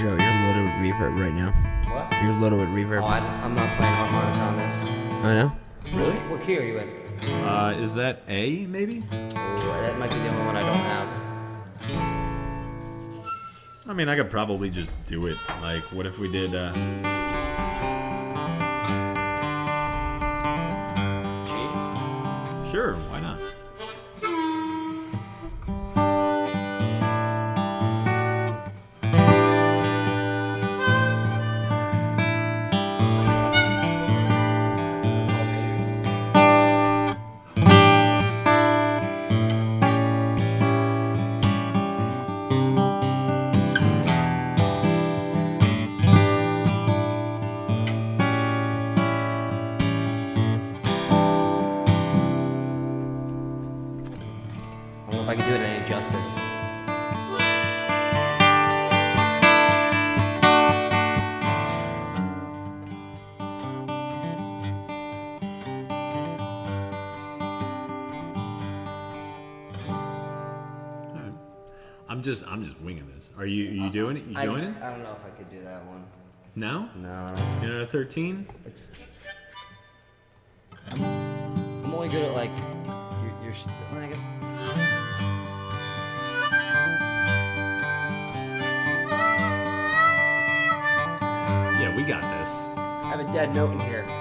[0.00, 1.52] Joe, you're loaded with reverb right now.
[1.92, 2.22] What?
[2.22, 3.02] You're loaded with reverb.
[3.02, 4.99] Oh, I, I'm not playing harmonica on this.
[5.22, 5.52] I know.
[5.92, 6.16] Really?
[6.30, 6.88] What key are you in?
[7.44, 9.04] Uh, is that A maybe?
[9.12, 9.26] Oh,
[9.82, 11.08] that might be the only one I don't have.
[13.86, 15.36] I mean, I could probably just do it.
[15.60, 16.54] Like, what if we did?
[16.54, 16.72] Uh,
[22.70, 23.29] sure, why not?
[72.30, 73.32] Just I'm just winging this.
[73.36, 73.90] Are you are you uh-huh.
[73.90, 74.24] doing it?
[74.24, 74.76] You I, joining?
[74.76, 76.04] I don't know if I could do that one.
[76.54, 76.88] No.
[76.96, 77.34] No.
[77.60, 78.46] You're not a 13.
[78.66, 78.88] It's.
[80.92, 82.50] I'm only good at like.
[83.42, 83.54] You're.
[83.54, 84.18] st- I guess.
[91.80, 92.50] Yeah, we got this.
[92.76, 94.19] I have a dead note in here.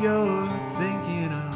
[0.00, 0.48] You're
[0.78, 1.54] thinking of?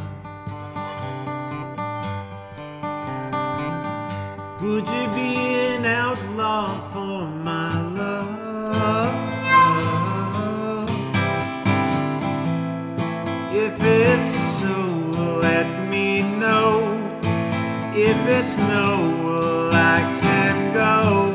[4.62, 5.36] Would you be
[5.74, 8.48] an outlaw for my love?
[13.50, 16.80] If it's so, let me know.
[17.94, 21.27] If it's no, well, I can go.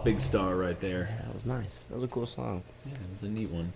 [0.00, 1.08] Off big star right there.
[1.24, 1.84] That was nice.
[1.90, 2.62] That was a cool song.
[2.86, 3.72] Yeah, it was a neat one.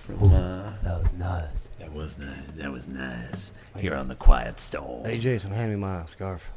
[0.00, 1.68] From, uh, That was nice.
[1.78, 2.50] that was nice.
[2.56, 3.52] That was nice.
[3.78, 5.04] Here on the Quiet Storm.
[5.04, 6.50] Hey, Jason, hand me my scarf.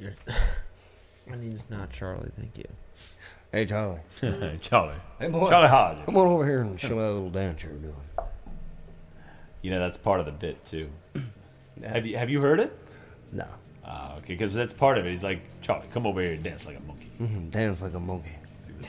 [0.00, 2.64] My name's not Charlie, thank you.
[3.50, 4.00] Hey, Charlie.
[4.60, 4.94] Charlie.
[5.18, 5.48] Hey, boy.
[5.48, 6.04] Charlie Hodge.
[6.06, 7.94] Come on over here and show me that little dance you're doing.
[9.62, 10.88] You know that's part of the bit too.
[11.84, 12.76] Have you have you heard it?
[13.32, 13.46] No.
[13.84, 15.10] Ah, okay, because that's part of it.
[15.10, 17.10] He's like, Charlie, come over here and dance like a monkey.
[17.20, 18.30] Mhm, Dance like a monkey.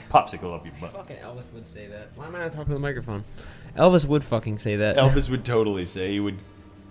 [0.09, 0.91] Popsicle up your butt.
[0.91, 2.09] Fucking Elvis would say that.
[2.15, 3.23] Why am I not talking to the microphone?
[3.77, 4.95] Elvis would fucking say that.
[4.97, 6.38] Elvis would totally say he would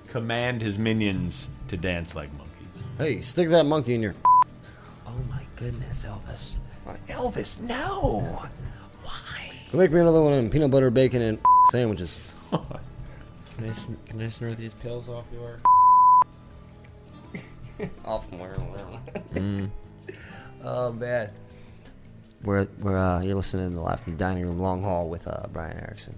[0.09, 2.87] command his minions to dance like monkeys.
[2.99, 4.15] Hey, stick that monkey in your.
[5.07, 6.53] Oh my goodness, Elvis.
[7.09, 8.21] Elvis, no.
[9.03, 9.53] Why?
[9.73, 11.39] Go make me another one of peanut butter, bacon, and
[11.71, 12.19] sandwiches.
[12.51, 15.59] Can I, sn- can I snort these pills off your?
[18.05, 18.57] Off from where?
[19.35, 19.71] Mm.
[20.65, 21.31] Oh man.
[22.45, 25.47] We're we're uh, you're listening to live from the dining room long haul with uh,
[25.53, 26.15] Brian Erickson.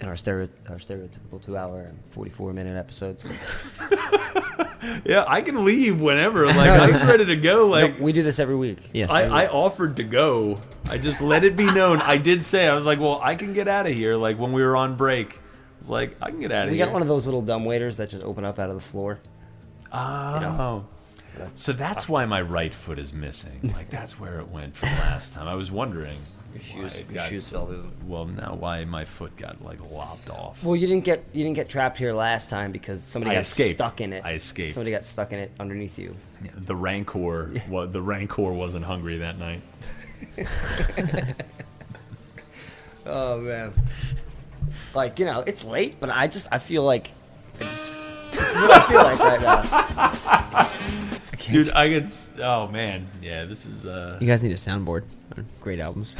[0.00, 3.24] In our stereo our stereotypical two hour and forty four minute episodes.
[5.04, 6.46] Yeah, I can leave whenever.
[6.46, 7.68] Like I'm ready to go.
[7.68, 8.78] Like No, we do this every week.
[8.92, 9.08] Yes.
[9.10, 10.60] I, I offered to go.
[10.90, 12.00] I just let it be known.
[12.00, 14.16] I did say I was like, well, I can get out of here.
[14.16, 15.38] Like when we were on break, I
[15.78, 16.84] was like, I can get out of We here.
[16.84, 18.80] We got one of those little dumb waiters that just open up out of the
[18.80, 19.20] floor.
[19.92, 20.84] Oh.
[21.54, 23.58] So that's why my right foot is missing.
[23.74, 25.48] Like that's where it went from last time.
[25.48, 26.16] I was wondering.
[26.52, 27.74] Your shoes, your got- shoes fell.
[28.06, 30.62] Well, now why my foot got like lopped off.
[30.62, 33.40] Well, you didn't get you didn't get trapped here last time because somebody I got
[33.42, 33.76] escaped.
[33.76, 34.22] stuck in it.
[34.24, 34.74] I escaped.
[34.74, 36.14] Somebody got stuck in it underneath you.
[36.54, 39.62] The rancor, well, the rancor wasn't hungry that night.
[43.04, 43.72] Oh man.
[44.94, 47.10] Like you know, it's late, but I just I feel like
[47.60, 47.92] I just
[48.32, 49.62] this is what I feel like right now.
[51.32, 52.28] I can't Dude, I get.
[52.40, 53.84] Oh man, yeah, this is.
[53.86, 55.04] uh You guys need a soundboard.
[55.60, 56.14] Great albums.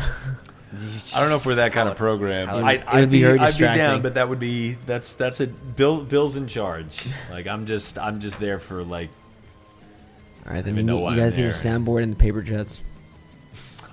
[0.74, 2.48] I don't know if we're that kind of program.
[2.48, 5.12] It would- I, it I'd would be I'd be down, but that would be that's
[5.14, 6.02] that's a Bill.
[6.02, 7.04] Bill's in charge.
[7.30, 9.10] Like I'm just I'm just there for like.
[10.46, 12.16] All right, then even you, know need- you guys I'm need a soundboard and the
[12.16, 12.82] paper jets.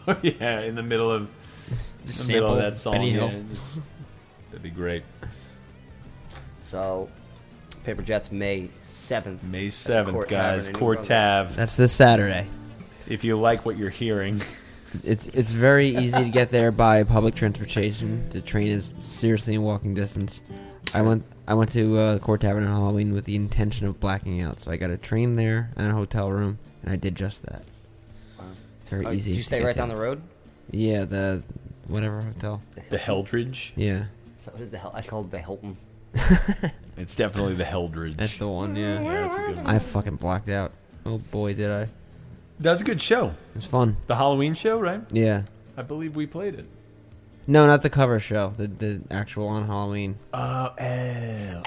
[0.07, 1.29] Oh yeah, in the middle of
[2.05, 2.93] Just the middle of that song.
[2.93, 3.81] Benny yeah, just-
[4.49, 5.03] that'd be great.
[6.63, 7.09] So,
[7.89, 9.43] Paper Jets May seventh.
[9.45, 10.67] May seventh, Court guys.
[10.67, 11.07] Tavern in New Court Brunswick.
[11.17, 11.55] Tav.
[11.55, 12.45] That's this Saturday.
[13.07, 14.43] If you like what you're hearing,
[15.03, 18.29] It's it's very easy to get there by public transportation.
[18.29, 20.39] The train is seriously in walking distance.
[20.93, 24.39] I went I went to uh, Court Tavern on Halloween with the intention of blacking
[24.39, 27.41] out, so I got a train there and a hotel room, and I did just
[27.47, 27.63] that.
[28.81, 29.31] It's very Oh, easy.
[29.31, 29.77] Did you to stay get right to.
[29.79, 30.21] down the road?
[30.69, 31.41] Yeah, the
[31.87, 32.61] whatever hotel.
[32.91, 33.71] the Heldrich.
[33.75, 34.03] Yeah,
[34.37, 34.91] So what is the hell?
[34.93, 35.75] I called the Hilton.
[36.97, 38.17] It's definitely the Heldrich.
[38.17, 38.75] that's the one.
[38.75, 39.67] Yeah, yeah, that's a good one.
[39.67, 40.73] I fucking blacked out.
[41.05, 41.81] Oh boy, did I!
[41.83, 41.89] It
[42.59, 43.27] That was a good show.
[43.27, 43.95] It was fun.
[44.07, 45.01] The Halloween show, right?
[45.11, 45.43] Yeah.
[45.77, 46.65] I believe we played it.
[47.47, 48.53] No, not the cover show.
[48.57, 50.17] The the actual on Halloween.
[50.33, 51.61] Oh, oh,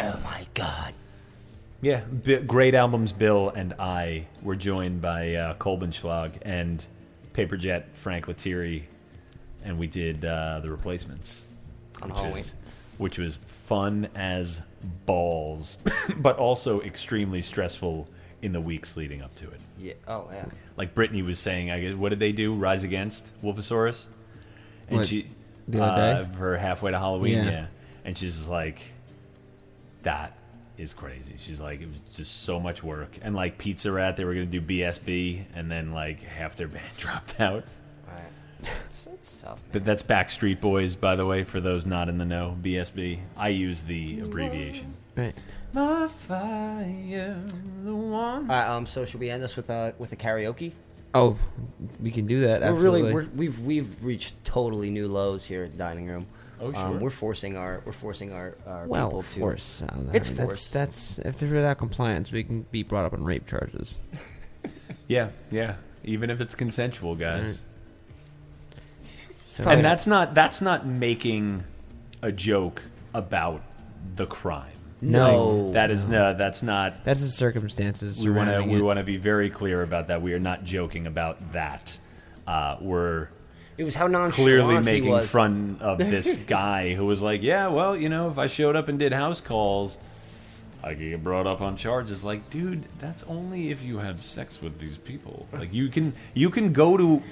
[0.00, 0.92] Oh my god.
[1.80, 3.12] Yeah, bi- great albums.
[3.12, 6.84] Bill and I were joined by uh, Colbin Schlag and
[7.32, 8.84] Paperjet Frank Lettieri,
[9.64, 11.54] and we did uh, the replacements,
[12.02, 12.32] On Halloween.
[12.34, 12.54] was,
[12.98, 14.62] which was fun as
[15.06, 15.78] balls,
[16.18, 18.08] but also extremely stressful
[18.42, 19.60] in the weeks leading up to it.
[19.78, 19.94] Yeah.
[20.06, 20.46] Oh yeah.
[20.76, 22.54] Like Brittany was saying, I guess, what did they do?
[22.54, 24.04] Rise Against Wolfosaurus,
[24.88, 25.26] and What, she
[25.66, 26.36] the other uh, day?
[26.36, 27.50] for halfway to Halloween, Yeah.
[27.50, 27.66] yeah.
[28.04, 28.80] And she's just like,
[30.02, 30.36] that
[30.76, 31.34] is crazy.
[31.38, 33.18] She's like, it was just so much work.
[33.20, 36.88] And like Pizza Rat, they were gonna do BSB, and then like half their band
[36.96, 37.64] dropped out.
[38.62, 38.80] Right.
[38.86, 39.62] It's, it's tough.
[39.72, 42.56] But that's Backstreet Boys, by the way, for those not in the know.
[42.62, 43.20] BSB.
[43.36, 44.94] I use the abbreviation.
[45.16, 45.34] Right.
[45.72, 47.40] My fire,
[47.82, 48.42] the one.
[48.50, 48.68] All right.
[48.68, 48.86] Um.
[48.86, 50.72] So should we end this with a with a karaoke?
[51.14, 51.36] Oh,
[52.00, 52.60] we can do that.
[52.60, 53.02] We're Absolutely.
[53.02, 56.22] really we're, we've we've reached totally new lows here at the dining room.
[56.60, 56.82] Oh, sure.
[56.86, 59.40] Um, we're forcing our we're forcing our, our well, people to.
[59.40, 59.82] course.
[59.82, 60.72] uh, It's that's, forced.
[60.72, 63.96] That's if they're without compliance, we can be brought up on rape charges.
[65.06, 65.76] Yeah, yeah.
[66.04, 67.64] Even if it's consensual, guys.
[69.64, 71.64] So- And that's not that's not making
[72.22, 73.62] a joke about
[74.16, 74.70] the crime.
[75.00, 75.72] No.
[75.72, 76.34] that is no.
[76.34, 77.04] That's not.
[77.04, 78.22] That's the circumstances.
[78.24, 80.22] We want to surrounding we want to be very clear about that.
[80.22, 81.98] We are not joking about that.
[82.46, 83.28] Uh, we're
[83.76, 85.28] It was how nonchalant clearly he making was.
[85.28, 88.88] fun of this guy who was like, "Yeah, well, you know, if I showed up
[88.88, 89.98] and did house calls,
[90.82, 94.60] I could get brought up on charges." Like, dude, that's only if you have sex
[94.60, 95.46] with these people.
[95.52, 97.22] Like, you can you can go to.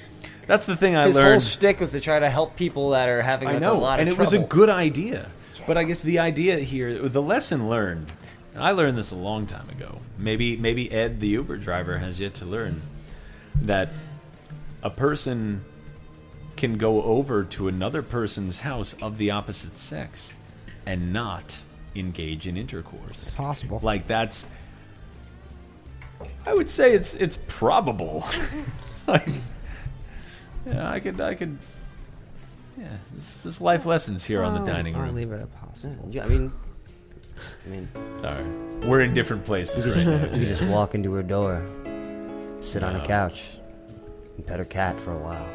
[0.47, 3.23] That's the thing I His whole stick was to try to help people that are
[3.23, 5.31] having like, I know, a lot of and it was a good idea.
[5.67, 8.13] But I guess the idea here, the lesson learned,
[8.55, 10.01] and I learned this a long time ago.
[10.19, 12.83] Maybe maybe Ed, the Uber driver, has yet to learn
[13.63, 13.91] that
[14.83, 15.65] a person
[16.57, 20.35] can go over to another person's house of the opposite sex
[20.87, 21.61] and not
[21.95, 23.27] engage in intercourse.
[23.27, 23.81] It's possible.
[23.83, 24.47] Like that's
[26.47, 28.25] I would say it's it's probable.
[29.07, 29.29] like
[30.67, 31.57] yeah, I could I could
[32.79, 35.15] yeah, this is life lessons here on the I'll- dining I'll room.
[35.15, 36.09] leave it at possible.
[36.11, 36.53] Yeah, I mean,
[37.67, 37.89] I mean,
[38.21, 38.45] Sorry.
[38.87, 40.39] We're in different you places could right now.
[40.39, 41.65] you just walk into her door,
[42.61, 43.05] sit on a No.
[43.05, 43.57] couch,
[44.37, 45.47] and pet her cat for a while.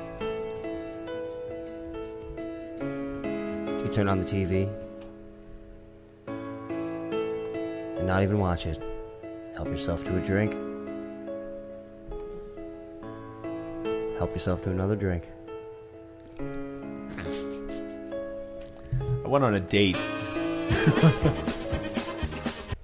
[3.84, 4.70] You turn on the TV
[7.98, 8.82] and not even watch it.
[9.56, 10.56] Help yourself to a drink.
[14.22, 15.32] Help yourself to another drink.
[19.26, 19.96] I went on a date.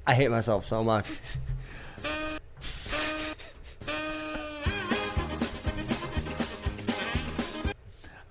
[0.07, 1.05] I hate myself so much.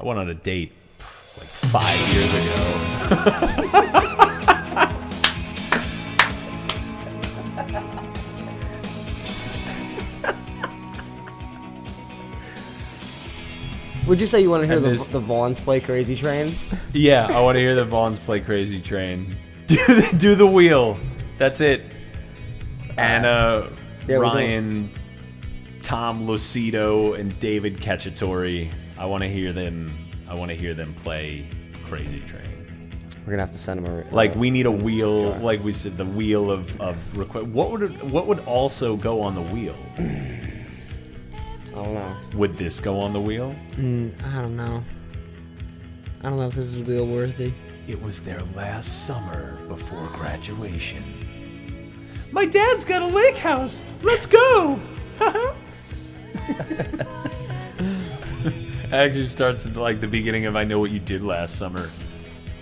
[0.00, 4.16] I went on a date like five years ago.
[14.06, 16.54] Would you say you want to hear the, this- the Vaughns play Crazy Train?
[16.92, 19.36] Yeah, I want to hear the Vaughns play Crazy Train.
[19.66, 20.96] Do the, do the wheel.
[21.38, 21.82] That's it.
[22.96, 23.68] Anna,
[24.06, 24.90] Yeah, we're Ryan,
[25.80, 28.70] Tom Lucido, and David Cacciatore.
[28.96, 30.08] I want to hear them.
[30.28, 31.48] I want to hear them play
[31.84, 32.92] Crazy Train.
[33.26, 35.32] We're gonna have to send him a Like we uh, need a wheel.
[35.38, 37.48] Like we said, the wheel of of request.
[37.48, 39.74] What would what would also go on the wheel?
[41.76, 42.16] I don't know.
[42.34, 43.54] Would this go on the wheel?
[43.72, 44.82] Mm, I don't know.
[46.22, 47.52] I don't know if this is wheel worthy.
[47.86, 51.04] It was their last summer before graduation.
[52.32, 53.82] My dad's got a lake house.
[54.02, 54.80] Let's go.
[58.92, 61.90] Actually starts at like the beginning of I know what you did last summer.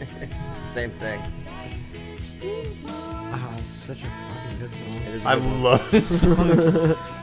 [0.00, 1.20] It's the same thing.
[2.88, 4.94] Ah, it's such a fucking good song.
[5.06, 5.62] It is a I good one.
[5.62, 6.96] love this song.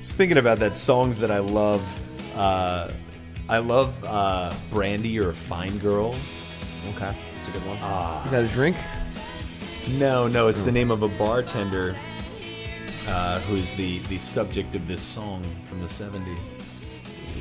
[0.00, 1.86] Just thinking about that songs that I love.
[2.34, 2.90] Uh,
[3.50, 6.16] I love uh, Brandy or Fine Girl.
[6.94, 7.76] Okay, it's a good one.
[8.24, 8.78] Is that a drink?
[9.98, 11.94] No, no, it's the name of a bartender
[13.08, 16.38] uh, who's the, the subject of this song from the 70s.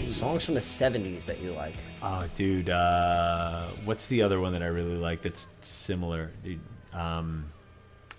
[0.07, 1.75] Songs from the '70s that you like.
[2.01, 6.31] Oh, dude, uh, what's the other one that I really like that's similar?
[6.43, 6.59] Dude,
[6.91, 7.45] um,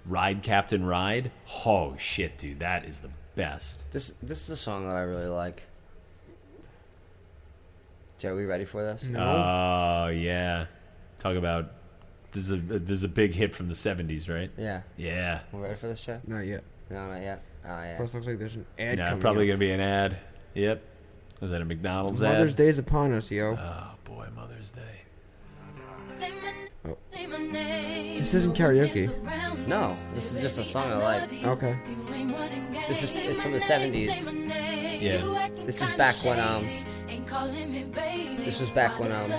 [0.07, 1.31] Ride Captain Ride?
[1.67, 3.91] Oh, shit, dude, that is the best.
[3.93, 5.67] This this is a song that I really like.
[8.19, 9.05] Joe, we ready for this?
[9.05, 9.19] No.
[9.19, 10.67] Oh, yeah.
[11.19, 11.73] Talk about.
[12.33, 14.51] This is a this is a big hit from the 70s, right?
[14.57, 14.83] Yeah.
[14.97, 15.41] Yeah.
[15.53, 16.21] We ready for this, Joe?
[16.27, 16.63] Not yet.
[16.91, 17.43] No, not yet.
[17.65, 17.97] Oh yeah.
[17.97, 19.59] Plus, looks like there's an ad Yeah, coming probably up.
[19.59, 20.19] going to be an ad.
[20.55, 20.83] Yep.
[21.41, 22.39] Was that a McDonald's Mother's ad?
[22.39, 23.57] Mother's Day's upon us, yo.
[23.59, 25.00] Oh, boy, Mother's Day.
[26.87, 26.97] Oh.
[27.13, 29.09] This isn't karaoke.
[29.67, 31.45] No, this is just a song I like.
[31.45, 31.77] Okay.
[32.89, 34.33] This is it's from the '70s.
[35.01, 35.49] Yeah.
[35.65, 36.67] This is back when um.
[38.45, 39.31] This was back when um.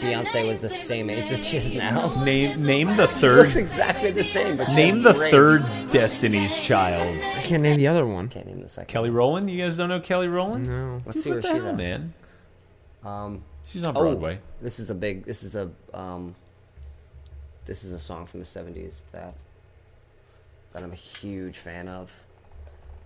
[0.00, 2.12] Beyonce was the same age as she is now.
[2.24, 5.32] Name name the third looks exactly the same, but she Name has the braids.
[5.32, 7.16] third Destiny's Child.
[7.36, 8.28] I can't name the other one.
[8.28, 8.88] Can't name the second.
[8.92, 9.50] Kelly Rowland.
[9.50, 10.68] You guys don't know Kelly Rowland?
[10.68, 11.02] No.
[11.04, 11.76] Let's see What where the she's hell, at.
[11.76, 12.14] man.
[13.04, 14.40] Um, She's on oh, Broadway.
[14.62, 15.24] this is a big.
[15.24, 16.34] This is a um.
[17.66, 19.34] This is a song from the '70s that
[20.72, 22.12] that I'm a huge fan of.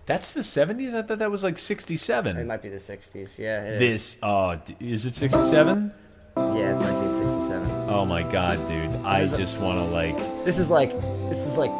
[0.05, 0.93] That's the 70s?
[0.93, 2.37] I thought that was like '67.
[2.37, 3.37] It might be the '60s.
[3.37, 3.79] Yeah, it is.
[3.79, 5.93] This, oh, is it 67?
[6.35, 7.89] Yeah, it's 1967.
[7.89, 9.05] Oh my god, dude.
[9.05, 10.17] I is just want to like.
[10.45, 10.91] This is like.
[11.29, 11.71] This is like.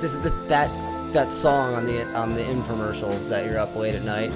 [0.00, 0.70] This is the, that
[1.12, 4.32] that song on the on the infomercials that you're up late at night.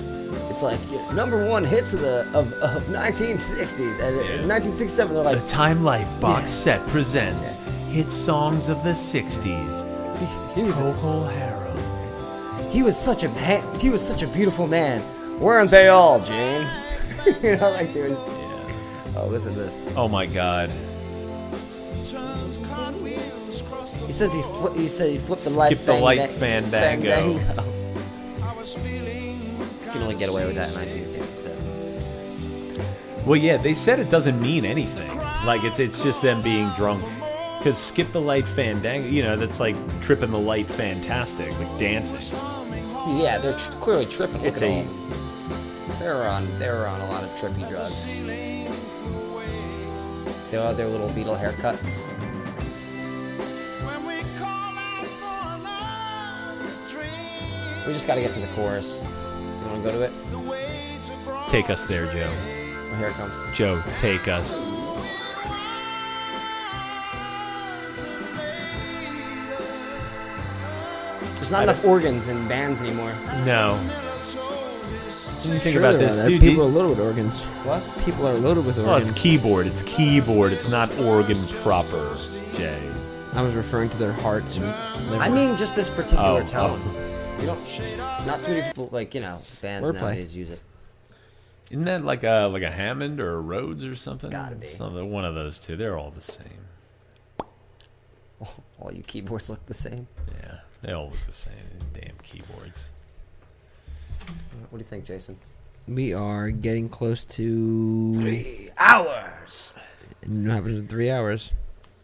[0.54, 0.78] It's like
[1.12, 5.82] number one hits of the of, of 1960s and in 1967 they're like The Time
[5.82, 7.56] Life box set presents
[7.88, 10.54] hit songs of the 60s.
[10.54, 12.70] he was Procol Harum.
[12.70, 15.02] he was such a ha- he was such a beautiful man.
[15.40, 16.68] Weren't they all, Jane?
[17.42, 18.28] you know, like there's.
[19.16, 19.96] Oh, listen to this.
[19.96, 20.70] Oh my god.
[21.96, 22.04] He
[24.12, 25.72] says he fli- he said he flipped the light.
[25.72, 27.40] Skip the light fanga- fandango.
[29.94, 33.24] You can only get away with that in 1967.
[33.24, 35.16] Well, yeah, they said it doesn't mean anything.
[35.46, 37.04] Like it's it's just them being drunk.
[37.58, 42.18] Because skip the light fandango, you know, that's like tripping the light fantastic, like dancing.
[43.16, 44.38] Yeah, they're tr- clearly tripping.
[44.42, 44.84] Look It's a- all-
[46.00, 46.48] they're on.
[46.58, 48.16] they're on a lot of trippy drugs.
[50.50, 52.10] They all their little Beatle haircuts.
[57.86, 58.98] We just got to get to the chorus.
[59.74, 61.48] You want to go to it?
[61.48, 62.30] Take us there, Joe.
[62.32, 63.56] Oh, here it comes.
[63.56, 64.60] Joe, take us.
[71.36, 73.12] There's not enough organs in bands anymore.
[73.44, 73.76] No.
[73.76, 76.40] What do you think Sure about this, dude?
[76.40, 77.40] People are loaded with organs.
[77.64, 77.82] What?
[78.04, 79.10] People are loaded with oh, Well, organs.
[79.10, 79.66] it's keyboard.
[79.66, 80.52] It's keyboard.
[80.52, 82.16] It's not organ proper,
[82.54, 82.80] Jay.
[83.34, 85.22] I was referring to their heart and liver.
[85.22, 86.80] I mean, just this particular Oh, tone.
[86.82, 87.13] oh.
[87.44, 88.26] You don't.
[88.26, 90.00] Not too many people like you know bands Wordplay.
[90.00, 90.60] nowadays use it.
[91.70, 94.30] Isn't that like a like a Hammond or a Rhodes or something?
[94.30, 94.68] Gotta be.
[94.68, 95.76] Something, one of those two.
[95.76, 96.46] They're all the same.
[98.80, 100.06] All you keyboards look the same.
[100.42, 101.52] Yeah, they all look the same.
[101.92, 102.92] Damn keyboards.
[104.70, 105.36] What do you think, Jason?
[105.86, 109.74] we are getting close to Three hours.
[110.22, 111.52] And what happens in three hours?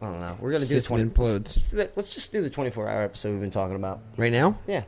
[0.02, 0.36] I don't know.
[0.38, 1.10] We're gonna do the System twenty.
[1.10, 1.56] implodes.
[1.56, 4.00] Let's, let's, let's just do the twenty-four hour episode we've been talking about.
[4.18, 4.58] Right now?
[4.66, 4.84] Yeah,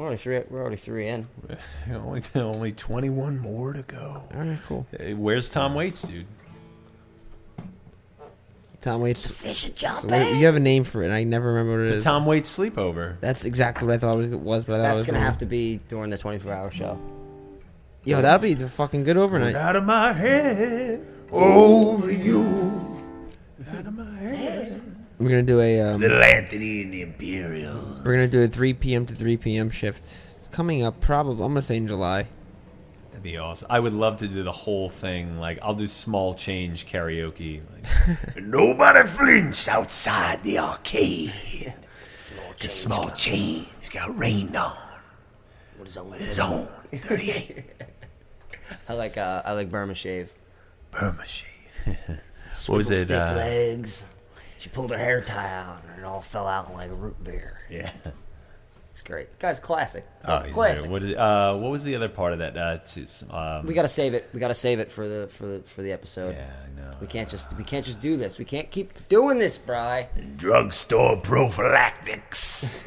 [0.00, 0.42] we're already three.
[0.48, 1.28] We're already three in.
[1.92, 4.22] only only twenty one more to go.
[4.34, 4.86] All right, cool.
[4.98, 6.24] Hey, where's Tom Waits, dude?
[8.80, 9.30] Tom Waits.
[9.30, 10.38] Fish and So what- eh?
[10.38, 11.10] you have a name for it.
[11.10, 12.04] I never remember what it The is.
[12.04, 13.20] Tom Waits sleepover.
[13.20, 15.18] That's exactly what I thought it was, was but I thought it That's was gonna
[15.18, 15.26] wrong.
[15.26, 16.98] have to be during the twenty-four hour show.
[18.04, 19.54] Yo, that'd be the fucking good overnight.
[19.54, 22.40] Out of my head, over you.
[23.70, 24.80] Out of my head.
[25.20, 27.74] We're gonna do a um, Little Anthony and the Imperial.
[28.02, 29.04] we're gonna do a 3 p.m.
[29.04, 29.68] to 3 p.m.
[29.68, 30.02] shift.
[30.02, 31.44] It's coming up probably.
[31.44, 32.26] I'm gonna say in July.
[33.10, 33.66] That'd be awesome.
[33.68, 35.38] I would love to do the whole thing.
[35.38, 37.60] Like I'll do small change karaoke.
[37.70, 41.74] Like, Nobody flinch outside the arcade.
[42.18, 44.74] Small The small change got rained on.
[45.76, 46.12] What is on?
[46.12, 47.64] His own 38
[48.88, 50.32] I like uh, I like Burma shave.
[50.90, 51.46] Burma shave.
[52.54, 54.06] Swivel was it, Stick uh, legs.
[54.60, 57.58] She pulled her hair tie out and it all fell out like a root beer.
[57.70, 57.90] Yeah.
[58.90, 59.38] It's great.
[59.38, 60.04] Guy's classic.
[60.26, 60.82] Oh, he's classic.
[60.82, 60.90] there.
[60.90, 62.56] What, is, uh, what was the other part of that?
[62.58, 64.28] Uh, it's, it's, um, We gotta save it.
[64.34, 66.34] We gotta save it for the for the for the episode.
[66.34, 66.90] Yeah, I know.
[67.00, 68.36] We can't just we can't just do this.
[68.36, 70.08] We can't keep doing this, Bry.
[70.36, 72.84] drugstore prophylactics.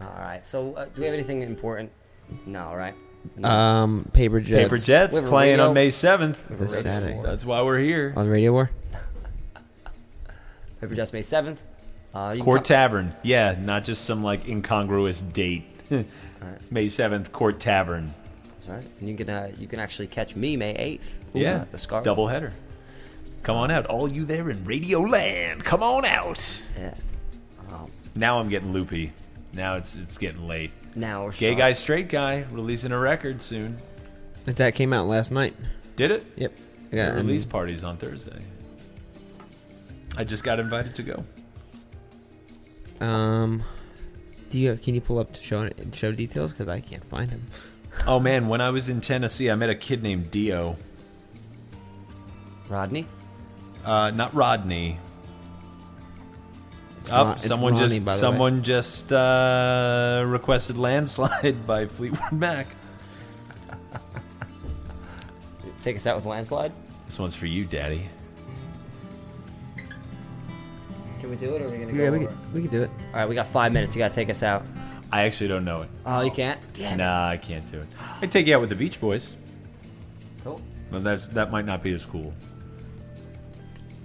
[0.00, 0.44] All right.
[0.46, 1.90] So, uh, do we have anything important?
[2.46, 2.94] No, right?
[3.36, 3.48] No.
[3.48, 4.62] Um, Paper Jets.
[4.64, 6.58] Paper Jets We have a playing radio- on May 7th.
[6.58, 7.20] This Saturday.
[7.22, 8.12] That's why we're here.
[8.16, 8.70] on Radio War.
[10.80, 11.62] Paper Jets May seventh.
[12.14, 13.14] Uh, you Court come- Tavern.
[13.22, 15.64] Yeah, not just some like incongruous date.
[16.70, 18.12] May 7th, Court Tavern.
[18.50, 18.84] That's right.
[19.00, 21.18] And you can uh, you can actually catch me May eighth.
[21.34, 22.02] yeah, at the Scar.
[22.02, 22.52] double header.
[23.42, 23.86] Come on out.
[23.86, 26.60] All you there in Radio Land, come on out.
[26.78, 26.94] Yeah.
[27.72, 29.12] Um, Now I'm getting loopy.
[29.52, 30.70] Now it's it's getting late.
[30.94, 33.78] now we're Gay start- guy, straight guy, releasing a record soon.
[34.44, 35.54] That came out last night.
[35.96, 36.24] Did it?
[36.36, 36.52] Yep.
[36.92, 37.14] Yeah.
[37.14, 38.40] release parties on Thursday.
[40.18, 41.24] I just got invited to go.
[43.00, 43.62] Um,
[44.50, 47.46] do you can you pull up to show show details because I can't find them.
[48.06, 50.76] Oh man, when I was in Tennessee, I met a kid named Dio.
[52.68, 53.06] Rodney.
[53.84, 54.98] Uh, not Rodney.
[57.00, 58.20] It's Oh, someone Ronnie, just by the way.
[58.20, 62.68] someone just uh, requested "Landslide" by Fleetwood Mac.
[65.80, 66.72] Take us out with landslide.
[67.06, 68.08] This one's for you, Daddy.
[71.28, 72.26] Can we do it, or are we gonna go Yeah, we over?
[72.26, 72.90] can, we can do it.
[73.12, 73.94] All right, we got five minutes.
[73.94, 74.64] You gotta take us out.
[75.12, 75.90] I actually don't know it.
[76.06, 76.58] Oh, you can't.
[76.96, 77.86] Nah, I can't do it.
[78.22, 79.34] I take you out with the Beach Boys,
[80.42, 80.60] Cool.
[80.90, 82.32] but that's that might not be as cool.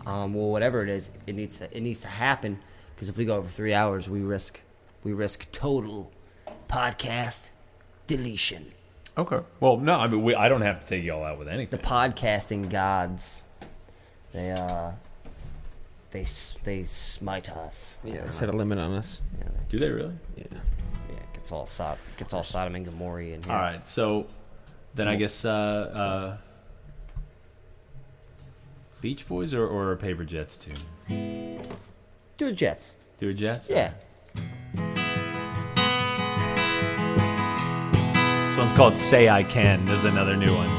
[0.05, 2.59] Um, well, whatever it is, it needs to it needs to happen
[2.93, 4.59] because if we go over three hours, we risk
[5.03, 6.11] we risk total
[6.67, 7.51] podcast
[8.07, 8.73] deletion.
[9.17, 9.39] Okay.
[9.61, 11.69] Well, no, I mean we, I don't have to take y'all out with anything.
[11.79, 13.43] The podcasting gods,
[14.33, 14.91] they uh,
[16.13, 17.97] they s- they smite us.
[18.03, 19.21] Yeah, they set a limit on us.
[19.39, 20.13] Yeah, Do they really?
[20.37, 20.43] Yeah.
[21.09, 23.51] yeah, it gets all Sod- gets all Sodom and Gomorrah in here.
[23.51, 23.85] All right.
[23.85, 24.27] So
[24.95, 26.37] then I guess uh, uh,
[29.01, 30.73] Beach Boys or, or Paper Jets too.
[32.37, 32.95] Do it, Jets.
[33.19, 33.67] Do a Jets.
[33.69, 33.93] Yeah.
[38.47, 40.69] This one's called "Say I Can." This is another new one.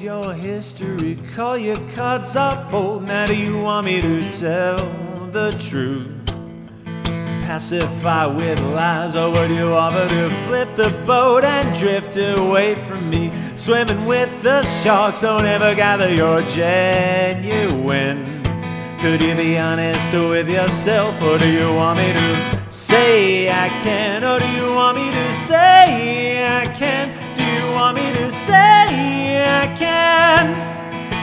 [0.00, 1.18] Your history.
[1.34, 3.04] Call your cards up fold.
[3.04, 4.78] Now, do you want me to tell
[5.30, 6.16] the truth?
[7.44, 13.10] Pacify with lies, or would you offer to flip the boat and drift away from
[13.10, 13.30] me?
[13.54, 18.42] Swimming with the sharks, don't ever gather your genuine.
[19.00, 24.24] Could you be honest with yourself, or do you want me to say I can,
[24.24, 27.29] or do you want me to say I can?
[27.80, 30.54] Want me to say I can?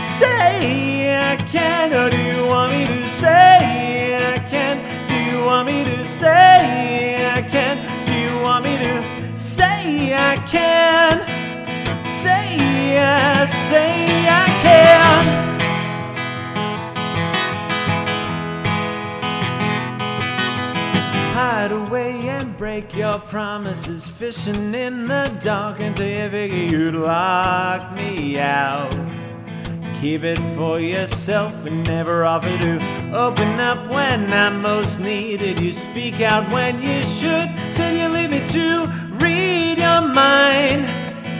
[0.04, 4.82] Say I can, or do you want me to say I can?
[5.08, 7.78] Do you want me to say I can?
[8.08, 11.20] Do you want me to say I can?
[12.08, 15.47] Say I, say I can.
[21.58, 24.08] Hide away and break your promises.
[24.08, 28.96] Fishing in the dark until you figure you'd lock me out.
[30.00, 32.76] Keep it for yourself and never offer to
[33.12, 35.60] open up when I'm most needed.
[35.60, 37.50] You speak out when you should.
[37.74, 38.86] Said you leave me to
[39.18, 40.86] read your mind.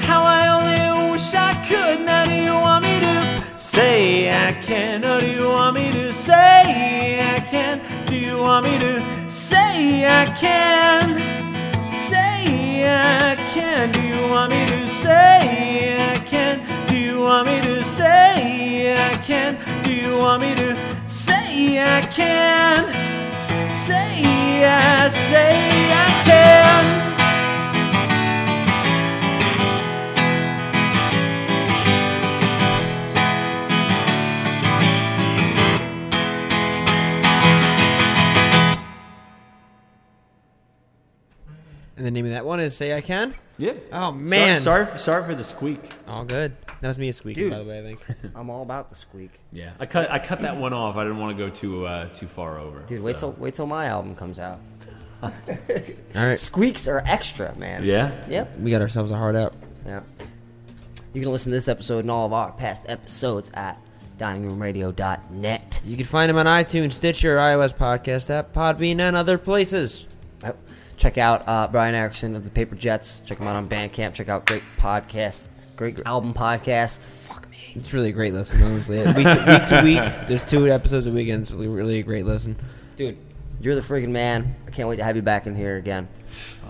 [0.08, 2.04] How I only wish I could.
[2.04, 6.12] Now do you want me to say I can, or do you want me to
[6.12, 7.84] say I can?
[8.08, 9.28] Do you want me to
[9.78, 11.06] say I can?
[11.92, 13.92] Say I can.
[13.92, 16.56] Do you want me to say I can?
[16.88, 19.52] Do you want me to say I can?
[19.84, 20.70] Do you want me to
[21.06, 22.80] say I can?
[23.70, 25.54] Say I say
[26.06, 27.07] I can.
[41.98, 43.74] And the name of that one is "Say I Can." Yeah.
[43.92, 45.80] Oh man, Sorry, sorry, for, sorry for the squeak.
[46.08, 46.56] All good.
[46.82, 47.54] That was me squeaking, Dude.
[47.54, 47.80] by the way.
[47.80, 48.36] I think.
[48.36, 49.40] I'm all about the squeak.
[49.52, 50.96] Yeah, I cut I cut that one off.
[50.96, 52.80] I didn't want to go too uh, too far over.
[52.82, 54.60] Dude, wait till wait till my album comes out.
[55.24, 55.32] All
[56.16, 57.84] right, Squeaks are extra, man.
[57.84, 58.24] Yeah.
[58.30, 58.60] Yep.
[58.60, 59.56] we got ourselves a hard out.
[59.86, 60.02] Yeah.
[61.14, 63.82] You can listen to this episode and all of our past episodes at
[64.20, 65.82] diningroomradio.net.
[65.84, 70.06] You can find them on iTunes, Stitcher, iOS Podcast app, Podbean, and other places.
[70.98, 71.02] Yep.
[71.02, 73.22] Check out uh, Brian Erickson of the Paper Jets.
[73.26, 74.14] Check him out on Bandcamp.
[74.16, 77.06] Check out great podcast, great album podcast.
[77.06, 77.58] Fuck me.
[77.76, 78.98] It's really a great listen, honestly.
[78.98, 82.04] week, to, week to week, there's two episodes a week, and it's really, really a
[82.04, 82.56] great listen.
[82.96, 83.18] Dude,
[83.62, 84.56] you're the freaking man.
[84.66, 86.08] I can't wait to have you back in here again.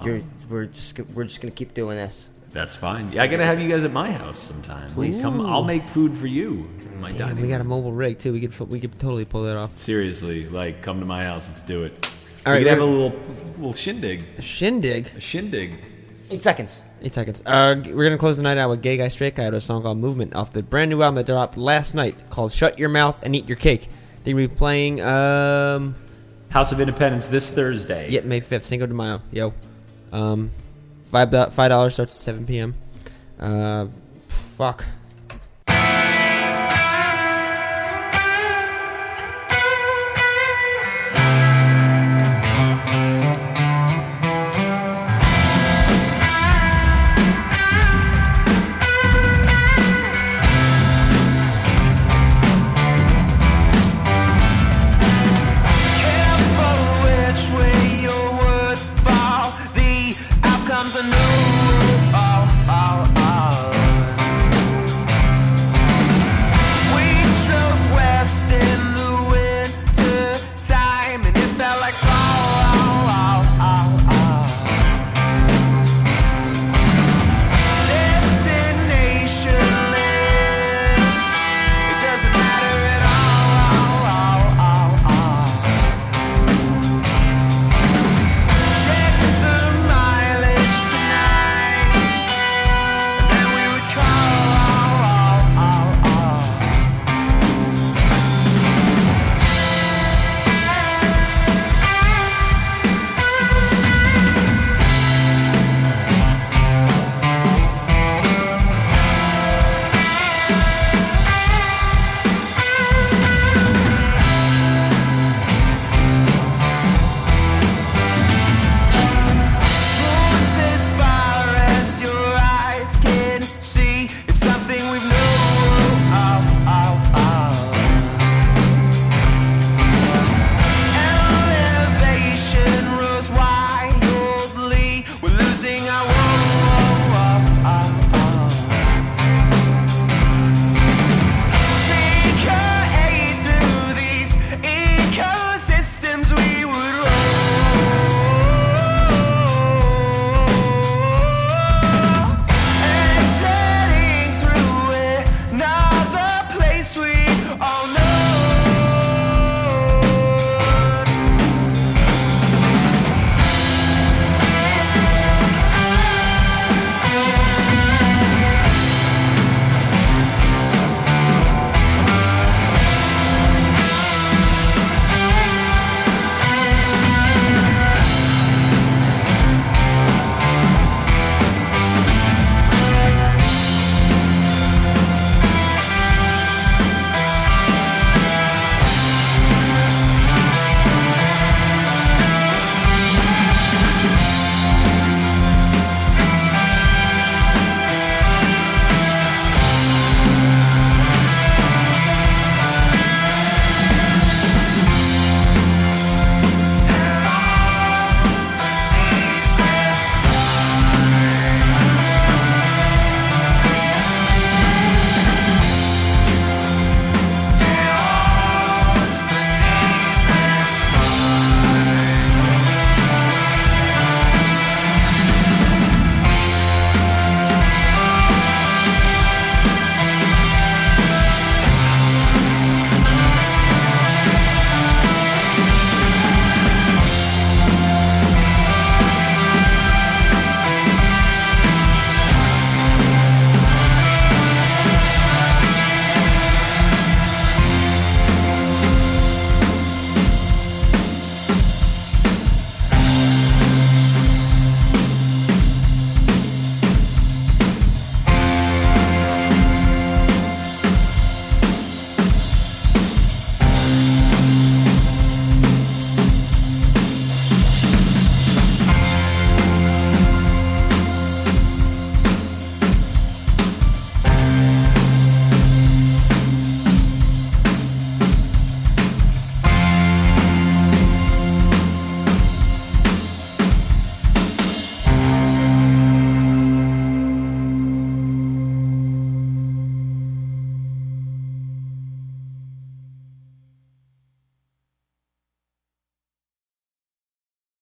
[0.04, 2.30] You're, we're just we're just gonna keep doing this.
[2.52, 3.12] That's fine.
[3.12, 4.90] Yeah, I gotta have you guys at my house sometime.
[4.92, 5.46] Please come.
[5.46, 6.70] I'll make food for you.
[6.82, 8.34] in My Damn, dining we got a mobile rig too.
[8.34, 9.78] We could we could totally pull that off.
[9.78, 11.50] Seriously, like come to my house.
[11.50, 12.12] Let's do it.
[12.48, 13.20] All we could have a little
[13.58, 14.24] little shindig.
[14.38, 15.08] A shindig.
[15.16, 15.80] A shindig.
[16.30, 16.82] Eight seconds.
[17.02, 17.42] Eight seconds.
[17.46, 19.82] Uh, we're gonna close the night out with Gay Guy Straight Guy with a song
[19.84, 23.18] called "Movement" off the brand new album that dropped last night called "Shut Your Mouth
[23.22, 23.90] and Eat Your Cake."
[24.24, 25.96] They're gonna be playing um,
[26.50, 28.10] House of Independence this Thursday.
[28.10, 29.22] yeah, May fifth, Cinco de Mayo.
[29.32, 29.54] Yo,
[30.12, 30.52] um,
[31.06, 32.74] five five dollars starts at seven p.m.
[33.40, 33.88] Uh,
[34.28, 34.86] fuck.